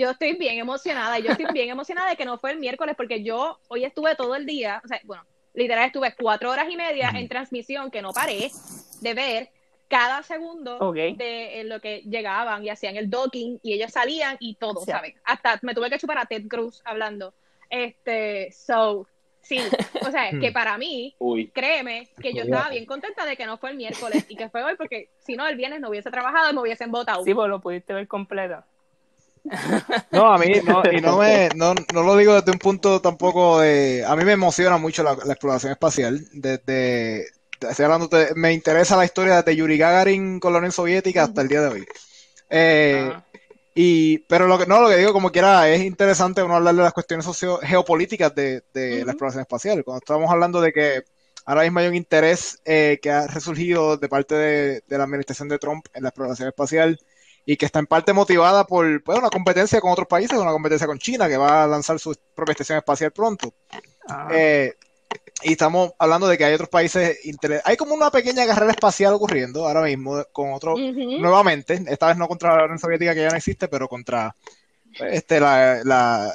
yo 0.00 0.10
estoy 0.10 0.32
bien 0.32 0.58
emocionada, 0.58 1.18
yo 1.18 1.30
estoy 1.30 1.46
bien 1.52 1.68
emocionada 1.68 2.08
de 2.08 2.16
que 2.16 2.24
no 2.24 2.38
fue 2.38 2.52
el 2.52 2.58
miércoles 2.58 2.94
porque 2.96 3.22
yo 3.22 3.58
hoy 3.68 3.84
estuve 3.84 4.14
todo 4.14 4.34
el 4.34 4.46
día, 4.46 4.80
o 4.82 4.88
sea, 4.88 4.98
bueno, 5.04 5.26
literal 5.52 5.84
estuve 5.86 6.14
cuatro 6.18 6.50
horas 6.50 6.68
y 6.70 6.76
media 6.76 7.10
en 7.14 7.28
transmisión 7.28 7.90
que 7.90 8.00
no 8.00 8.12
paré 8.12 8.50
de 9.02 9.14
ver 9.14 9.50
cada 9.88 10.22
segundo 10.22 10.92
de 10.92 11.62
lo 11.66 11.80
que 11.80 12.00
llegaban 12.02 12.64
y 12.64 12.70
hacían 12.70 12.96
el 12.96 13.10
docking 13.10 13.60
y 13.62 13.74
ellos 13.74 13.92
salían 13.92 14.36
y 14.40 14.54
todo, 14.54 14.80
¿sabes? 14.80 15.16
Hasta 15.24 15.58
me 15.62 15.74
tuve 15.74 15.90
que 15.90 15.98
chupar 15.98 16.16
a 16.18 16.24
Ted 16.24 16.46
Cruz 16.48 16.80
hablando. 16.84 17.34
Este, 17.68 18.52
so, 18.52 19.06
sí, 19.42 19.58
o 20.06 20.10
sea, 20.10 20.30
que 20.40 20.50
para 20.50 20.78
mí, 20.78 21.14
créeme 21.52 22.08
que 22.22 22.32
yo 22.32 22.44
estaba 22.44 22.70
bien 22.70 22.86
contenta 22.86 23.26
de 23.26 23.36
que 23.36 23.44
no 23.44 23.58
fue 23.58 23.70
el 23.70 23.76
miércoles 23.76 24.24
y 24.30 24.36
que 24.36 24.48
fue 24.48 24.62
hoy 24.62 24.76
porque 24.76 25.10
si 25.18 25.36
no 25.36 25.46
el 25.46 25.56
viernes 25.56 25.80
no 25.80 25.90
hubiese 25.90 26.10
trabajado 26.10 26.50
y 26.50 26.54
me 26.54 26.60
hubiesen 26.62 26.90
votado. 26.90 27.22
Sí, 27.22 27.34
pues 27.34 27.50
lo 27.50 27.60
pudiste 27.60 27.92
ver 27.92 28.08
completo. 28.08 28.64
No, 30.12 30.32
a 30.32 30.38
mí, 30.38 30.52
no, 30.64 30.82
y 30.90 31.00
no, 31.00 31.18
me, 31.18 31.48
no, 31.54 31.74
no, 31.94 32.02
lo 32.02 32.16
digo 32.16 32.34
desde 32.34 32.52
un 32.52 32.58
punto 32.58 33.00
tampoco 33.00 33.60
de... 33.60 34.04
A 34.06 34.16
mí 34.16 34.24
me 34.24 34.32
emociona 34.32 34.76
mucho 34.78 35.02
la, 35.02 35.12
exploración 35.12 35.72
espacial. 35.72 36.26
Desde, 36.32 37.26
estoy 37.60 37.84
hablando 37.84 38.08
me 38.36 38.52
interesa 38.52 38.96
la 38.96 39.04
historia 39.04 39.42
de 39.42 39.56
Yuri 39.56 39.78
Gagarin 39.78 40.40
con 40.40 40.52
la 40.52 40.58
Unión 40.58 40.72
Soviética 40.72 41.24
hasta 41.24 41.42
el 41.42 41.48
día 41.48 41.62
de 41.62 41.68
hoy. 41.68 41.86
Eh, 42.50 43.12
y, 43.74 44.18
pero 44.18 44.46
lo 44.46 44.58
que, 44.58 44.66
no, 44.66 44.80
lo 44.80 44.88
que 44.88 44.96
digo 44.96 45.12
como 45.12 45.30
quiera, 45.30 45.68
es 45.68 45.82
interesante 45.82 46.42
uno 46.42 46.56
hablar 46.56 46.74
de 46.74 46.82
las 46.82 46.92
cuestiones 46.92 47.24
socio 47.24 47.58
geopolíticas 47.58 48.34
de, 48.34 48.62
de 48.74 49.04
la 49.04 49.12
exploración 49.12 49.42
espacial. 49.42 49.84
Cuando 49.84 50.00
estamos 50.00 50.30
hablando 50.30 50.60
de 50.60 50.72
que 50.72 51.02
ahora 51.44 51.62
mismo 51.62 51.80
hay 51.80 51.88
un 51.88 51.94
interés 51.94 52.60
eh, 52.64 52.98
que 53.00 53.10
ha 53.10 53.26
resurgido 53.26 53.96
de 53.96 54.08
parte 54.08 54.34
de, 54.34 54.82
de 54.86 54.98
la 54.98 55.04
administración 55.04 55.48
de 55.48 55.58
Trump 55.58 55.86
en 55.94 56.02
la 56.02 56.10
exploración 56.10 56.48
espacial, 56.48 56.98
y 57.50 57.56
que 57.56 57.66
está 57.66 57.80
en 57.80 57.88
parte 57.88 58.12
motivada 58.12 58.64
por 58.64 59.02
pues, 59.02 59.18
una 59.18 59.28
competencia 59.28 59.80
con 59.80 59.90
otros 59.90 60.06
países, 60.06 60.38
una 60.38 60.52
competencia 60.52 60.86
con 60.86 61.00
China, 61.00 61.28
que 61.28 61.36
va 61.36 61.64
a 61.64 61.66
lanzar 61.66 61.98
su 61.98 62.16
propia 62.32 62.52
estación 62.52 62.78
espacial 62.78 63.10
pronto. 63.10 63.52
Ah. 64.08 64.28
Eh, 64.32 64.74
y 65.42 65.52
estamos 65.52 65.90
hablando 65.98 66.28
de 66.28 66.38
que 66.38 66.44
hay 66.44 66.54
otros 66.54 66.68
países, 66.68 67.18
hay 67.64 67.76
como 67.76 67.94
una 67.94 68.08
pequeña 68.12 68.46
carrera 68.46 68.70
espacial 68.70 69.14
ocurriendo 69.14 69.66
ahora 69.66 69.82
mismo 69.82 70.22
con 70.30 70.52
otro, 70.52 70.76
nuevamente, 70.76 71.82
esta 71.88 72.06
vez 72.06 72.16
no 72.16 72.28
contra 72.28 72.56
la 72.56 72.64
Unión 72.66 72.78
Soviética 72.78 73.14
que 73.14 73.22
ya 73.22 73.30
no 73.30 73.36
existe, 73.36 73.66
pero 73.66 73.88
contra 73.88 74.32
este, 75.00 75.40
la, 75.40 75.80
la, 75.82 76.32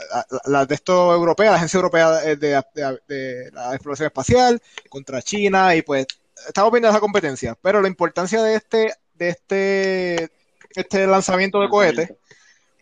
la, 0.47 0.65
de 0.65 0.75
esto 0.75 1.13
europea, 1.13 1.51
la 1.51 1.57
Agencia 1.57 1.77
Europea 1.77 2.11
de, 2.11 2.61
de, 3.07 3.51
la 3.53 3.73
Exploración 3.73 4.07
Espacial, 4.07 4.61
contra 4.89 5.21
China, 5.21 5.73
y 5.77 5.81
pues 5.81 6.07
estamos 6.45 6.73
viendo 6.73 6.89
esa 6.89 6.99
competencia. 6.99 7.57
Pero 7.61 7.81
la 7.81 7.87
importancia 7.87 8.43
de 8.43 8.55
este, 8.55 8.93
de 9.13 9.29
este, 9.29 10.29
este 10.75 11.07
lanzamiento 11.07 11.61
de 11.61 11.69
cohetes 11.69 12.13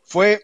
fue 0.04 0.42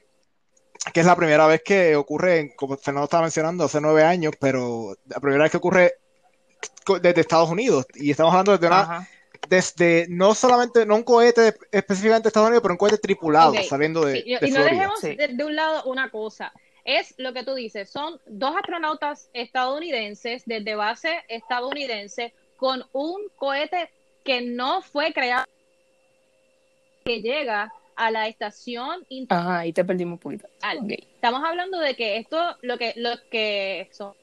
que 0.93 1.02
es 1.02 1.06
la 1.06 1.16
primera 1.16 1.45
vez 1.45 1.62
que 1.64 1.95
ocurre, 1.95 2.54
como 2.56 2.78
Fernando 2.78 3.06
estaba 3.06 3.24
mencionando, 3.24 3.66
hace 3.66 3.82
nueve 3.82 4.04
años, 4.04 4.34
pero 4.39 4.95
la 5.08 5.20
primera 5.20 5.43
vez 5.43 5.52
que 5.52 5.58
ocurre 5.58 5.93
desde 7.02 7.22
Estados 7.22 7.50
Unidos. 7.50 7.86
Y 7.95 8.12
estamos 8.12 8.32
hablando 8.32 8.54
desde 8.54 8.68
una, 8.68 9.08
desde 9.47 10.08
no 10.10 10.34
solamente, 10.34 10.86
no 10.86 10.95
un 10.95 11.04
cohete 11.04 11.56
específicamente 11.72 12.24
de 12.24 12.30
Estados 12.30 12.47
Unidos, 12.47 12.62
pero 12.62 12.74
un 12.74 12.78
cohete 12.78 12.97
tripulado 12.97 13.54
saliendo 13.68 14.06
de, 14.06 14.24
y, 14.26 14.52
no 14.52 14.64
dejemos 14.64 15.02
de, 15.02 15.43
un 15.43 15.56
lado 15.56 15.84
una 15.84 16.10
cosa. 16.10 16.54
Es 16.86 17.14
lo 17.18 17.34
que 17.34 17.43
tú 17.43 17.54
dices, 17.54 17.89
son 17.89 18.20
dos 18.26 18.56
astronautas 18.56 19.30
estadounidenses 19.34 20.43
desde 20.45 20.76
base 20.76 21.24
estadounidense 21.28 22.34
con 22.58 22.84
un 22.93 23.22
cohete 23.36 23.91
que 24.24 24.41
no 24.41 24.82
fue 24.82 25.14
creado, 25.14 25.45
que 27.10 27.22
llega 27.22 27.74
a 27.95 28.12
la 28.12 28.28
estación 28.28 29.05
Ajá, 29.30 29.60
ahí 29.60 29.74
te 29.74 29.84
perdimos 29.84 30.14
un 30.14 30.20
poquito. 30.20 30.47
Estamos 31.16 31.41
hablando 31.43 31.80
de 31.80 31.95
que 31.95 32.18
esto, 32.18 32.38
lo 32.62 32.78
que, 32.78 32.93
lo 32.97 33.10
que 33.32 33.89
son, 33.91 34.14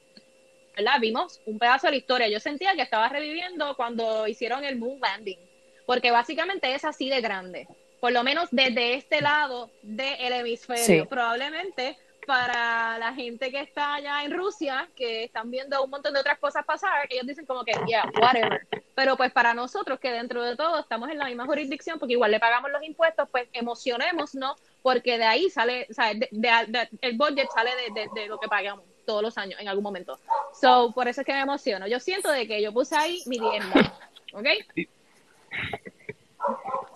¿verdad? 0.75 0.93
Vimos 1.01 1.41
un 1.45 1.59
pedazo 1.59 1.87
de 1.87 1.91
la 1.91 1.97
historia. 1.97 2.29
Yo 2.29 2.39
sentía 2.39 2.75
que 2.75 2.81
estaba 2.81 3.09
reviviendo 3.09 3.75
cuando 3.75 4.25
hicieron 4.25 4.63
el 4.63 4.77
moon 4.77 4.99
landing, 5.01 5.37
porque 5.85 6.11
básicamente 6.11 6.73
es 6.73 6.85
así 6.85 7.09
de 7.09 7.19
grande. 7.19 7.67
Por 7.99 8.13
lo 8.13 8.23
menos 8.23 8.47
desde 8.51 8.93
este 8.93 9.21
lado 9.21 9.69
del 9.81 10.31
hemisferio. 10.31 11.07
Probablemente 11.09 11.97
para 12.27 12.99
la 12.99 13.13
gente 13.13 13.49
que 13.49 13.61
está 13.61 13.95
allá 13.95 14.23
en 14.25 14.33
Rusia, 14.33 14.89
que 14.97 15.23
están 15.23 15.49
viendo 15.49 15.81
un 15.81 15.89
montón 15.89 16.13
de 16.13 16.19
otras 16.19 16.37
cosas 16.37 16.65
pasar, 16.65 17.07
ellos 17.09 17.25
dicen 17.25 17.45
como 17.45 17.63
que, 17.63 17.71
yeah, 17.87 18.03
whatever. 18.21 18.67
Pero 18.93 19.15
pues 19.15 19.31
para 19.31 19.53
nosotros, 19.53 19.97
que 19.97 20.11
dentro 20.11 20.43
de 20.43 20.57
todo 20.57 20.79
estamos 20.79 21.09
en 21.09 21.19
la 21.19 21.25
misma 21.25 21.45
jurisdicción, 21.45 21.97
porque 21.97 22.13
igual 22.13 22.31
le 22.31 22.41
pagamos 22.41 22.69
los 22.69 22.83
impuestos, 22.83 23.29
pues 23.31 23.47
emocionémonos, 23.53 24.35
¿no? 24.35 24.57
Porque 24.81 25.17
de 25.17 25.23
ahí 25.23 25.49
sale, 25.49 25.87
o 25.89 25.93
sea, 25.93 26.11
el 26.11 27.17
budget 27.17 27.47
sale 27.53 27.71
de, 28.13 28.27
lo 28.27 28.37
que 28.37 28.49
pagamos 28.49 28.83
todos 29.05 29.23
los 29.23 29.37
años 29.37 29.57
en 29.61 29.69
algún 29.69 29.83
momento. 29.83 30.19
So, 30.59 30.91
por 30.93 31.07
eso 31.07 31.21
es 31.21 31.25
que 31.25 31.33
me 31.33 31.39
emociono. 31.39 31.87
Yo 31.87 32.01
siento 32.01 32.29
de 32.29 32.45
que 32.45 32.61
yo 32.61 32.73
puse 32.73 32.97
ahí 32.97 33.23
mi 33.25 33.39
tienda, 33.39 33.97
¿ok? 34.33 34.47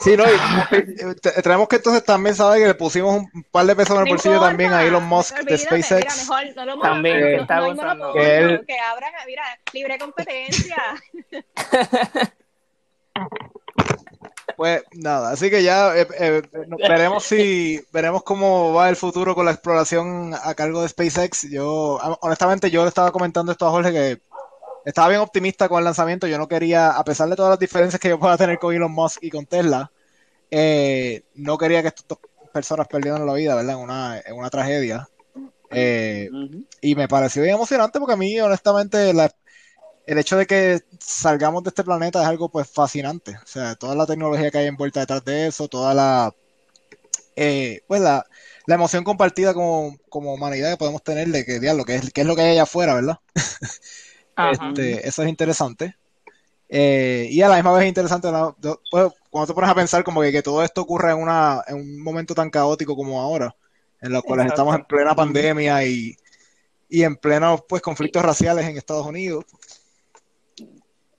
Sí, 0.01 0.17
no, 0.17 0.23
y, 0.25 1.15
tenemos 1.43 1.67
que 1.67 1.75
entonces 1.75 2.03
también 2.03 2.35
saber 2.35 2.59
que 2.61 2.67
le 2.67 2.73
pusimos 2.73 3.23
un 3.33 3.43
par 3.51 3.67
de 3.67 3.75
pesos 3.75 3.95
en 3.95 4.01
el 4.03 4.09
bolsillo 4.09 4.39
también 4.39 4.73
a 4.73 4.83
Elon 4.83 5.03
Musk 5.03 5.37
de 5.41 5.57
SpaceX. 5.57 6.27
también 6.81 7.19
que 7.19 7.35
está 7.35 7.59
que, 8.13 8.61
que 8.67 8.79
abran, 8.79 9.13
mira, 9.27 9.43
libre 9.73 9.99
competencia. 9.99 10.77
Pues 14.61 14.83
nada, 14.93 15.31
así 15.31 15.49
que 15.49 15.63
ya 15.63 15.97
eh, 15.97 16.07
eh, 16.19 16.41
veremos 16.87 17.23
si 17.23 17.83
veremos 17.91 18.21
cómo 18.21 18.73
va 18.73 18.89
el 18.89 18.95
futuro 18.95 19.33
con 19.33 19.45
la 19.45 19.53
exploración 19.53 20.35
a 20.35 20.53
cargo 20.53 20.83
de 20.83 20.89
SpaceX. 20.89 21.49
Yo 21.49 21.97
honestamente 22.21 22.69
yo 22.69 22.83
le 22.83 22.89
estaba 22.89 23.11
comentando 23.11 23.51
esto 23.51 23.65
a 23.65 23.71
Jorge 23.71 23.91
que 23.91 24.21
estaba 24.85 25.09
bien 25.09 25.21
optimista 25.21 25.69
con 25.69 25.79
el 25.79 25.85
lanzamiento. 25.85 26.27
Yo 26.27 26.37
no 26.37 26.47
quería, 26.47 26.91
a 26.91 27.03
pesar 27.03 27.29
de 27.29 27.35
todas 27.35 27.51
las 27.51 27.59
diferencias 27.59 27.99
que 27.99 28.09
yo 28.09 28.19
pueda 28.19 28.37
tener 28.37 28.59
con 28.59 28.73
Elon 28.73 28.91
Musk 28.91 29.23
y 29.23 29.29
con 29.29 29.45
Tesla, 29.45 29.91
eh, 30.49 31.23
no 31.35 31.57
quería 31.57 31.81
que 31.81 31.89
estas 31.89 32.07
dos 32.07 32.19
personas 32.53 32.87
perdieran 32.87 33.25
la 33.25 33.33
vida, 33.33 33.55
¿verdad? 33.55 33.75
En 33.75 33.81
una, 33.81 34.19
en 34.19 34.35
una 34.35 34.49
tragedia. 34.49 35.07
Eh, 35.69 36.29
y 36.81 36.95
me 36.95 37.07
pareció 37.07 37.43
bien 37.43 37.55
emocionante 37.55 37.99
porque 37.99 38.13
a 38.13 38.17
mí, 38.17 38.39
honestamente, 38.39 39.11
el 39.11 40.17
hecho 40.17 40.37
de 40.37 40.45
que 40.45 40.81
salgamos 40.99 41.63
de 41.63 41.69
este 41.69 41.83
planeta 41.83 42.21
es 42.21 42.27
algo 42.27 42.49
pues 42.49 42.69
fascinante. 42.69 43.37
O 43.43 43.47
sea, 43.47 43.75
toda 43.75 43.95
la 43.95 44.05
tecnología 44.05 44.51
que 44.51 44.57
hay 44.57 44.67
envuelta 44.67 44.99
detrás 44.99 45.23
de 45.23 45.47
eso, 45.47 45.67
toda 45.67 45.93
la, 45.93 46.35
eh, 47.35 47.81
pues 47.87 48.01
la, 48.01 48.25
la 48.65 48.75
emoción 48.75 49.03
compartida 49.03 49.53
como, 49.53 49.97
como, 50.09 50.33
humanidad 50.33 50.71
que 50.71 50.77
podemos 50.77 51.03
tener 51.03 51.27
de 51.29 51.45
que, 51.45 51.59
diablo, 51.59 51.85
que 51.85 51.95
es, 51.95 52.11
que 52.11 52.21
es 52.21 52.27
lo 52.27 52.35
que 52.35 52.41
hay 52.41 52.51
allá 52.51 52.63
afuera, 52.63 52.93
¿verdad? 52.95 53.19
Este, 54.49 55.07
eso 55.07 55.23
es 55.23 55.29
interesante. 55.29 55.95
Eh, 56.73 57.27
y 57.29 57.41
a 57.41 57.49
la 57.49 57.55
misma 57.55 57.73
vez 57.73 57.83
es 57.83 57.89
interesante 57.89 58.29
pues, 58.89 59.11
cuando 59.29 59.47
te 59.47 59.53
pones 59.53 59.69
a 59.69 59.75
pensar 59.75 60.05
como 60.05 60.21
que, 60.21 60.31
que, 60.31 60.41
todo 60.41 60.63
esto 60.63 60.81
ocurre 60.81 61.11
en, 61.11 61.17
una, 61.17 61.61
en 61.67 61.75
un 61.75 62.01
momento 62.01 62.33
tan 62.33 62.49
caótico 62.49 62.95
como 62.95 63.19
ahora, 63.19 63.53
en 63.99 64.13
los 64.13 64.23
cuales 64.23 64.45
estamos 64.45 64.75
en 64.75 64.85
plena 64.85 65.13
pandemia 65.13 65.85
y, 65.85 66.15
y 66.87 67.03
en 67.03 67.17
plenos 67.17 67.63
pues, 67.67 67.81
conflictos 67.81 68.23
raciales 68.23 68.65
en 68.65 68.77
Estados 68.77 69.05
Unidos. 69.05 69.45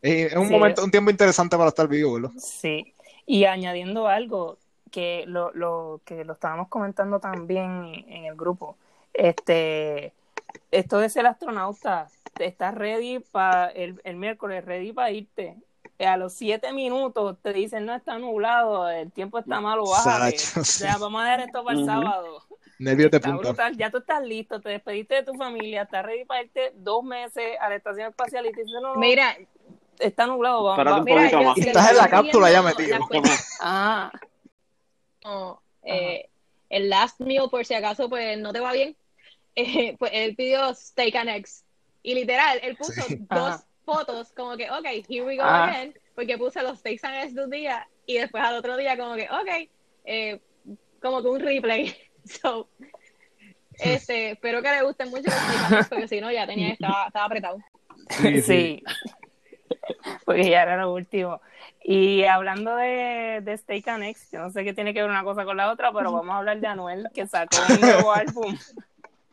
Es 0.01 0.35
un 0.35 0.49
momento, 0.51 0.83
un 0.83 0.91
tiempo 0.91 1.11
interesante 1.11 1.57
para 1.57 1.69
estar 1.69 1.87
vivo, 1.87 2.15
¿verdad? 2.15 2.31
Sí, 2.39 2.95
y 3.27 3.45
añadiendo 3.45 4.09
algo 4.09 4.59
que 4.91 5.25
lo, 5.27 5.53
lo, 5.53 6.01
que 6.05 6.25
lo 6.25 6.33
estábamos 6.33 6.69
comentando 6.69 7.21
también 7.21 8.05
en 8.09 8.25
el 8.25 8.35
grupo, 8.35 8.77
este, 9.15 10.13
esto 10.71 10.99
de 10.99 11.09
ser 11.09 11.27
astronauta 11.27 12.09
estás 12.39 12.75
ready 12.75 13.19
para 13.19 13.69
el, 13.69 14.01
el, 14.05 14.17
miércoles, 14.17 14.65
ready 14.65 14.93
para 14.93 15.11
irte. 15.11 15.57
A 15.99 16.17
los 16.17 16.33
siete 16.33 16.73
minutos 16.73 17.37
te 17.43 17.53
dicen, 17.53 17.87
no 17.87 17.95
está 17.95 18.19
nublado, 18.19 18.89
el 18.89 19.13
tiempo 19.13 19.39
está 19.39 19.61
malo, 19.61 19.85
bájale. 19.85 20.35
O 20.57 20.65
sea, 20.65 20.97
vamos 20.99 21.23
a 21.23 21.25
dejar 21.25 21.41
esto 21.41 21.65
para 21.65 21.79
el 21.79 21.85
sábado. 21.85 22.43
Nervios 22.79 23.11
de 23.13 23.21
punta. 23.21 23.71
Ya 23.77 23.91
tú 23.91 23.99
estás 23.99 24.23
listo, 24.25 24.61
te 24.61 24.71
despediste 24.71 25.17
de 25.17 25.23
tu 25.23 25.35
familia, 25.35 25.83
estás 25.83 26.05
ready 26.05 26.25
para 26.25 26.43
irte 26.43 26.73
dos 26.75 27.05
meses 27.05 27.57
a 27.61 27.69
la 27.69 27.77
estación 27.77 28.09
espacial 28.09 28.47
y 28.47 28.53
te 28.53 28.65
dicen, 28.65 28.83
no, 28.83 28.95
no, 28.95 29.01
Mira, 29.01 29.37
está 30.01 30.27
nublado, 30.27 30.65
vamos. 30.65 31.05
Mira, 31.05 31.27
estás 31.55 31.91
en 31.91 31.97
la 31.97 32.09
cápsula 32.09 32.51
ya 32.51 32.63
metido. 32.63 32.99
Ah. 33.61 34.11
eh, 35.85 36.29
el 36.69 36.89
last 36.89 37.21
meal, 37.21 37.49
por 37.49 37.65
si 37.65 37.75
acaso, 37.75 38.09
pues 38.09 38.39
no 38.39 38.53
te 38.53 38.59
va 38.59 38.73
bien. 38.73 38.97
Eh, 39.55 39.97
pues 39.99 40.11
él 40.15 40.35
pidió 40.37 40.75
steak 40.75 41.15
and 41.17 41.31
eggs 41.31 41.65
y 42.03 42.15
literal, 42.15 42.59
él 42.63 42.77
puso 42.77 43.03
dos 43.31 43.63
fotos 43.85 44.33
como 44.33 44.57
que, 44.57 44.71
ok, 44.71 44.87
here 45.09 45.25
we 45.25 45.37
go 45.37 45.43
ah. 45.45 45.69
again, 45.69 45.95
porque 46.15 46.37
puse 46.39 46.63
los 46.63 46.79
steaks 46.79 47.05
and 47.05 47.17
eggs 47.17 47.35
de 47.35 47.45
un 47.45 47.51
día 47.51 47.89
y 48.07 48.19
después 48.19 48.43
al 48.43 48.57
otro 48.57 48.77
día 48.77 48.97
como 48.97 49.15
que, 49.15 49.29
ok, 49.31 49.71
eh, 50.05 50.41
como 51.01 51.23
que 51.23 51.29
un 51.29 51.41
replay. 51.41 51.97
So, 52.25 52.69
este, 53.81 54.31
espero 54.31 54.63
que 54.63 54.71
le 54.71 54.83
gusten 54.83 55.11
mucho 55.11 55.25
los 55.25 55.35
steaks 55.35 55.89
porque 55.89 56.07
si 56.07 56.21
no 56.21 56.31
ya 56.31 56.47
tenía, 56.47 56.69
estaba, 56.69 57.09
estaba 57.09 57.25
apretado. 57.25 57.59
Sí, 58.45 58.81
porque 60.25 60.49
ya 60.49 60.63
era 60.63 60.77
lo 60.77 60.93
último. 60.93 61.41
Y 61.83 62.23
hablando 62.23 62.77
de, 62.77 63.41
de 63.43 63.59
Steak 63.59 63.89
and 63.89 64.05
Eggs, 64.05 64.31
yo 64.31 64.39
no 64.39 64.51
sé 64.51 64.63
qué 64.63 64.73
tiene 64.73 64.95
que 64.95 65.01
ver 65.01 65.11
una 65.11 65.25
cosa 65.25 65.45
con 65.45 65.57
la 65.57 65.73
otra, 65.73 65.93
pero 65.93 66.13
vamos 66.13 66.33
a 66.33 66.39
hablar 66.39 66.61
de 66.61 66.67
Anuel, 66.69 67.09
que 67.13 67.27
sacó 67.27 67.57
un 67.69 67.81
nuevo 67.81 68.13
álbum. 68.13 68.57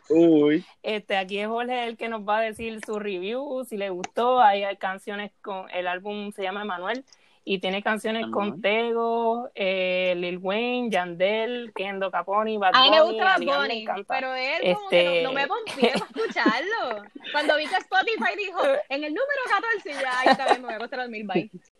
Uy. 0.09 0.65
Este, 0.81 1.17
aquí 1.17 1.39
es 1.39 1.47
Jorge 1.47 1.87
el 1.87 1.97
que 1.97 2.09
nos 2.09 2.27
va 2.27 2.39
a 2.39 2.41
decir 2.41 2.79
su 2.85 2.99
review, 2.99 3.65
si 3.65 3.77
le 3.77 3.89
gustó. 3.89 4.41
Hay, 4.41 4.63
canciones 4.77 5.31
con. 5.41 5.69
El 5.71 5.87
álbum 5.87 6.31
se 6.31 6.43
llama 6.43 6.63
Emanuel 6.63 7.05
y 7.45 7.59
tiene 7.59 7.81
canciones 7.81 8.27
con 8.31 8.61
Tego, 8.61 9.49
eh, 9.55 10.13
Lil 10.17 10.37
Wayne, 10.37 10.89
Yandel, 10.89 11.71
Kendo 11.73 12.11
Caponi, 12.11 12.57
Bad 12.57 12.73
Bunny. 12.73 12.87
A 12.87 12.91
mí 12.91 12.95
me 12.95 13.01
gusta 13.01 13.23
Bad 13.23 13.59
Bunny, 13.59 13.85
pero 14.07 14.35
él 14.35 14.75
como 14.75 14.89
que 14.89 15.21
no, 15.23 15.29
no 15.29 15.33
me 15.33 15.47
confié 15.47 15.93
para 15.93 16.05
escucharlo. 16.11 17.03
Cuando 17.31 17.57
vi 17.57 17.65
que 17.67 17.75
Spotify 17.75 18.35
dijo, 18.37 18.61
en 18.89 19.03
el 19.03 19.13
número 19.13 19.41
14, 19.83 20.01
ya 20.01 20.19
ahí 20.19 20.27
está 20.29 20.45
bien, 20.45 20.61
me 20.61 20.67
voy 20.67 20.75
a 20.75 20.79
costar 20.79 20.99
los 20.99 21.09
mil 21.09 21.25
bytes. 21.25 21.71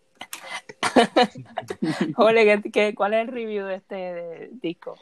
Jorge, 2.16 2.62
¿qué, 2.72 2.96
cuál 2.96 3.14
es 3.14 3.22
el 3.22 3.28
review 3.28 3.66
de 3.68 3.76
este 3.76 4.50
disco, 4.54 4.96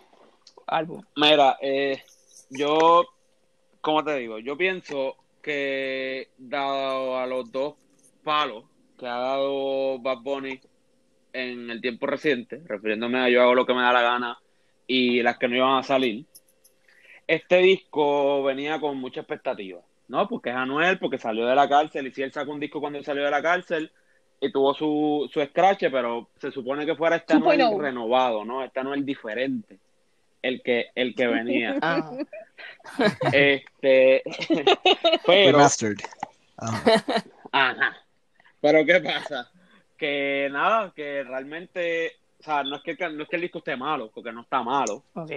álbum? 0.65 1.01
Mira, 1.15 1.57
eh, 1.61 2.03
yo 2.49 3.05
como 3.87 4.03
te 4.03 4.17
digo, 4.17 4.37
yo 4.39 4.57
pienso 4.57 5.15
que 5.41 6.27
dado 6.37 7.17
a 7.17 7.25
los 7.25 7.49
dos 7.53 7.75
palos 8.21 8.65
que 8.99 9.07
ha 9.07 9.17
dado 9.17 9.97
Bad 9.99 10.17
Bunny 10.23 10.59
en 11.31 11.69
el 11.69 11.79
tiempo 11.79 12.05
reciente, 12.05 12.61
refiriéndome 12.65 13.17
a 13.17 13.29
yo 13.29 13.41
hago 13.41 13.55
lo 13.55 13.65
que 13.65 13.73
me 13.73 13.81
da 13.81 13.93
la 13.93 14.01
gana 14.01 14.39
y 14.87 15.23
las 15.23 15.37
que 15.37 15.47
no 15.47 15.55
iban 15.55 15.77
a 15.77 15.83
salir, 15.83 16.25
este 17.27 17.59
disco 17.59 18.43
venía 18.43 18.77
con 18.81 18.97
mucha 18.97 19.21
expectativa, 19.21 19.79
¿no? 20.09 20.27
Porque 20.27 20.49
es 20.49 20.57
Anuel, 20.57 20.99
porque 20.99 21.17
salió 21.17 21.45
de 21.45 21.55
la 21.55 21.69
cárcel 21.69 22.07
y 22.07 22.11
si 22.11 22.23
él 22.23 22.33
sacó 22.33 22.51
un 22.51 22.59
disco 22.59 22.81
cuando 22.81 23.01
salió 23.01 23.23
de 23.23 23.31
la 23.31 23.41
cárcel 23.41 23.89
y 24.41 24.51
tuvo 24.51 24.73
su, 24.73 25.29
su 25.31 25.41
scratch, 25.41 25.85
pero 25.89 26.27
se 26.41 26.51
supone 26.51 26.85
que 26.85 26.97
fuera 26.97 27.15
este 27.15 27.35
Anuel 27.35 27.61
renovado, 27.79 28.43
¿no? 28.43 28.65
Este 28.65 28.81
Anuel 28.81 29.05
diferente 29.05 29.79
el 30.41 30.61
que, 30.61 30.87
el 30.95 31.15
que 31.15 31.27
venía. 31.27 31.77
Ah. 32.99 33.11
Este, 33.31 34.23
pero, 35.25 35.59
Ajá. 37.51 37.97
Pero 38.59 38.85
¿qué 38.85 38.99
pasa? 39.01 39.51
Que 39.97 40.49
nada, 40.51 40.91
que 40.95 41.23
realmente, 41.23 42.13
o 42.39 42.43
sea, 42.43 42.63
no 42.63 42.77
es 42.77 42.81
que, 42.81 42.95
no 43.09 43.23
es 43.23 43.29
que 43.29 43.35
el 43.35 43.41
disco 43.43 43.59
esté 43.59 43.75
malo, 43.75 44.09
porque 44.13 44.31
no 44.31 44.41
está 44.41 44.63
malo. 44.63 45.03
Ok. 45.13 45.31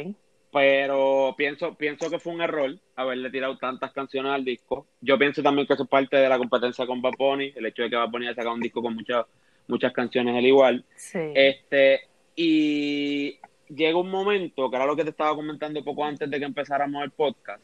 Pero 0.53 1.35
pienso, 1.37 1.75
pienso 1.75 2.09
que 2.09 2.19
fue 2.19 2.33
un 2.33 2.41
error 2.41 2.75
haberle 2.97 3.31
tirado 3.31 3.59
tantas 3.59 3.93
canciones 3.93 4.33
al 4.33 4.45
disco. 4.45 4.87
Yo 5.01 5.19
pienso 5.19 5.43
también 5.43 5.67
que 5.67 5.75
eso 5.75 5.85
es 5.85 5.89
parte 5.89 6.17
de 6.17 6.29
la 6.29 6.39
competencia 6.39 6.87
con 6.87 7.03
Bad 7.03 7.15
Bunny, 7.19 7.53
el 7.55 7.67
hecho 7.67 7.83
de 7.83 7.91
que 7.91 7.97
Bad 7.97 8.11
Bunny 8.11 8.27
haya 8.27 8.35
sacado 8.35 8.55
un 8.55 8.61
disco 8.61 8.83
con 8.83 8.95
muchas 8.95 9.27
muchas 9.71 9.93
canciones 9.93 10.37
al 10.37 10.45
igual. 10.45 10.85
Sí. 10.97 11.21
Este, 11.35 12.09
y 12.35 13.39
llega 13.75 13.99
un 13.99 14.11
momento, 14.11 14.71
que 14.71 14.77
era 14.77 14.87
lo 14.87 14.97
que 14.97 15.05
te 15.05 15.11
estaba 15.11 15.35
comentando 15.35 15.83
poco 15.85 16.05
antes 16.05 16.29
de 16.29 16.39
que 16.39 16.45
empezáramos 16.45 17.03
el 17.05 17.11
podcast, 17.11 17.63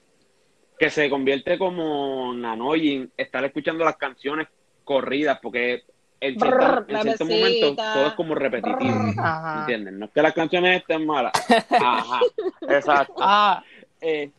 que 0.79 0.91
se 0.91 1.11
convierte 1.11 1.59
como 1.59 2.33
annoying 2.33 3.11
estar 3.17 3.45
escuchando 3.45 3.85
las 3.85 3.97
canciones 3.97 4.49
corridas, 4.85 5.39
porque 5.43 5.83
en, 6.21 6.37
Brr, 6.37 6.87
en 6.89 7.03
cierto 7.03 7.25
la 7.25 7.31
momento 7.31 7.75
todo 7.75 8.07
es 8.07 8.13
como 8.15 8.35
repetitivo. 8.35 9.13
Ajá. 9.19 9.61
¿Entiendes? 9.61 9.95
No 9.95 10.07
es 10.07 10.13
que 10.13 10.23
las 10.23 10.33
canciones 10.33 10.81
estén 10.81 11.07
malas. 11.07 11.33
Ajá, 11.71 12.21
exacto. 12.69 13.15
Ah, 13.19 13.63
Eh, 14.01 14.31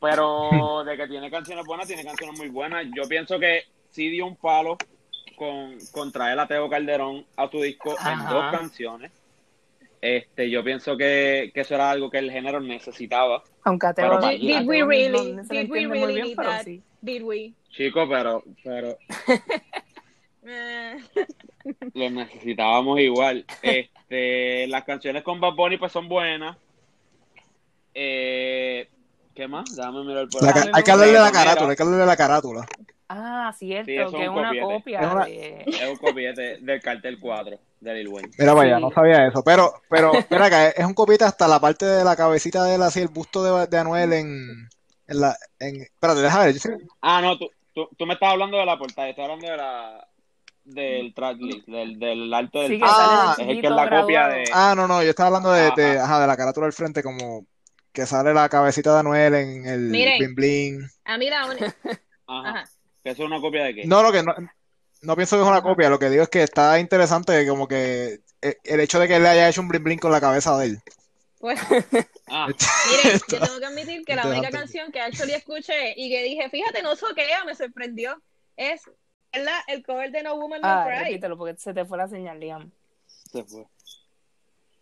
pero 0.00 0.84
de 0.84 0.96
que 0.96 1.06
tiene 1.06 1.30
canciones 1.30 1.64
buenas, 1.64 1.86
tiene 1.86 2.04
canciones 2.04 2.38
muy 2.38 2.48
buenas. 2.48 2.84
Yo 2.94 3.08
pienso 3.08 3.38
que 3.38 3.64
sí 3.90 4.08
dio 4.10 4.26
un 4.26 4.36
palo 4.36 4.76
con, 5.36 5.78
con 5.92 6.12
traer 6.12 6.38
a 6.38 6.46
Teo 6.46 6.68
Calderón 6.68 7.24
a 7.36 7.48
su 7.48 7.62
disco 7.62 7.94
en 8.04 8.18
dos 8.28 8.50
canciones. 8.50 9.12
Este, 10.00 10.50
yo 10.50 10.62
pienso 10.62 10.96
que, 10.96 11.50
que 11.54 11.62
eso 11.62 11.74
era 11.74 11.90
algo 11.90 12.10
que 12.10 12.18
el 12.18 12.30
género 12.30 12.60
necesitaba. 12.60 13.42
aunque 13.64 13.86
a 13.86 13.94
Teo, 13.94 14.18
Pero 14.20 14.28
Did, 14.28 14.40
did 14.40 14.66
we 14.66 14.82
really? 14.84 15.32
no 15.32 15.42
Did 15.42 15.70
we 15.70 15.86
really 15.86 16.14
bien, 16.14 16.26
need 16.26 16.36
pero 16.36 16.50
that? 16.50 16.64
sí. 16.64 16.82
Did 17.00 17.22
we? 17.22 17.52
Chico, 17.70 18.06
pero, 18.08 18.42
pero 18.62 18.96
lo 21.94 22.10
necesitábamos 22.10 23.00
igual. 23.00 23.44
Este, 23.62 24.66
las 24.68 24.84
canciones 24.84 25.22
con 25.22 25.40
Bad 25.40 25.54
Bunny 25.54 25.78
pues 25.78 25.92
son 25.92 26.08
buenas. 26.08 26.56
Eh, 27.94 28.88
¿Qué 29.34 29.48
más? 29.48 29.74
Déjame 29.74 30.04
mirar 30.04 30.28
por 30.28 30.44
hay 30.44 30.82
que 30.82 30.90
hablarle 30.90 31.14
la 31.14 31.32
carátula, 31.32 31.70
hay 31.70 31.76
que 31.76 31.82
hablarle 31.82 32.00
de 32.02 32.06
la 32.06 32.16
carátula. 32.16 32.66
Ah, 33.08 33.52
cierto, 33.56 33.84
Sí, 33.86 33.96
que 34.16 34.22
es 34.24 34.28
un 34.28 34.36
una 34.38 34.48
copiete. 34.48 34.66
copia 34.66 35.00
Es 35.00 35.12
una- 35.12 35.24
de... 35.26 35.64
Es 35.66 35.88
un 35.88 35.96
copiete 35.96 36.58
del 36.60 36.80
cartel 36.82 37.18
4 37.20 37.58
de 37.80 37.94
Lil 37.94 38.08
Wayne. 38.08 38.30
Mira 38.38 38.52
para 38.54 38.66
allá, 38.66 38.76
Sí. 38.78 38.82
no 38.82 38.90
sabía 38.92 39.26
eso. 39.28 39.42
Pero, 39.44 39.74
pero, 39.88 40.12
mira 40.30 40.46
acá, 40.46 40.68
es 40.70 40.84
un 40.84 40.94
copete 40.94 41.24
hasta 41.24 41.46
la 41.46 41.60
parte 41.60 41.86
de 41.86 42.02
la 42.04 42.16
cabecita 42.16 42.64
de 42.64 42.74
él, 42.74 42.82
así 42.82 43.00
el 43.00 43.08
busto 43.08 43.44
de, 43.44 43.66
de 43.68 43.78
Anuel 43.78 44.12
en, 44.12 44.68
en 45.06 45.20
la, 45.20 45.36
en, 45.60 45.82
espérate, 45.82 46.20
déjame 46.20 46.44
ver. 46.46 46.54
yo 46.54 46.60
sé- 46.60 46.76
Ah, 47.00 47.20
no, 47.22 47.38
tú, 47.38 47.48
tú, 47.74 47.88
tú 47.96 48.06
me 48.06 48.14
estás 48.14 48.32
hablando 48.32 48.56
de 48.56 48.66
la 48.66 48.76
portada, 48.76 49.08
estoy 49.08 49.24
hablando 49.24 49.46
de 49.50 49.56
la 49.56 50.08
del 50.64 51.14
tracklist, 51.14 51.68
del, 51.68 51.96
del 52.00 52.34
alto 52.34 52.58
del 52.62 52.72
Sí, 52.72 52.78
que 52.78 52.84
Ah, 52.84 53.34
sale 53.36 53.44
es 53.52 53.56
el 53.56 53.60
que 53.60 53.66
es 53.68 53.72
la 53.72 53.88
copia 53.88 54.26
de... 54.28 54.44
Ah, 54.52 54.74
no, 54.76 54.88
no, 54.88 55.00
yo 55.04 55.10
estaba 55.10 55.28
hablando 55.28 55.52
de, 55.52 55.70
de, 55.76 55.92
Ajá. 55.98 56.04
ajá, 56.06 56.20
de 56.22 56.26
la 56.26 56.36
carátula 56.36 56.66
del 56.66 56.72
frente, 56.72 57.04
como 57.04 57.46
que 57.92 58.04
sale 58.04 58.34
la 58.34 58.48
cabecita 58.48 58.92
de 58.94 58.98
Anuel 58.98 59.34
en 59.36 59.64
el 59.64 59.80
Miren. 59.90 60.18
bling 60.18 60.34
bling. 60.34 60.90
ah, 61.04 61.16
mira, 61.18 61.46
un- 61.46 61.52
Ajá. 62.26 62.50
ajá. 62.50 62.64
¿Que 63.06 63.12
¿Eso 63.12 63.22
es 63.22 63.28
una 63.28 63.40
copia 63.40 63.62
de 63.62 63.72
qué? 63.76 63.84
No, 63.86 64.02
lo 64.02 64.10
que 64.10 64.20
no, 64.24 64.34
no 65.02 65.14
pienso 65.14 65.36
que 65.36 65.42
es 65.44 65.48
una 65.48 65.62
copia, 65.62 65.88
lo 65.88 65.96
que 65.96 66.10
digo 66.10 66.24
es 66.24 66.28
que 66.28 66.42
está 66.42 66.80
interesante 66.80 67.46
como 67.46 67.68
que 67.68 68.18
eh, 68.42 68.56
el 68.64 68.80
hecho 68.80 68.98
de 68.98 69.06
que 69.06 69.14
él 69.14 69.22
le 69.22 69.28
haya 69.28 69.48
hecho 69.48 69.60
un 69.60 69.68
bling 69.68 69.84
bling 69.84 69.98
con 70.00 70.10
la 70.10 70.20
cabeza 70.20 70.58
de 70.58 70.66
él. 70.66 70.78
Pues, 71.38 71.60
Ah, 72.26 72.48
miren, 72.48 73.20
yo 73.28 73.38
tengo 73.38 73.60
que 73.60 73.64
admitir 73.66 74.04
que 74.04 74.16
la 74.16 74.26
única 74.26 74.50
canción 74.50 74.90
que 74.90 74.98
actually 75.00 75.34
escuché 75.34 75.94
y 75.96 76.10
que 76.10 76.24
dije, 76.24 76.50
fíjate, 76.50 76.82
no 76.82 76.96
soquea, 76.96 77.44
me 77.44 77.54
sorprendió, 77.54 78.20
es 78.56 78.82
la- 79.32 79.62
el 79.68 79.86
cover 79.86 80.10
de 80.10 80.24
No 80.24 80.34
Woman 80.34 80.60
No 80.62 80.66
Ah, 80.68 80.84
Cry. 80.88 81.04
repítelo 81.04 81.38
porque 81.38 81.56
se 81.60 81.72
te 81.72 81.84
fue 81.84 81.98
la 81.98 82.08
señal, 82.08 82.40
Liam. 82.40 82.72
se 83.30 83.44
fue. 83.44 83.64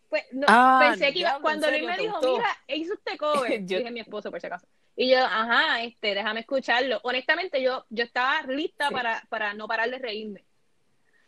Pues, 0.08 0.22
no, 0.32 0.46
Ah, 0.48 0.78
pensé 0.88 1.12
que 1.12 1.18
iba, 1.18 1.38
cuando 1.42 1.66
¿en 1.66 1.74
Luis 1.74 1.86
me 1.90 1.96
¿Te 1.96 2.02
dijo, 2.04 2.18
mira, 2.22 2.48
hizo 2.68 2.94
este 2.94 3.18
cover, 3.18 3.60
Yo- 3.66 3.78
dije 3.80 3.90
mi 3.90 4.00
esposo 4.00 4.30
por 4.30 4.40
si 4.40 4.46
acaso. 4.46 4.66
Y 4.96 5.10
yo, 5.10 5.18
ajá, 5.24 5.82
este, 5.82 6.14
déjame 6.14 6.40
escucharlo. 6.40 7.00
Honestamente, 7.02 7.60
yo, 7.60 7.84
yo 7.90 8.04
estaba 8.04 8.42
lista 8.42 8.88
Sí. 8.88 8.94
para, 8.94 9.22
para 9.28 9.52
no 9.54 9.66
parar 9.66 9.90
de 9.90 9.98
reírme. 9.98 10.44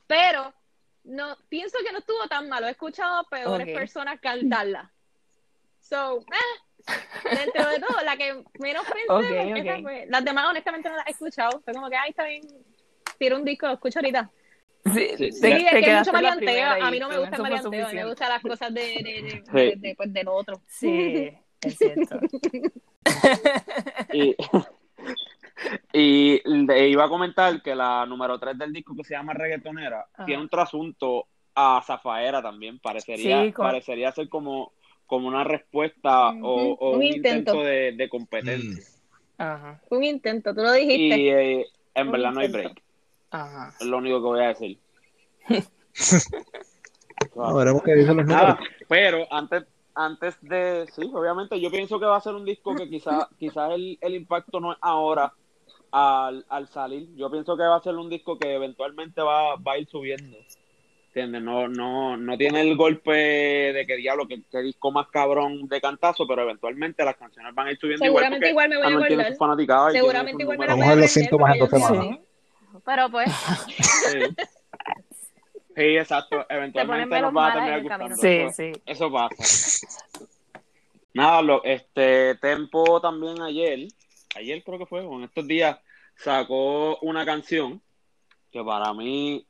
Pero 0.06 0.54
no, 1.04 1.36
pienso 1.48 1.78
que 1.84 1.90
no 1.92 1.98
estuvo 1.98 2.28
tan 2.28 2.48
malo. 2.48 2.68
He 2.68 2.70
escuchado 2.70 3.16
a 3.18 3.24
peores 3.28 3.66
personas 3.74 4.20
cantarla. 4.20 4.92
So, 5.80 6.20
eh, 6.20 7.34
dentro 7.36 7.68
de 7.70 7.80
todo, 7.80 8.02
la 8.04 8.16
que 8.16 8.42
menos 8.60 8.84
pensé, 8.86 9.52
Ok, 9.52 9.64
pues, 9.64 9.82
fue. 9.82 10.06
Las 10.08 10.24
demás, 10.24 10.46
honestamente, 10.48 10.88
no 10.88 10.96
las 10.96 11.06
he 11.08 11.10
escuchado. 11.10 11.60
Fue 11.64 11.72
como 11.74 11.88
que, 11.90 11.96
ay, 11.96 12.10
está 12.10 12.24
bien, 12.24 12.42
tiro 13.18 13.36
un 13.36 13.44
disco, 13.44 13.66
lo 13.66 13.74
escucho 13.74 13.98
ahorita. 13.98 14.30
Sí, 14.94 15.08
Sí, 15.16 15.32
Sí, 15.32 15.40
te 15.40 15.48
es 15.56 15.62
que 15.70 15.76
hay 15.76 15.82
quedaste 15.84 16.12
mucho 16.12 16.22
maleanteo. 16.22 16.70
A 16.84 16.90
mí 16.92 16.98
no 17.00 17.08
me 17.08 17.18
gusta 17.18 17.36
el 17.36 17.42
maleanteo. 17.42 17.86
A 17.86 17.90
mí 17.90 17.94
me 17.96 18.04
gustan 18.04 18.28
las 18.28 18.42
cosas 18.42 18.72
de, 18.72 18.80
de, 18.80 19.22
de, 19.22 19.30
Sí. 19.30 19.42
de- 19.52 19.74
de- 19.76 19.94
pues, 19.96 20.12
del 20.12 20.28
otro. 20.28 20.60
Sí, 20.68 21.32
es 21.62 21.78
cierto. 21.78 22.20
Y, 24.12 24.36
y 25.92 26.42
le 26.66 26.88
iba 26.88 27.04
a 27.04 27.08
comentar 27.08 27.62
que 27.62 27.74
la 27.74 28.04
número 28.06 28.38
3 28.38 28.58
del 28.58 28.72
disco 28.72 28.94
que 28.96 29.04
se 29.04 29.14
llama 29.14 29.32
Reggaetonera 29.34 30.06
Ajá. 30.14 30.24
tiene 30.24 30.42
un 30.42 30.48
trasunto 30.48 31.26
a 31.54 31.82
Zafaera 31.86 32.42
también. 32.42 32.78
Parecería, 32.78 33.44
Sí, 33.44 33.52
con- 33.52 33.66
parecería 33.66 34.12
ser 34.12 34.28
como, 34.28 34.72
como 35.06 35.28
una 35.28 35.44
respuesta 35.44 36.30
o, 36.30 36.72
Ujú, 36.72 36.76
o 36.84 36.90
un 36.90 36.96
un 36.96 37.02
intento. 37.04 37.28
intento 37.52 37.62
de, 37.62 37.92
de 37.92 38.08
competencia. 38.08 38.84
Ajá, 39.38 39.80
Un 39.90 40.04
intento, 40.04 40.54
tú 40.54 40.62
lo 40.62 40.72
dijiste. 40.72 41.18
Y 41.18 41.28
eh, 41.28 41.66
en 41.94 42.06
Un 42.06 42.12
verdad 42.12 42.32
no 42.32 42.40
hay 42.40 42.46
intento. 42.46 42.68
break. 42.70 42.82
ajá. 43.30 43.74
Es 43.80 43.86
lo 43.86 43.98
único 43.98 44.18
que 44.18 44.26
voy 44.26 44.40
a 44.44 44.48
decir. 44.48 44.78
No, 47.34 47.54
veremos 47.54 47.82
qué 47.82 47.94
dicen 47.94 48.16
los 48.18 48.26
Nada, 48.26 48.54
números. 48.54 48.68
pero 48.88 49.26
antes, 49.32 49.64
antes 49.96 50.36
de, 50.42 50.86
sí, 50.94 51.10
obviamente 51.12 51.58
yo 51.60 51.70
pienso 51.70 51.98
que 51.98 52.06
va 52.06 52.16
a 52.16 52.20
ser 52.20 52.34
un 52.34 52.44
disco 52.44 52.74
que 52.76 52.88
quizás 52.88 53.26
quizás 53.38 53.72
el, 53.72 53.98
el 54.00 54.14
impacto 54.14 54.60
no 54.60 54.72
es 54.72 54.78
ahora 54.82 55.32
al, 55.90 56.44
al 56.48 56.68
salir. 56.68 57.08
Yo 57.16 57.30
pienso 57.30 57.56
que 57.56 57.62
va 57.64 57.76
a 57.76 57.82
ser 57.82 57.94
un 57.96 58.10
disco 58.10 58.38
que 58.38 58.54
eventualmente 58.54 59.22
va, 59.22 59.56
va 59.56 59.72
a 59.72 59.78
ir 59.78 59.88
subiendo. 59.88 60.36
¿Entiendes? 61.08 61.42
No, 61.42 61.66
no, 61.66 62.16
no 62.18 62.36
tiene 62.36 62.60
el 62.60 62.76
golpe 62.76 63.10
de 63.72 63.86
que 63.86 63.96
diablo, 63.96 64.28
que, 64.28 64.42
que 64.50 64.58
disco 64.60 64.92
más 64.92 65.08
cabrón 65.08 65.66
de 65.66 65.80
cantazo, 65.80 66.26
pero 66.26 66.42
eventualmente 66.42 67.02
las 67.06 67.16
canciones 67.16 67.54
van 67.54 67.68
a 67.68 67.72
ir 67.72 67.78
subiendo 67.78 68.04
Seguramente 68.04 68.50
igual. 68.50 68.70
igual 68.70 68.90
me 68.90 68.96
voy 68.98 69.02
a 69.02 69.06
acordar. 69.06 69.92
Seguramente 69.92 70.42
igual 70.42 70.58
me 70.58 70.66
voy 70.66 70.72
a 70.72 70.76
Vamos 70.76 70.86
a 70.86 70.90
ver 70.90 70.98
los 70.98 71.10
síntomas 71.10 71.54
en 71.54 71.58
porque 71.60 71.76
dos 71.76 71.88
yo 71.88 71.94
semanas. 71.94 72.18
sí. 72.18 72.80
Pero 72.84 73.10
pues, 73.10 73.32
Sí. 74.12 74.18
Sí, 75.76 75.96
exacto. 75.96 76.44
Eventualmente 76.48 77.20
nos 77.20 77.36
va 77.36 77.48
a 77.48 77.52
terminar 77.52 77.82
gustando. 77.82 78.16
Sí, 78.16 78.28
Eso- 78.28 78.52
sí. 78.52 78.72
Eso 78.86 79.12
pasa. 79.12 79.36
Nada, 81.14 81.40
lo, 81.42 81.64
este 81.64 82.34
Tempo 82.36 83.00
también 83.00 83.40
ayer, 83.40 83.88
ayer 84.34 84.62
creo 84.64 84.78
que 84.78 84.86
fue, 84.86 85.00
o 85.02 85.16
en 85.16 85.24
estos 85.24 85.46
días, 85.46 85.78
sacó 86.16 86.98
una 87.00 87.24
canción 87.24 87.80
que 88.52 88.62
para 88.62 88.92
mí, 88.92 89.46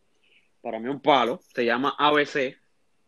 para 0.62 0.78
mí 0.78 0.88
un 0.88 1.00
palo, 1.00 1.40
se 1.54 1.64
llama 1.64 1.94
ABC. 1.98 2.56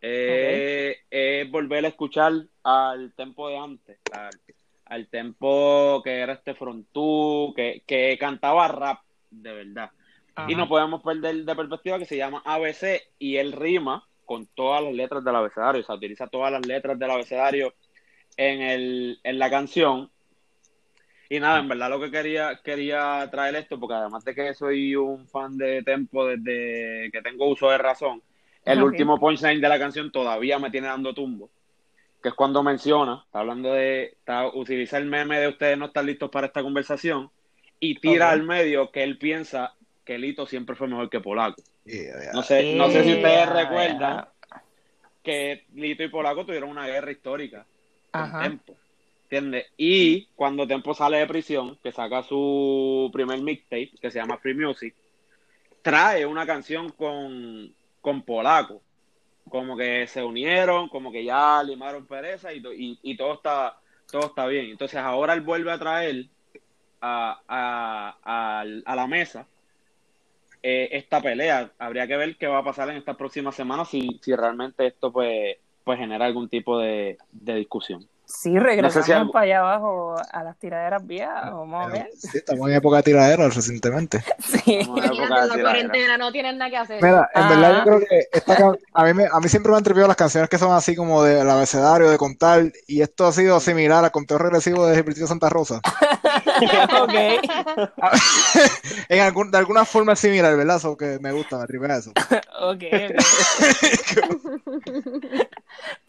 Eh, 0.01 0.97
Es 1.09 1.49
volver 1.51 1.85
a 1.85 1.89
escuchar 1.89 2.33
al 2.63 3.13
tempo 3.13 3.47
de 3.49 3.57
antes, 3.57 3.99
al, 4.13 4.29
al 4.85 5.07
tempo 5.07 6.01
que 6.03 6.19
era 6.19 6.33
este 6.33 6.53
frontú, 6.53 7.53
que, 7.55 7.83
que 7.85 8.17
cantaba 8.19 8.67
rap 8.67 8.99
de 9.29 9.53
verdad. 9.53 9.91
Y 10.47 10.55
no 10.55 10.67
podemos 10.67 11.01
perder 11.03 11.43
de 11.43 11.55
perspectiva 11.55 11.99
que 11.99 12.05
se 12.05 12.17
llama 12.17 12.41
ABC 12.45 13.01
y 13.17 13.37
él 13.37 13.51
rima 13.51 14.05
con 14.25 14.45
todas 14.47 14.83
las 14.83 14.93
letras 14.93 15.23
del 15.23 15.35
abecedario, 15.35 15.81
o 15.81 15.83
sea, 15.83 15.95
utiliza 15.95 16.27
todas 16.27 16.51
las 16.51 16.65
letras 16.65 16.99
del 16.99 17.09
abecedario 17.09 17.73
en, 18.37 18.61
el, 18.61 19.19
en 19.23 19.39
la 19.39 19.49
canción. 19.49 20.09
Y 21.31 21.39
nada, 21.39 21.59
en 21.59 21.67
verdad 21.67 21.89
lo 21.89 21.99
que 21.99 22.11
quería, 22.11 22.59
quería 22.63 23.27
traer 23.31 23.55
esto, 23.55 23.79
porque 23.79 23.95
además 23.95 24.23
de 24.23 24.33
que 24.35 24.53
soy 24.53 24.95
un 24.95 25.27
fan 25.27 25.57
de 25.57 25.83
Tempo 25.83 26.25
desde 26.25 27.09
que 27.11 27.21
tengo 27.21 27.47
uso 27.47 27.69
de 27.69 27.77
razón, 27.77 28.21
el 28.65 28.79
Ok. 28.81 28.85
último 28.89 29.19
punchline 29.19 29.61
de 29.61 29.69
la 29.69 29.79
canción 29.79 30.11
todavía 30.11 30.59
me 30.59 30.69
tiene 30.71 30.87
dando 30.87 31.13
tumbo, 31.13 31.49
que 32.21 32.29
es 32.29 32.35
cuando 32.35 32.61
menciona, 32.63 33.23
está 33.25 33.39
hablando 33.39 33.73
de, 33.73 34.05
está, 34.05 34.47
utiliza 34.47 34.97
el 34.97 35.05
meme 35.05 35.39
de 35.39 35.47
ustedes 35.47 35.77
no 35.77 35.85
están 35.85 36.05
listos 36.05 36.29
para 36.29 36.47
esta 36.47 36.61
conversación, 36.61 37.31
y 37.79 37.95
tira 37.99 38.29
al 38.31 38.43
medio 38.43 38.91
que 38.91 39.03
él 39.03 39.17
piensa 39.17 39.73
que 40.09 40.17
Lito 40.17 40.47
siempre 40.47 40.75
fue 40.75 40.87
mejor 40.87 41.07
que 41.07 41.19
Polaco. 41.19 41.61
Yeah, 41.85 42.19
yeah. 42.19 42.31
No 42.33 42.41
sé, 42.41 42.73
no 42.73 42.89
sé 42.89 43.03
si 43.03 43.13
ustedes 43.13 43.45
Yeah, 43.45 43.45
recuerdan 43.45 44.25
que 45.21 45.65
Lito 45.75 46.01
y 46.01 46.07
Polaco 46.09 46.47
tuvieron 46.47 46.71
una 46.71 46.87
guerra 46.87 47.11
histórica 47.11 47.63
con 48.09 48.21
Ajá. 48.23 48.39
Tempo. 48.41 48.75
¿Entiendes? 49.25 49.67
Y 49.77 50.25
cuando 50.35 50.65
Tempo 50.65 50.95
sale 50.95 51.19
de 51.19 51.27
prisión, 51.27 51.77
que 51.83 51.91
saca 51.91 52.23
su 52.23 53.11
primer 53.13 53.39
mixtape, 53.39 53.91
que 54.01 54.09
se 54.09 54.17
llama 54.17 54.39
Free 54.39 54.55
Music, 54.55 54.95
trae 55.83 56.25
una 56.25 56.43
canción 56.47 56.89
con, 56.89 57.71
con 58.01 58.23
Polaco. 58.23 58.81
Como 59.47 59.77
que 59.77 60.07
se 60.07 60.23
unieron, 60.23 60.89
como 60.89 61.11
que 61.11 61.23
ya 61.23 61.61
limaron 61.61 62.07
pereza 62.07 62.51
y, 62.51 62.63
to- 62.63 62.73
y, 62.73 62.97
y 63.03 63.15
todo 63.15 63.33
está 63.35 63.77
todo 64.09 64.25
está 64.25 64.47
bien. 64.47 64.71
Entonces 64.71 64.97
ahora 64.99 65.33
él 65.35 65.41
vuelve 65.41 65.71
a 65.71 65.77
traer 65.77 66.25
a, 66.99 67.39
a, 67.47 68.63
a, 68.87 68.95
la 68.95 69.05
mesa 69.05 69.45
eh, 70.61 70.89
esta 70.91 71.21
pelea. 71.21 71.71
Habría 71.77 72.07
que 72.07 72.17
ver 72.17 72.37
qué 72.37 72.47
va 72.47 72.59
a 72.59 72.63
pasar 72.63 72.89
en 72.89 72.97
estas 72.97 73.15
próximas 73.15 73.55
semanas 73.55 73.89
si, 73.89 74.19
si 74.21 74.35
realmente 74.35 74.87
esto 74.87 75.11
pues, 75.11 75.57
pues 75.83 75.99
genera 75.99 76.25
algún 76.25 76.49
tipo 76.49 76.79
de, 76.79 77.17
de 77.31 77.55
discusión. 77.55 78.07
Sí, 78.31 78.59
regresamos 78.59 79.31
para 79.33 79.45
allá 79.45 79.59
abajo 79.59 80.15
a 80.31 80.43
las 80.43 80.55
tiraderas 80.59 81.05
viejas, 81.05 81.51
vamos 81.51 81.83
a 81.83 81.89
ver. 81.89 82.09
Sí, 82.15 82.37
estamos 82.37 82.69
en 82.69 82.75
época 82.75 82.97
de 82.97 83.03
tiraderas 83.03 83.55
recientemente. 83.55 84.23
Sí. 84.37 84.87
la 84.87 85.61
cuarentena 85.61 86.15
no 86.15 86.31
tienen 86.31 86.59
nada 86.59 86.69
que 86.69 86.77
hacer. 86.77 87.01
Mira, 87.01 87.27
en 87.33 87.49
verdad 87.49 87.77
yo 87.77 87.83
creo 87.83 87.99
que 88.07 88.27
esta, 88.31 88.73
a, 88.93 89.03
mí 89.05 89.13
me, 89.15 89.25
a 89.25 89.39
mí 89.39 89.49
siempre 89.49 89.71
me 89.71 89.77
han 89.77 89.81
atrevido 89.81 90.07
las 90.07 90.15
canciones 90.15 90.47
que 90.47 90.59
son 90.59 90.71
así 90.73 90.95
como 90.95 91.23
del 91.23 91.49
abecedario, 91.49 92.07
de 92.07 92.19
contar, 92.19 92.71
y 92.85 93.01
esto 93.01 93.25
ha 93.25 93.31
sido 93.31 93.59
similar 93.59 94.05
a 94.05 94.11
conteo 94.11 94.37
regresivo 94.37 94.85
de 94.85 94.95
Gilberto 94.95 95.25
Santa 95.25 95.49
Rosa. 95.49 95.81
ok. 97.01 97.13
en 99.09 99.19
algún, 99.19 99.51
de 99.51 99.57
alguna 99.57 99.85
forma 99.85 100.13
es 100.13 100.19
similar, 100.19 100.55
¿verdad? 100.55 100.77
Eso 100.77 100.97
que 100.97 101.19
me 101.19 101.31
gusta, 101.31 101.57
me 101.57 101.63
atreve 101.63 101.87
eso. 101.97 102.11
ok. 102.59 102.83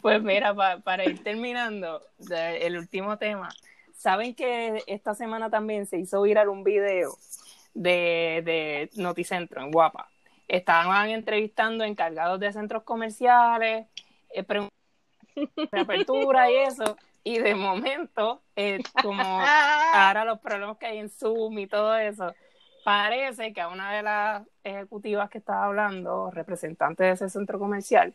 pues 0.01 0.21
mira, 0.23 0.55
para 0.83 1.05
ir 1.05 1.23
terminando, 1.23 2.01
el 2.29 2.77
último 2.77 3.17
tema. 3.17 3.49
Saben 3.95 4.33
que 4.33 4.83
esta 4.87 5.13
semana 5.13 5.49
también 5.49 5.85
se 5.85 5.97
hizo 5.99 6.21
viral 6.23 6.49
un 6.49 6.63
video 6.63 7.17
de, 7.73 8.41
de 8.43 8.89
Noticentro 8.95 9.61
en 9.61 9.71
Guapa. 9.71 10.09
Estaban 10.47 11.09
entrevistando 11.09 11.83
encargados 11.83 12.39
de 12.39 12.51
centros 12.51 12.83
comerciales, 12.83 13.87
eh, 14.33 14.43
de 15.35 15.79
apertura 15.79 16.51
y 16.51 16.55
eso. 16.55 16.97
Y 17.23 17.37
de 17.37 17.55
momento, 17.55 18.41
eh, 18.55 18.79
como 19.01 19.21
ahora 19.93 20.25
los 20.25 20.39
problemas 20.39 20.77
que 20.77 20.87
hay 20.87 20.97
en 20.97 21.09
Zoom 21.09 21.59
y 21.59 21.67
todo 21.67 21.95
eso, 21.95 22.33
parece 22.83 23.53
que 23.53 23.61
a 23.61 23.67
una 23.67 23.93
de 23.93 24.03
las 24.03 24.47
ejecutivas 24.63 25.29
que 25.29 25.37
estaba 25.37 25.65
hablando, 25.65 26.31
representante 26.31 27.03
de 27.03 27.11
ese 27.11 27.29
centro 27.29 27.59
comercial. 27.59 28.13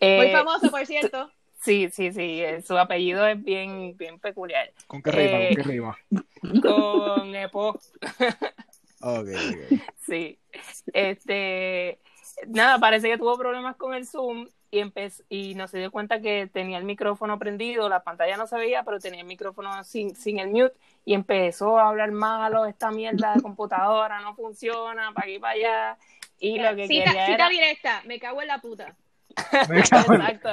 Muy 0.00 0.26
eh, 0.26 0.32
famoso, 0.32 0.70
por 0.70 0.86
cierto. 0.86 1.30
Sí, 1.60 1.90
sí, 1.92 2.12
sí, 2.12 2.42
eh, 2.42 2.60
su 2.62 2.76
apellido 2.76 3.24
es 3.26 3.42
bien, 3.42 3.96
bien 3.96 4.18
peculiar. 4.18 4.72
¿Con 4.88 5.00
qué 5.00 5.12
rima? 5.12 5.38
¿Con 5.38 5.56
qué 5.56 5.62
rima? 5.62 5.96
Con 6.62 7.36
Epo. 7.36 7.78
ok, 9.00 9.28
Sí. 10.04 10.38
Este, 10.92 12.00
nada, 12.48 12.80
parece 12.80 13.08
que 13.08 13.18
tuvo 13.18 13.38
problemas 13.38 13.76
con 13.76 13.94
el 13.94 14.06
Zoom 14.06 14.48
y 14.72 14.78
empezó, 14.78 15.22
y 15.28 15.54
no 15.54 15.68
se 15.68 15.78
dio 15.78 15.92
cuenta 15.92 16.20
que 16.20 16.48
tenía 16.50 16.78
el 16.78 16.84
micrófono 16.84 17.38
prendido, 17.38 17.90
la 17.90 18.02
pantalla 18.02 18.38
no 18.38 18.46
se 18.46 18.56
veía, 18.56 18.82
pero 18.82 18.98
tenía 18.98 19.20
el 19.20 19.26
micrófono 19.26 19.84
sin, 19.84 20.16
sin 20.16 20.38
el 20.38 20.48
mute 20.48 20.74
y 21.04 21.12
empezó 21.12 21.78
a 21.78 21.88
hablar 21.88 22.10
malo, 22.10 22.64
esta 22.64 22.90
mierda 22.90 23.34
de 23.34 23.42
computadora 23.42 24.20
no 24.20 24.34
funciona, 24.34 25.12
para 25.12 25.26
aquí 25.26 25.38
para 25.38 25.52
allá. 25.52 25.98
Y 26.38 26.58
lo 26.58 26.74
que 26.74 26.86
cita, 26.86 27.04
quería 27.04 27.26
cita 27.26 27.48
directa, 27.50 28.02
me 28.06 28.18
cago 28.18 28.40
en 28.40 28.48
la 28.48 28.58
puta. 28.58 28.96
Exacto. 29.70 30.48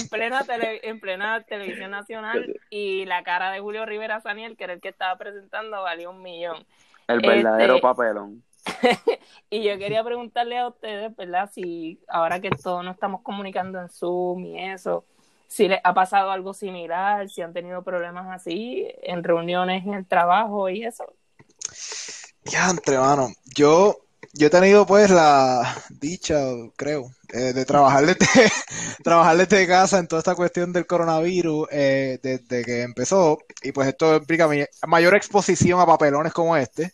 En 0.00 0.08
plena, 0.08 0.44
en 0.82 1.00
plena 1.00 1.42
televisión 1.42 1.92
nacional 1.92 2.60
y 2.70 3.04
la 3.06 3.22
cara 3.22 3.52
de 3.52 3.60
Julio 3.60 3.86
Rivera 3.86 4.20
Saniel, 4.20 4.56
que 4.56 4.64
era 4.64 4.72
el 4.72 4.80
que 4.80 4.88
estaba 4.88 5.16
presentando, 5.16 5.80
valió 5.80 6.10
un 6.10 6.22
millón. 6.22 6.66
El 7.06 7.20
verdadero 7.20 7.76
este, 7.76 7.82
papelón. 7.82 8.42
y 9.50 9.62
yo 9.62 9.78
quería 9.78 10.02
preguntarle 10.04 10.58
a 10.58 10.68
ustedes, 10.68 11.14
¿verdad? 11.16 11.50
Si 11.52 12.00
ahora 12.08 12.40
que 12.40 12.50
todos 12.50 12.84
nos 12.84 12.94
estamos 12.94 13.22
comunicando 13.22 13.80
en 13.80 13.88
Zoom 13.88 14.44
y 14.44 14.70
eso, 14.70 15.04
si 15.46 15.68
les 15.68 15.80
ha 15.84 15.94
pasado 15.94 16.30
algo 16.30 16.54
similar, 16.54 17.28
si 17.28 17.42
han 17.42 17.52
tenido 17.52 17.82
problemas 17.82 18.26
así 18.30 18.88
en 19.02 19.22
reuniones 19.22 19.84
en 19.84 19.94
el 19.94 20.06
trabajo 20.06 20.68
y 20.68 20.84
eso. 20.84 21.04
Ya, 22.44 22.68
entre 22.68 22.98
mano, 22.98 23.28
yo 23.56 24.04
yo 24.36 24.48
he 24.48 24.50
tenido 24.50 24.84
pues 24.84 25.10
la 25.10 25.76
dicha, 25.90 26.40
creo, 26.76 27.10
eh, 27.32 27.52
de 27.52 27.64
trabajar 27.64 28.04
desde, 28.04 28.26
trabajar 29.04 29.36
desde 29.36 29.66
casa 29.66 29.98
en 29.98 30.08
toda 30.08 30.20
esta 30.20 30.34
cuestión 30.34 30.72
del 30.72 30.86
coronavirus 30.86 31.68
eh, 31.70 32.18
desde 32.20 32.64
que 32.64 32.82
empezó. 32.82 33.38
Y 33.62 33.72
pues 33.72 33.88
esto 33.88 34.16
implica 34.16 34.48
mayor 34.86 35.14
exposición 35.14 35.80
a 35.80 35.86
papelones 35.86 36.32
como 36.32 36.56
este. 36.56 36.92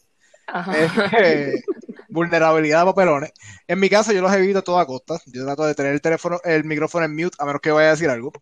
Eh, 1.18 1.62
vulnerabilidad 2.09 2.82
a 2.82 2.86
papelones. 2.86 3.32
En 3.66 3.78
mi 3.78 3.88
caso 3.88 4.12
yo 4.12 4.22
los 4.22 4.32
evito 4.32 4.59
a 4.59 4.62
toda 4.62 4.86
costa. 4.86 5.18
Yo 5.26 5.44
trato 5.44 5.64
de 5.64 5.74
tener 5.74 5.92
el 5.92 6.01
teléfono, 6.01 6.40
el 6.44 6.64
micrófono 6.64 7.05
en 7.05 7.14
mute, 7.14 7.36
a 7.38 7.44
menos 7.44 7.61
que 7.61 7.70
vaya 7.70 7.88
a 7.88 7.92
decir 7.92 8.11
algo. 8.11 8.32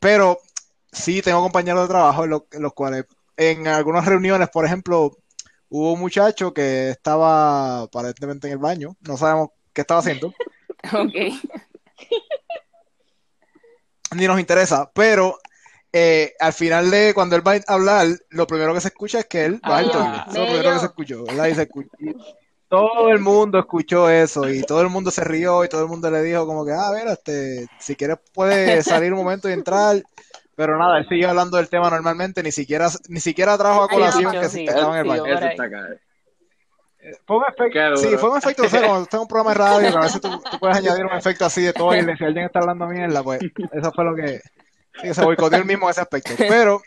pero 0.00 0.38
sí 0.92 1.22
tengo 1.22 1.42
compañeros 1.42 1.82
de 1.82 1.88
trabajo 1.88 2.24
en 2.24 2.62
los 2.62 2.72
cuales 2.72 3.04
en 3.36 3.66
algunas 3.66 4.04
reuniones, 4.06 4.48
por 4.48 4.64
ejemplo, 4.64 5.16
hubo 5.68 5.92
un 5.92 6.00
muchacho 6.00 6.54
que 6.54 6.90
estaba 6.90 7.82
aparentemente 7.82 8.46
en 8.46 8.54
el 8.54 8.58
baño, 8.58 8.96
no 9.00 9.16
sabemos 9.16 9.48
qué 9.72 9.80
estaba 9.80 10.00
haciendo. 10.00 10.28
ok. 10.92 11.14
Ni 14.14 14.26
nos 14.26 14.38
interesa, 14.38 14.90
pero 14.94 15.38
eh, 15.96 16.34
al 16.40 16.52
final 16.52 16.90
de 16.90 17.14
cuando 17.14 17.36
él 17.36 17.46
va 17.46 17.52
a 17.52 17.72
hablar, 17.72 18.08
lo 18.30 18.48
primero 18.48 18.74
que 18.74 18.80
se 18.80 18.88
escucha 18.88 19.20
es 19.20 19.26
que 19.26 19.44
él 19.44 19.60
va 19.64 19.78
al 19.78 19.92
toilet. 19.92 20.22
Eso 20.26 20.30
es 20.30 20.38
lo 20.38 20.46
primero 20.46 20.72
que 20.72 20.78
se 20.80 20.86
escuchó, 20.86 21.24
todo 22.68 23.10
el 23.10 23.20
mundo 23.20 23.60
escuchó 23.60 24.10
eso 24.10 24.48
y 24.50 24.62
todo 24.62 24.80
el 24.80 24.88
mundo 24.88 25.12
se 25.12 25.22
rió 25.22 25.64
y 25.64 25.68
todo 25.68 25.82
el 25.82 25.88
mundo 25.88 26.10
le 26.10 26.20
dijo 26.22 26.48
como 26.48 26.64
que, 26.64 26.72
ah, 26.72 26.88
a 26.88 26.90
ver, 26.90 27.06
este, 27.06 27.68
si 27.78 27.94
quieres 27.94 28.18
puede 28.32 28.82
salir 28.82 29.12
un 29.12 29.20
momento 29.20 29.48
y 29.48 29.52
entrar. 29.52 30.02
Pero 30.56 30.76
nada, 30.76 30.98
él 30.98 31.06
siguió 31.08 31.28
hablando 31.28 31.58
del 31.58 31.68
tema 31.68 31.88
normalmente, 31.90 32.42
ni 32.42 32.50
siquiera, 32.50 32.88
ni 33.08 33.20
siquiera 33.20 33.56
trajo 33.56 33.84
a 33.84 33.88
colación 33.88 34.32
que 34.32 34.48
sí, 34.48 34.66
estaba 34.66 34.98
en 34.98 35.06
el 35.06 35.08
baño. 35.08 35.24
Fue 37.24 37.36
un 37.36 37.44
efecto, 37.46 37.96
sí, 37.98 38.16
fue 38.16 38.30
un 38.30 38.38
efecto, 38.38 38.64
o 38.64 38.68
sea, 38.68 38.80
cuando 38.80 39.02
estás 39.02 39.18
en 39.18 39.20
un 39.20 39.28
programa 39.28 39.50
de 39.50 39.58
radio, 39.58 39.98
a 39.98 40.02
veces 40.02 40.20
tú, 40.20 40.42
puedes 40.58 40.76
añadir 40.76 41.04
un 41.04 41.12
efecto 41.12 41.44
así 41.44 41.62
de 41.62 41.72
todo 41.72 41.94
y 41.94 42.00
si 42.00 42.24
alguien 42.24 42.46
está 42.46 42.58
hablando 42.58 42.88
mierda, 42.88 43.22
pues 43.22 43.40
eso 43.42 43.92
fue 43.94 44.04
lo 44.04 44.16
que, 44.16 44.40
se 45.02 45.24
boicoteó 45.24 45.58
el 45.58 45.64
mismo 45.64 45.88
ese 45.90 46.00
aspecto. 46.00 46.32
Pero 46.36 46.82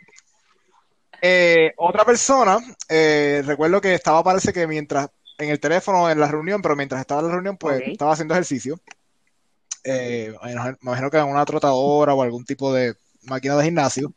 eh, 1.22 1.74
otra 1.78 2.06
persona, 2.06 2.60
eh, 2.90 3.44
recuerdo 3.46 3.82
que 3.82 3.94
estaba, 3.94 4.24
parece 4.24 4.54
que 4.54 4.68
mientras, 4.68 5.10
en 5.38 5.50
el 5.50 5.60
teléfono 5.60 6.10
en 6.10 6.20
la 6.20 6.28
reunión, 6.28 6.62
pero 6.62 6.76
mientras 6.76 7.02
estaba 7.02 7.22
en 7.22 7.28
la 7.28 7.34
reunión, 7.34 7.58
pues 7.58 7.82
estaba 7.86 8.14
haciendo 8.14 8.34
ejercicio. 8.34 8.80
Eh, 9.84 10.34
me 10.44 10.76
imagino 10.82 11.10
que 11.10 11.18
en 11.18 11.28
una 11.28 11.46
trotadora 11.46 12.14
o 12.14 12.22
algún 12.22 12.46
tipo 12.46 12.74
de 12.74 12.96
máquina 13.24 13.56
de 13.56 13.66
gimnasio. 13.66 14.14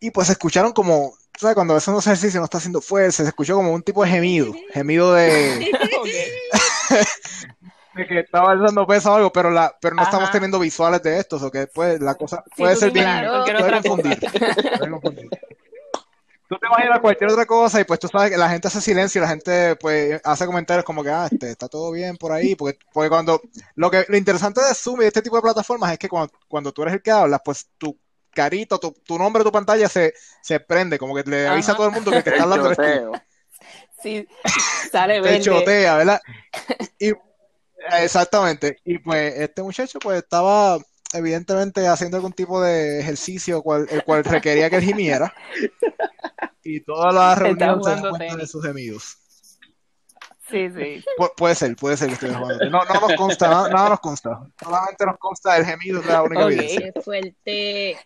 Y 0.00 0.10
pues 0.10 0.28
escucharon 0.28 0.72
como, 0.72 1.14
¿sabes? 1.38 1.54
Cuando 1.54 1.74
haces 1.74 1.88
un 1.88 1.98
ejercicio 1.98 2.40
no 2.40 2.44
está 2.44 2.58
haciendo 2.58 2.80
fuerza, 2.80 3.22
se 3.22 3.28
escuchó 3.28 3.56
como 3.56 3.72
un 3.72 3.82
tipo 3.82 4.04
de 4.04 4.10
gemido, 4.10 4.52
gemido 4.72 5.14
de, 5.14 5.70
de 7.94 8.06
que 8.06 8.20
estaba 8.20 8.52
alzando 8.52 8.86
peso 8.86 9.12
o 9.12 9.14
algo, 9.14 9.32
pero 9.32 9.50
la, 9.50 9.74
pero 9.80 9.94
no 9.94 10.02
estamos 10.02 10.30
teniendo 10.30 10.58
visuales 10.58 11.02
de 11.02 11.18
estos, 11.18 11.42
o 11.42 11.50
que 11.50 11.66
pues 11.66 12.00
la 12.00 12.14
cosa 12.14 12.42
puede 12.56 12.76
ser 12.76 12.90
bien, 12.90 13.06
puede 13.44 13.82
confundir, 13.82 14.18
Tú 16.46 16.58
te 16.58 16.66
imaginas 16.66 17.00
cualquier 17.00 17.30
otra 17.30 17.46
cosa 17.46 17.80
y 17.80 17.84
pues 17.84 17.98
tú 17.98 18.06
sabes 18.06 18.30
que 18.30 18.36
la 18.36 18.50
gente 18.50 18.68
hace 18.68 18.80
silencio 18.80 19.18
y 19.18 19.22
la 19.22 19.28
gente 19.28 19.76
pues 19.76 20.20
hace 20.24 20.44
comentarios 20.44 20.84
como 20.84 21.02
que 21.02 21.08
ah, 21.08 21.26
este, 21.30 21.50
está 21.50 21.68
todo 21.68 21.90
bien 21.90 22.16
por 22.16 22.32
ahí, 22.32 22.54
porque, 22.54 22.78
porque 22.92 23.08
cuando 23.08 23.40
lo 23.76 23.90
que 23.90 24.04
lo 24.08 24.16
interesante 24.16 24.60
de 24.60 24.74
Zoom 24.74 25.00
y 25.00 25.02
de 25.02 25.08
este 25.08 25.22
tipo 25.22 25.36
de 25.36 25.42
plataformas 25.42 25.92
es 25.92 25.98
que 25.98 26.08
cuando, 26.08 26.32
cuando 26.46 26.70
tú 26.72 26.82
eres 26.82 26.94
el 26.94 27.02
que 27.02 27.10
hablas, 27.10 27.40
pues 27.42 27.70
tu 27.78 27.98
carito, 28.34 28.78
tu, 28.78 28.92
tu 28.92 29.16
nombre, 29.16 29.42
tu 29.42 29.50
pantalla 29.50 29.88
se, 29.88 30.12
se 30.42 30.60
prende, 30.60 30.98
como 30.98 31.14
que 31.14 31.22
le 31.22 31.48
avisa 31.48 31.72
a 31.72 31.76
todo 31.76 31.86
el 31.86 31.94
mundo 31.94 32.10
que 32.10 32.22
que 32.22 32.30
está 32.30 32.42
hablando. 32.42 32.74
Sí, 34.02 34.28
sale 34.92 35.20
verde. 35.20 35.38
Te 35.38 35.44
chotea, 35.44 35.96
¿verdad? 35.96 36.20
Y, 36.98 37.12
exactamente. 38.00 38.78
Y 38.84 38.98
pues 38.98 39.34
este 39.36 39.62
muchacho 39.62 39.98
pues 39.98 40.18
estaba 40.18 40.78
evidentemente 41.12 41.86
haciendo 41.86 42.16
algún 42.16 42.32
tipo 42.32 42.60
de 42.60 43.00
ejercicio 43.00 43.62
cual, 43.62 43.86
el 43.90 44.02
cual 44.04 44.24
requería 44.24 44.68
que 44.68 44.76
él 44.76 44.84
gimiera. 44.84 45.32
Y 46.62 46.80
todas 46.80 47.14
las 47.14 47.38
reuniones 47.38 47.84
se 47.84 48.08
cuenta 48.08 48.36
de 48.36 48.46
sus 48.46 48.64
gemidos. 48.64 49.18
Sí, 50.48 50.68
sí. 50.70 51.04
puede 51.36 51.54
ser, 51.54 51.74
puede 51.76 51.96
ser 51.96 52.08
que 52.08 52.14
esté 52.14 52.28
jugando. 52.28 52.68
No, 52.70 52.84
no 52.84 53.00
nos 53.00 53.14
consta, 53.16 53.48
nada, 53.48 53.88
nos 53.88 54.00
consta. 54.00 54.40
Solamente 54.62 55.06
nos 55.06 55.18
consta 55.18 55.56
el 55.56 55.64
gemido 55.64 56.02
de 56.02 56.08
la 56.08 56.22
única 56.22 56.44
okay. 56.44 56.58
evidencia. 56.58 56.92
Qué 56.92 57.00
fuerte. 57.00 57.98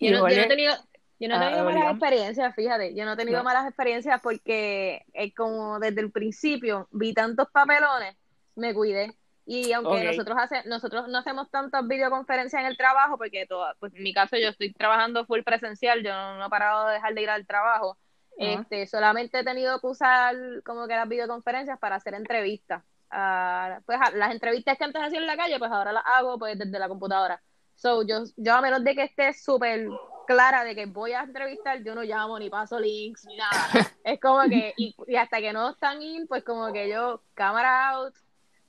Yo 0.00 0.10
no, 0.10 0.28
yo 0.28 0.36
no 0.36 0.42
he 0.42 0.48
tenido, 0.48 0.74
yo 1.20 1.28
no 1.28 1.36
he 1.36 1.38
tenido 1.38 1.64
malas 1.64 1.90
experiencias, 1.92 2.54
fíjate, 2.56 2.94
yo 2.96 3.04
no 3.04 3.12
he 3.12 3.16
tenido 3.16 3.44
malas 3.44 3.66
experiencias 3.66 4.20
porque 4.20 5.04
eh, 5.14 5.32
como 5.34 5.78
desde 5.78 6.00
el 6.00 6.10
principio 6.10 6.88
vi 6.90 7.14
tantos 7.14 7.46
papelones, 7.52 8.16
me 8.54 8.74
cuidé. 8.74 9.16
Y 9.44 9.72
aunque 9.72 10.04
nosotros 10.04 10.38
hace, 10.40 10.62
nosotros 10.68 11.08
no 11.08 11.18
hacemos 11.18 11.50
tantas 11.50 11.86
videoconferencias 11.86 12.60
en 12.60 12.66
el 12.66 12.76
trabajo, 12.76 13.18
porque 13.18 13.44
todo, 13.46 13.66
pues 13.80 13.92
en 13.94 14.02
mi 14.04 14.14
caso 14.14 14.36
yo 14.36 14.48
estoy 14.48 14.72
trabajando 14.72 15.26
full 15.26 15.42
presencial, 15.42 16.02
yo 16.02 16.12
no, 16.12 16.46
he 16.46 16.48
parado 16.48 16.86
de 16.86 16.94
dejar 16.94 17.14
de 17.14 17.22
ir 17.22 17.30
al 17.30 17.46
trabajo. 17.46 17.98
Este, 18.38 18.86
solamente 18.86 19.40
he 19.40 19.44
tenido 19.44 19.78
que 19.80 19.86
usar 19.88 20.34
como 20.64 20.86
que 20.86 20.94
las 20.94 21.08
videoconferencias 21.08 21.78
para 21.78 21.96
hacer 21.96 22.14
entrevistas. 22.14 22.82
Uh, 23.12 23.82
pues 23.84 23.98
las 24.14 24.32
entrevistas 24.32 24.78
que 24.78 24.84
antes 24.84 25.02
hacía 25.02 25.18
en 25.18 25.26
la 25.26 25.36
calle, 25.36 25.58
pues 25.58 25.70
ahora 25.70 25.92
las 25.92 26.04
hago 26.06 26.38
pues 26.38 26.58
desde 26.58 26.78
la 26.78 26.88
computadora. 26.88 27.42
So, 27.74 28.02
yo, 28.04 28.22
yo 28.36 28.54
a 28.54 28.60
menos 28.60 28.84
de 28.84 28.94
que 28.94 29.02
esté 29.02 29.32
súper 29.32 29.88
clara 30.26 30.64
de 30.64 30.74
que 30.74 30.86
voy 30.86 31.12
a 31.12 31.22
entrevistar, 31.22 31.82
yo 31.82 31.94
no 31.94 32.02
llamo 32.02 32.38
ni 32.38 32.48
paso 32.48 32.78
links 32.78 33.24
ni 33.26 33.36
nada. 33.36 33.50
Es 34.04 34.20
como 34.20 34.42
que, 34.48 34.72
y, 34.76 34.94
hasta 35.16 35.38
que 35.40 35.52
no 35.52 35.70
están 35.70 36.02
in, 36.02 36.26
pues 36.26 36.42
como 36.42 36.72
que 36.72 36.88
yo, 36.88 37.22
cámara 37.34 37.90
out, 37.90 38.14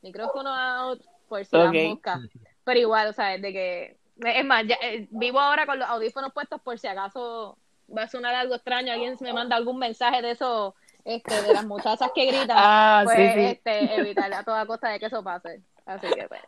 micrófono 0.04 0.50
out, 0.54 1.02
por 1.28 1.44
si 1.46 1.56
las 1.58 1.74
moscas. 1.74 2.20
Pero 2.64 2.80
igual, 2.80 3.08
o 3.08 3.14
sea, 3.14 3.38
de 3.38 3.52
que, 3.54 3.98
es 4.24 4.46
más, 4.46 4.66
ya, 4.68 4.76
eh, 4.82 5.08
vivo 5.10 5.40
ahora 5.40 5.66
con 5.66 5.80
los 5.80 5.90
audífonos 5.90 6.32
puestos 6.34 6.62
por 6.62 6.78
si 6.78 6.88
acaso 6.88 7.58
va 7.96 8.04
a 8.04 8.08
sonar 8.08 8.36
algo 8.36 8.56
extraño, 8.56 8.94
alguien 8.94 9.18
me 9.22 9.34
manda 9.34 9.56
algún 9.56 9.80
mensaje 9.80 10.22
de 10.22 10.32
eso, 10.32 10.76
este, 11.04 11.42
de 11.42 11.54
las 11.54 11.66
muchachas 11.66 12.12
que 12.14 12.26
gritan, 12.28 12.52
Ah, 12.60 13.02
pues 13.04 13.18
sí, 13.18 13.24
sí. 13.34 13.46
este, 13.46 13.96
evitar 13.96 14.32
a 14.34 14.44
toda 14.44 14.66
costa 14.66 14.90
de 14.90 15.00
que 15.00 15.08
eso 15.08 15.24
pase. 15.24 15.62
Así 15.86 16.08
que, 16.08 16.28
pues, 16.28 16.42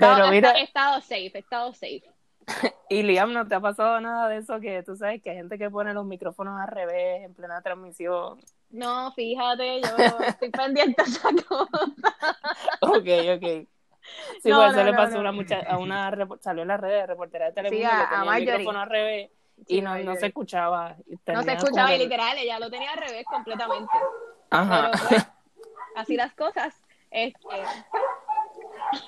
Pero 0.00 0.12
estado- 0.12 0.30
mira- 0.30 0.52
he 0.58 0.62
estado 0.62 1.00
safe, 1.00 1.30
he 1.34 1.38
estado 1.38 1.72
safe. 1.74 2.02
Y 2.88 3.04
Liam, 3.04 3.32
¿no 3.32 3.46
te 3.46 3.54
ha 3.54 3.60
pasado 3.60 4.00
nada 4.00 4.28
de 4.28 4.38
eso 4.38 4.58
que 4.58 4.82
tú 4.82 4.96
sabes 4.96 5.22
que 5.22 5.30
hay 5.30 5.36
gente 5.36 5.56
que 5.58 5.70
pone 5.70 5.94
los 5.94 6.04
micrófonos 6.04 6.60
al 6.60 6.66
revés 6.66 7.22
en 7.24 7.34
plena 7.34 7.62
transmisión? 7.62 8.40
No, 8.70 9.12
fíjate, 9.12 9.80
yo 9.82 9.88
estoy 10.26 10.50
pendiente 10.50 11.02
a 11.02 11.04
esa 11.04 11.28
cosa. 11.48 11.68
Ok, 12.80 13.06
ok. 13.36 13.66
Sí, 14.42 14.48
No, 14.48 14.56
pues 14.58 14.70
eso 14.72 14.76
no, 14.76 14.84
le 14.84 14.92
pasó 14.94 15.22
no. 15.22 15.28
a 15.28 15.32
una 15.32 15.62
a 15.68 15.78
una 15.78 16.28
salió 16.40 16.62
en 16.62 16.68
las 16.68 16.80
redes 16.80 17.06
reportera 17.06 17.46
de 17.46 17.52
Telemundo 17.52 17.88
Sí, 17.88 17.96
que 17.96 18.06
tenía 18.16 18.36
el 18.36 18.40
micrófono 18.40 18.80
al 18.80 18.88
revés 18.90 19.30
y 19.66 19.80
no, 19.82 19.98
no 19.98 20.14
se 20.16 20.26
escuchaba. 20.26 20.96
y 21.06 21.32
No 21.32 21.42
se 21.42 21.52
escuchaba 21.52 21.94
y 21.94 21.98
literal, 21.98 22.36
ella 22.38 22.58
lo 22.58 22.70
tenía 22.70 22.92
al 22.92 22.98
revés 22.98 23.24
completamente. 23.26 23.92
Ajá. 24.50 24.90
Pero 24.92 25.08
pues, 25.08 25.26
así 25.96 26.16
las 26.16 26.32
cosas. 26.34 26.74
Este, 27.10 27.38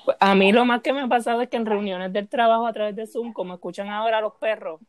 Pues, 0.05 0.17
A 0.19 0.35
mí 0.35 0.51
lo 0.51 0.65
más 0.65 0.81
que 0.81 0.93
me 0.93 1.01
ha 1.01 1.07
pasado 1.07 1.41
es 1.41 1.49
que 1.49 1.57
en 1.57 1.65
reuniones 1.65 2.13
del 2.13 2.27
trabajo 2.29 2.67
a 2.67 2.73
través 2.73 2.95
de 2.95 3.07
Zoom, 3.07 3.33
como 3.33 3.55
escuchan 3.55 3.89
ahora 3.89 4.21
los 4.21 4.33
perros, 4.35 4.79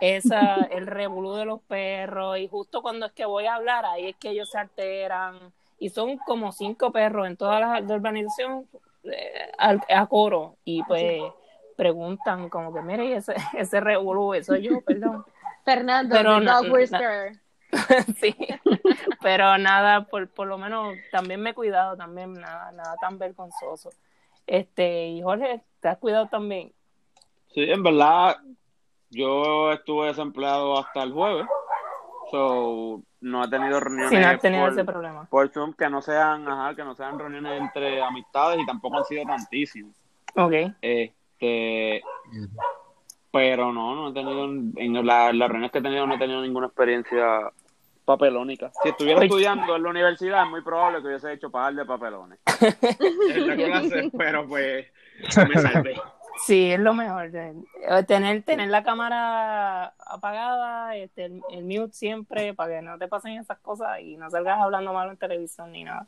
esa, 0.00 0.64
el 0.70 0.86
revolú 0.86 1.34
de 1.34 1.44
los 1.44 1.60
perros, 1.62 2.38
y 2.38 2.48
justo 2.48 2.82
cuando 2.82 3.06
es 3.06 3.12
que 3.12 3.24
voy 3.24 3.46
a 3.46 3.54
hablar, 3.56 3.84
ahí 3.84 4.08
es 4.08 4.16
que 4.16 4.30
ellos 4.30 4.50
se 4.50 4.58
alteran, 4.58 5.38
y 5.78 5.90
son 5.90 6.18
como 6.18 6.52
cinco 6.52 6.90
perros 6.92 7.26
en 7.26 7.36
toda 7.36 7.60
la, 7.60 7.80
la 7.80 7.94
urbanización 7.94 8.66
eh, 9.04 9.50
al- 9.58 9.84
a 9.88 10.06
coro, 10.06 10.56
y 10.64 10.82
pues 10.84 11.22
preguntan 11.76 12.48
como 12.48 12.74
que, 12.74 12.80
mire, 12.82 13.14
ese, 13.16 13.34
ese 13.56 13.80
revolú, 13.80 14.34
eso 14.34 14.56
yo, 14.56 14.80
perdón. 14.80 15.24
Fernando, 15.64 16.14
Pero 16.16 16.40
no- 16.40 16.62
dog 16.62 16.72
whisperer. 16.72 17.32
sí, 18.18 18.34
pero 19.20 19.58
nada, 19.58 20.06
por, 20.06 20.28
por 20.28 20.46
lo 20.48 20.56
menos 20.56 20.96
también 21.12 21.40
me 21.42 21.50
he 21.50 21.54
cuidado, 21.54 21.96
también 21.96 22.32
nada, 22.32 22.72
nada 22.72 22.96
tan 23.00 23.18
vergonzoso. 23.18 23.90
Este, 24.46 25.08
y 25.08 25.20
Jorge, 25.22 25.60
¿te 25.80 25.88
has 25.88 25.98
cuidado 25.98 26.26
también? 26.28 26.72
Sí, 27.52 27.60
en 27.70 27.82
verdad, 27.82 28.38
yo 29.10 29.72
estuve 29.72 30.08
desempleado 30.08 30.78
hasta 30.78 31.02
el 31.02 31.12
jueves. 31.12 31.46
So, 32.30 33.00
no 33.22 33.44
he 33.44 33.48
tenido 33.48 33.80
reuniones 33.80 34.10
Si 34.10 34.16
no 34.18 34.26
has 34.28 34.40
tenido 34.40 34.64
por, 34.64 34.72
ese 34.72 34.84
problema. 34.84 35.24
por 35.30 35.48
Zoom 35.48 35.72
que 35.72 35.88
no 35.88 36.02
sean, 36.02 36.46
ajá, 36.48 36.74
que 36.74 36.84
no 36.84 36.94
sean 36.94 37.18
reuniones 37.18 37.60
entre 37.60 38.02
amistades 38.02 38.60
y 38.60 38.66
tampoco 38.66 38.98
han 38.98 39.04
sido 39.04 39.24
tantísimas. 39.24 39.94
Ok. 40.36 40.52
Este, 40.82 42.02
pero 43.32 43.72
no, 43.72 43.94
no 43.94 44.08
he 44.10 44.12
tenido, 44.12 44.44
en 44.44 45.06
la- 45.06 45.32
las 45.32 45.48
reuniones 45.48 45.70
que 45.72 45.78
he 45.78 45.82
tenido 45.82 46.06
no 46.06 46.14
he 46.14 46.18
tenido 46.18 46.42
ninguna 46.42 46.66
experiencia 46.66 47.50
papelónica. 48.04 48.70
Si 48.82 48.88
estuviera 48.90 49.18
Oye. 49.18 49.26
estudiando 49.26 49.76
en 49.76 49.82
la 49.82 49.90
universidad 49.90 50.44
es 50.44 50.50
muy 50.50 50.62
probable 50.62 51.00
que 51.00 51.08
hubiese 51.08 51.32
hecho 51.32 51.50
pagar 51.50 51.74
de 51.74 51.84
papelones 51.84 52.38
en 53.30 53.46
la 53.46 53.54
clase, 53.56 54.10
pero 54.16 54.46
pues 54.46 54.86
me 55.48 55.54
salvé. 55.60 55.94
Sí, 56.46 56.70
es 56.72 56.78
lo 56.80 56.94
mejor. 56.94 57.30
eh, 57.34 57.54
Tener, 58.06 58.42
tener 58.42 58.68
la 58.68 58.82
cámara 58.84 59.94
apagada, 60.06 60.96
este, 60.96 61.24
el, 61.26 61.42
el 61.50 61.64
mute 61.64 61.92
siempre, 61.92 62.54
para 62.54 62.76
que 62.76 62.82
no 62.82 62.98
te 62.98 63.08
pasen 63.08 63.38
esas 63.38 63.58
cosas 63.58 64.00
y 64.00 64.16
no 64.16 64.30
salgas 64.30 64.60
hablando 64.60 64.92
malo 64.92 65.10
en 65.10 65.16
televisión 65.16 65.72
ni 65.72 65.84
nada. 65.84 66.06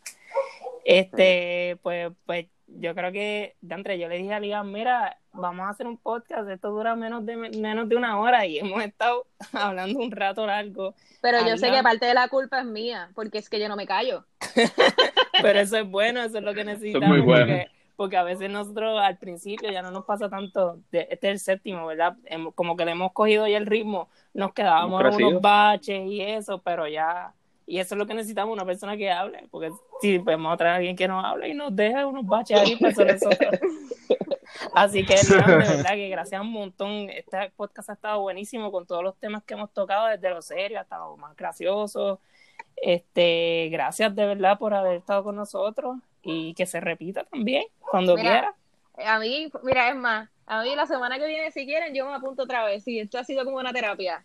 Este, 0.84 1.78
pues, 1.82 2.12
pues 2.26 2.46
yo 2.66 2.94
creo 2.94 3.12
que, 3.12 3.56
de 3.60 3.74
entre 3.74 3.98
yo 3.98 4.08
le 4.08 4.18
dije 4.18 4.32
a 4.32 4.40
Liam, 4.40 4.70
mira, 4.70 5.18
vamos 5.32 5.66
a 5.66 5.70
hacer 5.70 5.86
un 5.86 5.96
podcast, 5.98 6.48
esto 6.48 6.70
dura 6.70 6.94
menos 6.96 7.26
de, 7.26 7.36
menos 7.36 7.88
de 7.88 7.96
una 7.96 8.18
hora 8.20 8.46
y 8.46 8.58
hemos 8.58 8.82
estado 8.82 9.26
hablando 9.52 9.98
un 9.98 10.10
rato 10.12 10.46
largo, 10.46 10.94
Pero 11.20 11.38
yo 11.46 11.56
sé 11.58 11.70
que 11.70 11.82
parte 11.82 12.06
de 12.06 12.14
la 12.14 12.28
culpa 12.28 12.60
es 12.60 12.66
mía, 12.66 13.10
porque 13.14 13.38
es 13.38 13.48
que 13.50 13.58
yo 13.60 13.68
no 13.68 13.76
me 13.76 13.86
callo. 13.86 14.24
pero 15.42 15.58
eso 15.60 15.76
es 15.78 15.86
bueno, 15.88 16.22
eso 16.22 16.38
es 16.38 16.44
lo 16.44 16.54
que 16.54 16.64
necesitamos. 16.64 17.08
muy 17.08 17.20
bueno. 17.20 17.46
Porque, 17.46 17.79
porque 18.00 18.16
a 18.16 18.22
veces 18.22 18.48
nosotros 18.48 18.98
al 18.98 19.18
principio 19.18 19.70
ya 19.70 19.82
no 19.82 19.90
nos 19.90 20.06
pasa 20.06 20.30
tanto, 20.30 20.78
de, 20.90 21.06
este 21.10 21.28
es 21.28 21.32
el 21.32 21.38
séptimo, 21.38 21.84
¿verdad? 21.84 22.16
Como 22.54 22.74
que 22.74 22.86
le 22.86 22.92
hemos 22.92 23.12
cogido 23.12 23.46
ya 23.46 23.58
el 23.58 23.66
ritmo, 23.66 24.08
nos 24.32 24.54
quedábamos 24.54 25.04
en 25.04 25.26
unos 25.26 25.42
baches 25.42 26.06
y 26.06 26.22
eso, 26.22 26.62
pero 26.62 26.88
ya, 26.88 27.34
y 27.66 27.78
eso 27.78 27.94
es 27.94 27.98
lo 27.98 28.06
que 28.06 28.14
necesitamos, 28.14 28.54
una 28.54 28.64
persona 28.64 28.96
que 28.96 29.10
hable, 29.10 29.46
porque 29.50 29.70
si 30.00 30.18
podemos 30.18 30.56
traer 30.56 30.72
a 30.72 30.76
alguien 30.76 30.96
que 30.96 31.06
nos 31.06 31.22
hable 31.22 31.50
y 31.50 31.52
nos 31.52 31.76
deje 31.76 32.02
unos 32.06 32.24
baches 32.24 32.58
ahí, 32.58 32.76
pues 32.76 32.98
eso 32.98 33.28
nosotros. 33.28 33.60
Así 34.74 35.04
que, 35.04 35.16
de 35.16 35.56
verdad 35.56 35.90
que 35.92 36.08
gracias 36.08 36.40
un 36.40 36.52
montón. 36.52 37.10
Este 37.10 37.52
podcast 37.54 37.90
ha 37.90 37.92
estado 37.92 38.22
buenísimo 38.22 38.72
con 38.72 38.86
todos 38.86 39.04
los 39.04 39.14
temas 39.18 39.44
que 39.44 39.52
hemos 39.52 39.74
tocado, 39.74 40.06
desde 40.06 40.30
lo 40.30 40.40
serio 40.40 40.80
hasta 40.80 40.96
lo 40.96 41.18
más 41.18 41.36
gracioso. 41.36 42.18
Este, 42.76 43.68
gracias 43.70 44.14
de 44.16 44.24
verdad 44.24 44.58
por 44.58 44.72
haber 44.72 44.96
estado 44.96 45.22
con 45.22 45.36
nosotros 45.36 45.98
y 46.22 46.54
que 46.54 46.66
se 46.66 46.80
repita 46.80 47.24
también 47.24 47.64
cuando 47.78 48.16
Mira, 48.16 48.54
A 49.06 49.18
mí, 49.18 49.50
mira, 49.62 49.88
es 49.90 49.96
más, 49.96 50.28
a 50.46 50.62
mí 50.62 50.74
la 50.74 50.86
semana 50.86 51.18
que 51.18 51.26
viene, 51.26 51.50
si 51.50 51.64
quieren, 51.64 51.94
yo 51.94 52.06
me 52.06 52.14
apunto 52.14 52.42
otra 52.42 52.64
vez. 52.64 52.84
Sí, 52.84 52.98
esto 52.98 53.18
ha 53.18 53.24
sido 53.24 53.44
como 53.44 53.56
una 53.58 53.72
terapia. 53.72 54.24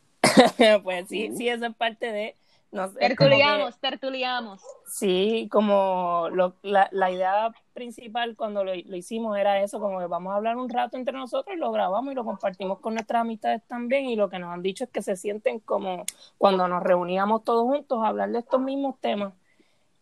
quiera. 0.57 0.79
pues 0.83 1.07
sí, 1.07 1.31
sí, 1.37 1.47
eso 1.49 1.65
es 1.65 1.75
parte 1.75 2.11
de. 2.11 2.35
No 2.71 2.87
sé, 2.87 2.93
como 2.93 2.99
que- 2.99 3.07
Tertuliamos, 3.15 3.79
tertuliamos. 3.79 4.61
Sí, 4.87 5.47
como 5.49 6.27
lo- 6.33 6.55
la, 6.61 6.89
la 6.91 7.09
idea 7.09 7.53
principal 7.73 8.35
cuando 8.35 8.65
lo, 8.65 8.73
lo 8.75 8.95
hicimos 8.97 9.37
era 9.37 9.61
eso, 9.61 9.79
como 9.79 9.99
que 9.99 10.07
vamos 10.07 10.33
a 10.33 10.35
hablar 10.35 10.57
un 10.57 10.67
rato 10.69 10.97
entre 10.97 11.13
nosotros 11.13 11.55
y 11.55 11.59
lo 11.59 11.71
grabamos 11.71 12.11
y 12.11 12.15
lo 12.15 12.25
compartimos 12.25 12.79
con 12.79 12.95
nuestras 12.95 13.21
amistades 13.21 13.61
también 13.67 14.05
y 14.07 14.17
lo 14.17 14.29
que 14.29 14.39
nos 14.39 14.51
han 14.53 14.61
dicho 14.61 14.83
es 14.83 14.89
que 14.89 15.01
se 15.01 15.15
sienten 15.15 15.59
como 15.59 16.03
cuando 16.37 16.67
nos 16.67 16.83
reuníamos 16.83 17.45
todos 17.45 17.63
juntos 17.63 18.03
a 18.03 18.07
hablar 18.07 18.31
de 18.31 18.39
estos 18.39 18.59
mismos 18.59 18.99
temas 18.99 19.33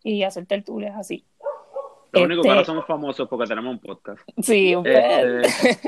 y 0.02 0.24
hacer 0.24 0.46
tertulias 0.46 0.96
así. 0.96 1.24
Lo 2.14 2.24
único 2.24 2.42
que 2.42 2.48
Este- 2.48 2.50
ahora 2.50 2.64
somos 2.64 2.86
famosos 2.86 3.28
porque 3.28 3.46
tenemos 3.46 3.72
un 3.72 3.78
podcast. 3.80 4.20
Sí, 4.42 4.74
pues, 4.82 5.44
Este, 5.46 5.78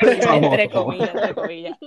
entre 0.36 0.70
comillas, 0.70 1.10
entre 1.14 1.34
comillas. 1.34 1.78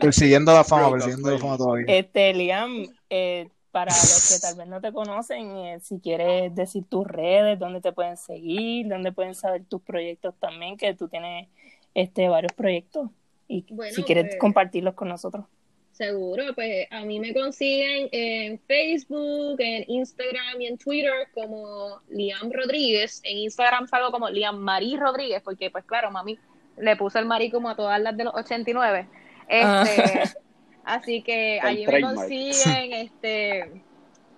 Persiguiendo 0.00 0.52
la 0.52 0.64
fama, 0.64 0.90
persiguiendo 0.90 1.30
la 1.30 1.38
fama 1.38 1.56
todavía. 1.56 1.84
Este, 1.88 2.32
Liam, 2.34 2.84
eh, 3.10 3.48
para 3.70 3.90
los 3.92 4.32
que 4.34 4.40
tal 4.46 4.56
vez 4.58 4.66
no 4.66 4.80
te 4.80 4.92
conocen, 4.92 5.56
eh, 5.56 5.78
si 5.80 5.98
quieres 6.00 6.54
decir 6.54 6.84
tus 6.88 7.06
redes, 7.06 7.58
dónde 7.58 7.80
te 7.80 7.92
pueden 7.92 8.16
seguir, 8.16 8.88
dónde 8.88 9.12
pueden 9.12 9.34
saber 9.34 9.64
tus 9.64 9.80
proyectos 9.82 10.34
también, 10.38 10.76
que 10.76 10.94
tú 10.94 11.08
tienes 11.08 11.48
este 11.94 12.28
varios 12.28 12.52
proyectos 12.52 13.08
y 13.48 13.64
Bueno, 13.70 13.94
si 13.94 14.02
quieres 14.02 14.24
pues- 14.26 14.36
compartirlos 14.38 14.94
con 14.94 15.08
nosotros. 15.08 15.44
Seguro, 15.92 16.54
pues 16.54 16.86
a 16.90 17.04
mí 17.04 17.20
me 17.20 17.34
consiguen 17.34 18.08
en 18.12 18.58
Facebook, 18.60 19.56
en 19.58 19.84
Instagram 19.88 20.60
y 20.60 20.66
en 20.66 20.78
Twitter 20.78 21.28
como 21.34 22.00
Liam 22.08 22.50
Rodríguez. 22.50 23.20
En 23.24 23.38
Instagram 23.38 23.86
salgo 23.86 24.10
como 24.10 24.30
Liam 24.30 24.56
Marí 24.58 24.96
Rodríguez, 24.96 25.42
porque 25.42 25.70
pues 25.70 25.84
claro, 25.84 26.10
mami 26.10 26.38
le 26.78 26.96
puso 26.96 27.18
el 27.18 27.26
Marí 27.26 27.50
como 27.50 27.68
a 27.68 27.76
todas 27.76 28.00
las 28.00 28.16
de 28.16 28.24
los 28.24 28.34
89. 28.34 29.06
Este, 29.48 30.22
así 30.84 31.22
que 31.22 31.58
El 31.58 31.66
allí 31.66 31.86
me 31.86 32.00
consiguen, 32.00 32.92
este, 32.94 33.82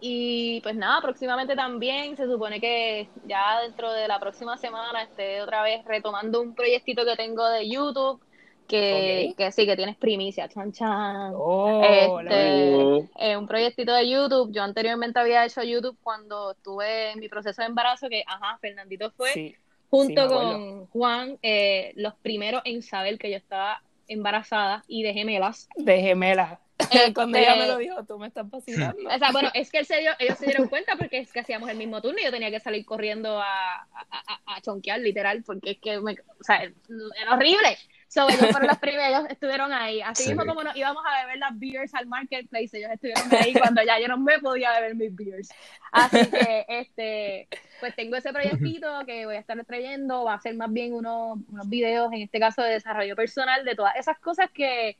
y 0.00 0.60
pues 0.60 0.74
nada, 0.74 1.00
próximamente 1.00 1.54
también 1.54 2.16
se 2.16 2.26
supone 2.26 2.60
que 2.60 3.08
ya 3.26 3.60
dentro 3.62 3.92
de 3.92 4.08
la 4.08 4.18
próxima 4.18 4.58
semana 4.58 5.04
esté 5.04 5.40
otra 5.40 5.62
vez 5.62 5.84
retomando 5.84 6.42
un 6.42 6.54
proyectito 6.54 7.04
que 7.04 7.16
tengo 7.16 7.48
de 7.48 7.68
YouTube. 7.68 8.20
Que, 8.66 9.34
que 9.36 9.52
sí, 9.52 9.66
que 9.66 9.76
tienes 9.76 9.96
primicia, 9.96 10.48
chan 10.48 10.72
chan. 10.72 11.32
Oh, 11.34 11.82
Este, 11.84 13.08
eh, 13.18 13.36
un 13.36 13.46
proyectito 13.46 13.92
de 13.92 14.08
YouTube. 14.08 14.52
Yo 14.52 14.62
anteriormente 14.62 15.18
había 15.18 15.44
hecho 15.44 15.62
YouTube 15.62 15.98
cuando 16.02 16.52
estuve 16.52 17.10
en 17.12 17.20
mi 17.20 17.28
proceso 17.28 17.60
de 17.62 17.68
embarazo, 17.68 18.08
que, 18.08 18.24
ajá, 18.26 18.58
Fernandito 18.60 19.10
fue 19.12 19.32
sí. 19.32 19.56
junto 19.90 20.22
sí, 20.22 20.28
me 20.28 20.34
acuerdo. 20.34 20.52
con 20.52 20.86
Juan, 20.88 21.38
eh, 21.42 21.92
los 21.96 22.14
primeros 22.16 22.62
en 22.64 22.82
saber 22.82 23.18
que 23.18 23.30
yo 23.30 23.36
estaba 23.36 23.82
embarazada 24.08 24.82
y 24.88 25.02
de 25.02 25.12
gemelas. 25.12 25.68
de 25.76 26.00
gemelas. 26.00 26.58
Cuando 27.14 27.38
Este, 27.38 27.50
ella 27.52 27.54
me 27.60 27.66
lo 27.68 27.76
dijo, 27.78 28.04
tú 28.04 28.18
me 28.18 28.26
estás 28.26 28.50
vacilando. 28.50 29.08
O 29.08 29.18
sea, 29.18 29.30
bueno, 29.30 29.50
es 29.54 29.70
que 29.70 29.78
él 29.78 29.86
se 29.86 29.98
dio, 30.00 30.10
ellos 30.18 30.38
se 30.38 30.46
dieron 30.46 30.68
cuenta 30.68 30.96
porque 30.96 31.18
es 31.18 31.32
que 31.32 31.40
hacíamos 31.40 31.68
el 31.70 31.76
mismo 31.76 32.02
turno 32.02 32.18
y 32.20 32.24
yo 32.24 32.30
tenía 32.32 32.50
que 32.50 32.58
salir 32.60 32.84
corriendo 32.84 33.38
a, 33.38 33.44
a, 33.82 33.86
a- 34.10 34.56
a 34.56 34.60
chonquear, 34.60 35.00
literal, 35.00 35.42
porque 35.44 35.72
es 35.72 35.78
que 35.78 36.00
me, 36.00 36.12
o 36.12 36.42
sea, 36.42 36.62
era 36.64 37.34
horrible. 37.34 37.78
So, 38.14 38.28
ellos 38.28 38.46
fueron 38.52 38.68
los 38.68 38.78
primeros, 38.78 39.08
ellos 39.08 39.24
estuvieron 39.28 39.72
ahí. 39.72 40.00
Así 40.00 40.28
mismo 40.28 40.46
como 40.46 40.62
nos 40.62 40.76
íbamos 40.76 41.02
a 41.04 41.22
beber 41.22 41.38
las 41.38 41.58
beers 41.58 41.92
al 41.96 42.06
marketplace, 42.06 42.78
ellos 42.78 42.92
estuvieron 42.92 43.24
ahí 43.34 43.52
cuando 43.52 43.82
ya 43.82 43.98
yo 43.98 44.06
no 44.06 44.16
me 44.18 44.38
podía 44.38 44.70
beber 44.74 44.94
mis 44.94 45.16
beers. 45.16 45.48
Así 45.90 46.24
que, 46.30 46.64
este, 46.68 47.48
pues 47.80 47.96
tengo 47.96 48.14
ese 48.14 48.32
proyectito 48.32 49.04
que 49.04 49.26
voy 49.26 49.34
a 49.34 49.40
estar 49.40 49.64
trayendo, 49.64 50.22
va 50.22 50.34
a 50.34 50.40
ser 50.40 50.54
más 50.54 50.72
bien 50.72 50.94
unos, 50.94 51.40
unos 51.48 51.68
videos, 51.68 52.12
en 52.12 52.22
este 52.22 52.38
caso 52.38 52.62
de 52.62 52.74
desarrollo 52.74 53.16
personal, 53.16 53.64
de 53.64 53.74
todas 53.74 53.96
esas 53.96 54.16
cosas 54.20 54.48
que, 54.54 54.96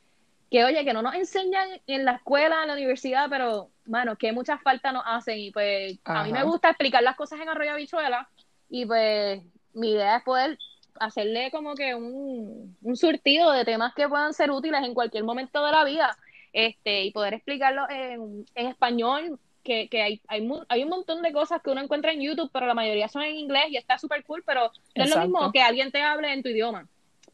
que, 0.51 0.65
oye, 0.65 0.85
que 0.85 0.93
no 0.93 1.01
nos 1.01 1.15
enseñan 1.15 1.69
en 1.87 2.05
la 2.05 2.15
escuela, 2.15 2.62
en 2.62 2.69
la 2.69 2.75
universidad, 2.75 3.29
pero, 3.31 3.71
bueno, 3.87 4.17
que 4.17 4.33
muchas 4.33 4.61
falta 4.61 4.91
nos 4.91 5.05
hacen. 5.07 5.39
Y 5.39 5.53
pues, 5.53 6.01
a 6.03 6.25
mí 6.25 6.33
me 6.33 6.43
gusta 6.43 6.71
explicar 6.71 7.05
las 7.05 7.15
cosas 7.15 7.39
en 7.39 7.49
Arroyo 7.49 7.77
Bichuela 7.77 8.29
y 8.69 8.87
pues 8.87 9.41
mi 9.73 9.93
idea 9.93 10.17
es 10.17 10.25
poder 10.25 10.59
hacerle 11.01 11.51
como 11.51 11.75
que 11.75 11.95
un, 11.95 12.77
un 12.83 12.97
surtido 12.97 13.53
de 13.53 13.65
temas 13.65 13.95
que 13.95 14.09
puedan 14.09 14.33
ser 14.33 14.51
útiles 14.51 14.83
en 14.85 14.95
cualquier 14.95 15.25
momento 15.25 15.65
de 15.65 15.73
la 15.73 15.85
vida 15.85 16.17
este 16.53 17.05
y 17.05 17.11
poder 17.11 17.35
explicarlo 17.35 17.89
en, 17.91 18.47
en 18.55 18.67
español 18.69 19.39
que, 19.65 19.89
que 19.89 20.03
hay, 20.03 20.21
hay, 20.29 20.49
hay, 20.69 20.83
un 20.83 20.89
montón 20.89 21.23
de 21.23 21.33
cosas 21.33 21.61
que 21.63 21.71
uno 21.71 21.81
encuentra 21.81 22.13
en 22.13 22.21
YouTube, 22.21 22.51
pero 22.53 22.67
la 22.67 22.75
mayoría 22.75 23.09
son 23.09 23.23
en 23.23 23.35
inglés 23.35 23.65
y 23.71 23.77
está 23.77 23.99
súper 23.99 24.23
cool, 24.25 24.43
pero 24.47 24.71
no 24.95 25.05
es 25.05 25.11
lo 25.11 25.21
mismo 25.23 25.51
que 25.53 25.63
alguien 25.63 25.91
te 25.91 26.03
hable 26.03 26.33
en 26.33 26.43
tu 26.43 26.51
idioma. 26.51 26.87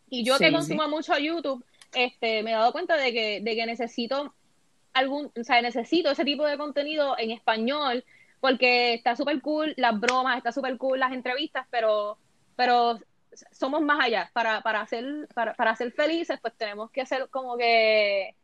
Y 0.08 0.24
yo 0.24 0.38
que 0.38 0.52
consumo 0.52 0.88
mucho 0.88 1.18
YouTube, 1.18 1.64
este, 1.92 2.42
me 2.42 2.52
he 2.52 2.54
dado 2.54 2.72
cuenta 2.72 2.96
de 2.96 3.12
que, 3.12 3.40
de 3.42 3.56
que 3.56 3.66
necesito 3.66 4.32
algún, 4.92 5.30
o 5.38 5.44
sea, 5.44 5.60
necesito 5.60 6.10
ese 6.10 6.24
tipo 6.24 6.44
de 6.46 6.56
contenido 6.56 7.18
en 7.18 7.32
español, 7.32 8.04
porque 8.40 8.94
está 8.94 9.16
súper 9.16 9.40
cool 9.40 9.74
las 9.76 9.98
bromas, 9.98 10.36
está 10.36 10.52
súper 10.52 10.78
cool 10.78 11.00
las 11.00 11.12
entrevistas, 11.12 11.66
pero, 11.70 12.16
pero 12.56 12.98
somos 13.52 13.82
más 13.82 14.04
allá. 14.04 14.30
Para, 14.32 14.60
para, 14.60 14.86
ser, 14.86 15.28
para, 15.34 15.54
para 15.54 15.76
ser 15.76 15.92
felices, 15.92 16.38
pues 16.40 16.54
tenemos 16.56 16.90
que 16.90 17.02
hacer 17.02 17.28
como 17.30 17.56
que 17.56 18.34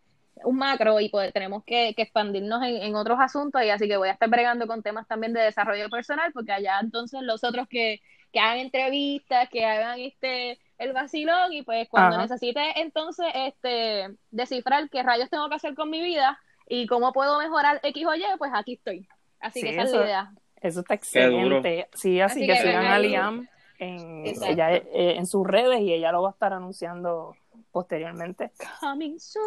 un 0.44 0.56
macro 0.56 1.00
y 1.00 1.08
pues 1.08 1.32
tenemos 1.32 1.64
que, 1.64 1.94
expandirnos 1.96 2.62
en, 2.62 2.94
otros 2.94 3.18
asuntos 3.20 3.62
y 3.62 3.70
así 3.70 3.88
que 3.88 3.96
voy 3.96 4.08
a 4.08 4.12
estar 4.12 4.28
bregando 4.28 4.66
con 4.66 4.82
temas 4.82 5.06
también 5.06 5.32
de 5.32 5.40
desarrollo 5.40 5.88
personal 5.88 6.32
porque 6.32 6.52
allá 6.52 6.78
entonces 6.80 7.22
los 7.22 7.42
otros 7.42 7.66
que, 7.68 8.00
que 8.32 8.40
hagan 8.40 8.58
entrevistas, 8.58 9.48
que 9.48 9.64
hagan 9.64 9.98
este 10.00 10.58
el 10.78 10.92
vacilón 10.92 11.54
y 11.54 11.62
pues 11.62 11.88
cuando 11.88 12.18
necesite 12.18 12.80
entonces 12.80 13.26
este 13.34 14.08
descifrar 14.30 14.90
qué 14.90 15.02
rayos 15.02 15.30
tengo 15.30 15.48
que 15.48 15.54
hacer 15.54 15.74
con 15.74 15.88
mi 15.88 16.02
vida 16.02 16.38
y 16.68 16.86
cómo 16.86 17.12
puedo 17.12 17.38
mejorar 17.38 17.80
X 17.82 18.06
o 18.06 18.14
Y, 18.14 18.22
pues 18.38 18.50
aquí 18.54 18.74
estoy. 18.74 19.08
Así 19.40 19.62
que 19.62 19.70
esa 19.70 19.82
es 19.82 19.92
la 19.92 20.04
idea. 20.04 20.32
Eso 20.60 20.80
está 20.80 20.94
excelente. 20.94 21.88
Sí, 21.94 22.20
así, 22.20 22.46
que, 22.46 22.56
sigan 22.56 22.86
a 22.86 22.98
Liam 22.98 23.48
en, 23.78 24.26
ella, 24.26 24.74
eh, 24.74 25.16
en 25.16 25.26
sus 25.26 25.46
redes 25.46 25.80
y 25.80 25.92
ella 25.92 26.12
lo 26.12 26.22
va 26.22 26.30
a 26.30 26.32
estar 26.32 26.52
anunciando 26.52 27.34
posteriormente. 27.72 28.52
Coming 28.80 29.18
soon. 29.18 29.44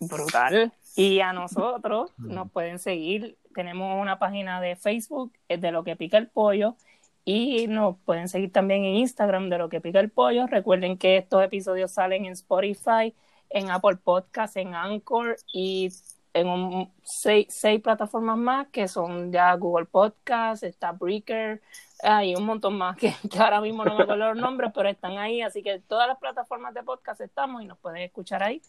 Brutal. 0.00 0.72
Y 0.96 1.20
a 1.20 1.32
nosotros 1.32 2.12
nos 2.18 2.50
pueden 2.50 2.78
seguir. 2.78 3.36
Tenemos 3.54 4.00
una 4.00 4.18
página 4.18 4.60
de 4.60 4.76
Facebook 4.76 5.32
de 5.48 5.72
lo 5.72 5.84
que 5.84 5.96
pica 5.96 6.18
el 6.18 6.28
pollo 6.28 6.76
y 7.24 7.66
nos 7.66 7.96
pueden 8.04 8.28
seguir 8.28 8.52
también 8.52 8.84
en 8.84 8.96
Instagram 8.96 9.50
de 9.50 9.58
lo 9.58 9.68
que 9.68 9.80
pica 9.80 10.00
el 10.00 10.10
pollo. 10.10 10.46
Recuerden 10.46 10.96
que 10.96 11.18
estos 11.18 11.44
episodios 11.44 11.92
salen 11.92 12.24
en 12.24 12.32
Spotify, 12.32 13.14
en 13.50 13.70
Apple 13.70 13.96
Podcasts, 13.96 14.56
en 14.56 14.74
Anchor 14.74 15.36
y 15.52 15.90
en 16.32 16.48
un, 16.48 16.92
seis, 17.02 17.46
seis, 17.50 17.80
plataformas 17.80 18.38
más 18.38 18.68
que 18.68 18.88
son 18.88 19.32
ya 19.32 19.54
Google 19.54 19.86
Podcasts, 19.86 20.62
está 20.62 20.92
Breaker, 20.92 21.60
hay 22.02 22.34
un 22.34 22.44
montón 22.44 22.76
más 22.76 22.96
que, 22.96 23.14
ahora 23.38 23.60
mismo 23.60 23.84
no 23.84 23.94
me 23.96 24.02
acuerdo 24.02 24.34
los 24.34 24.36
nombres, 24.36 24.70
pero 24.74 24.88
están 24.88 25.18
ahí, 25.18 25.42
así 25.42 25.62
que 25.62 25.80
todas 25.80 26.08
las 26.08 26.18
plataformas 26.18 26.74
de 26.74 26.82
podcast 26.82 27.20
estamos 27.20 27.62
y 27.62 27.66
nos 27.66 27.78
pueden 27.78 28.02
escuchar 28.02 28.42
ahí. 28.42 28.62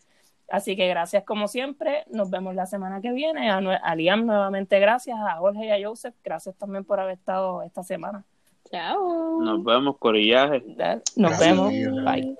Así 0.49 0.75
que 0.75 0.87
gracias 0.87 1.23
como 1.23 1.47
siempre, 1.47 2.03
nos 2.11 2.29
vemos 2.29 2.55
la 2.55 2.65
semana 2.65 2.99
que 3.01 3.11
viene. 3.13 3.49
A, 3.49 3.95
Liam 3.95 4.25
nuevamente 4.25 4.79
gracias, 4.79 5.17
a 5.17 5.37
Jorge 5.37 5.65
y 5.65 5.71
a 5.71 5.87
Joseph, 5.87 6.15
gracias 6.23 6.55
también 6.55 6.83
por 6.83 6.99
haber 6.99 7.13
estado 7.13 7.63
esta 7.63 7.83
semana. 7.83 8.25
Chao. 8.69 9.41
Nos 9.41 9.63
vemos, 9.63 9.97
Corillaje. 9.97 10.63
Nos 11.15 11.39
vemos. 11.39 11.69
Bye. 11.69 12.37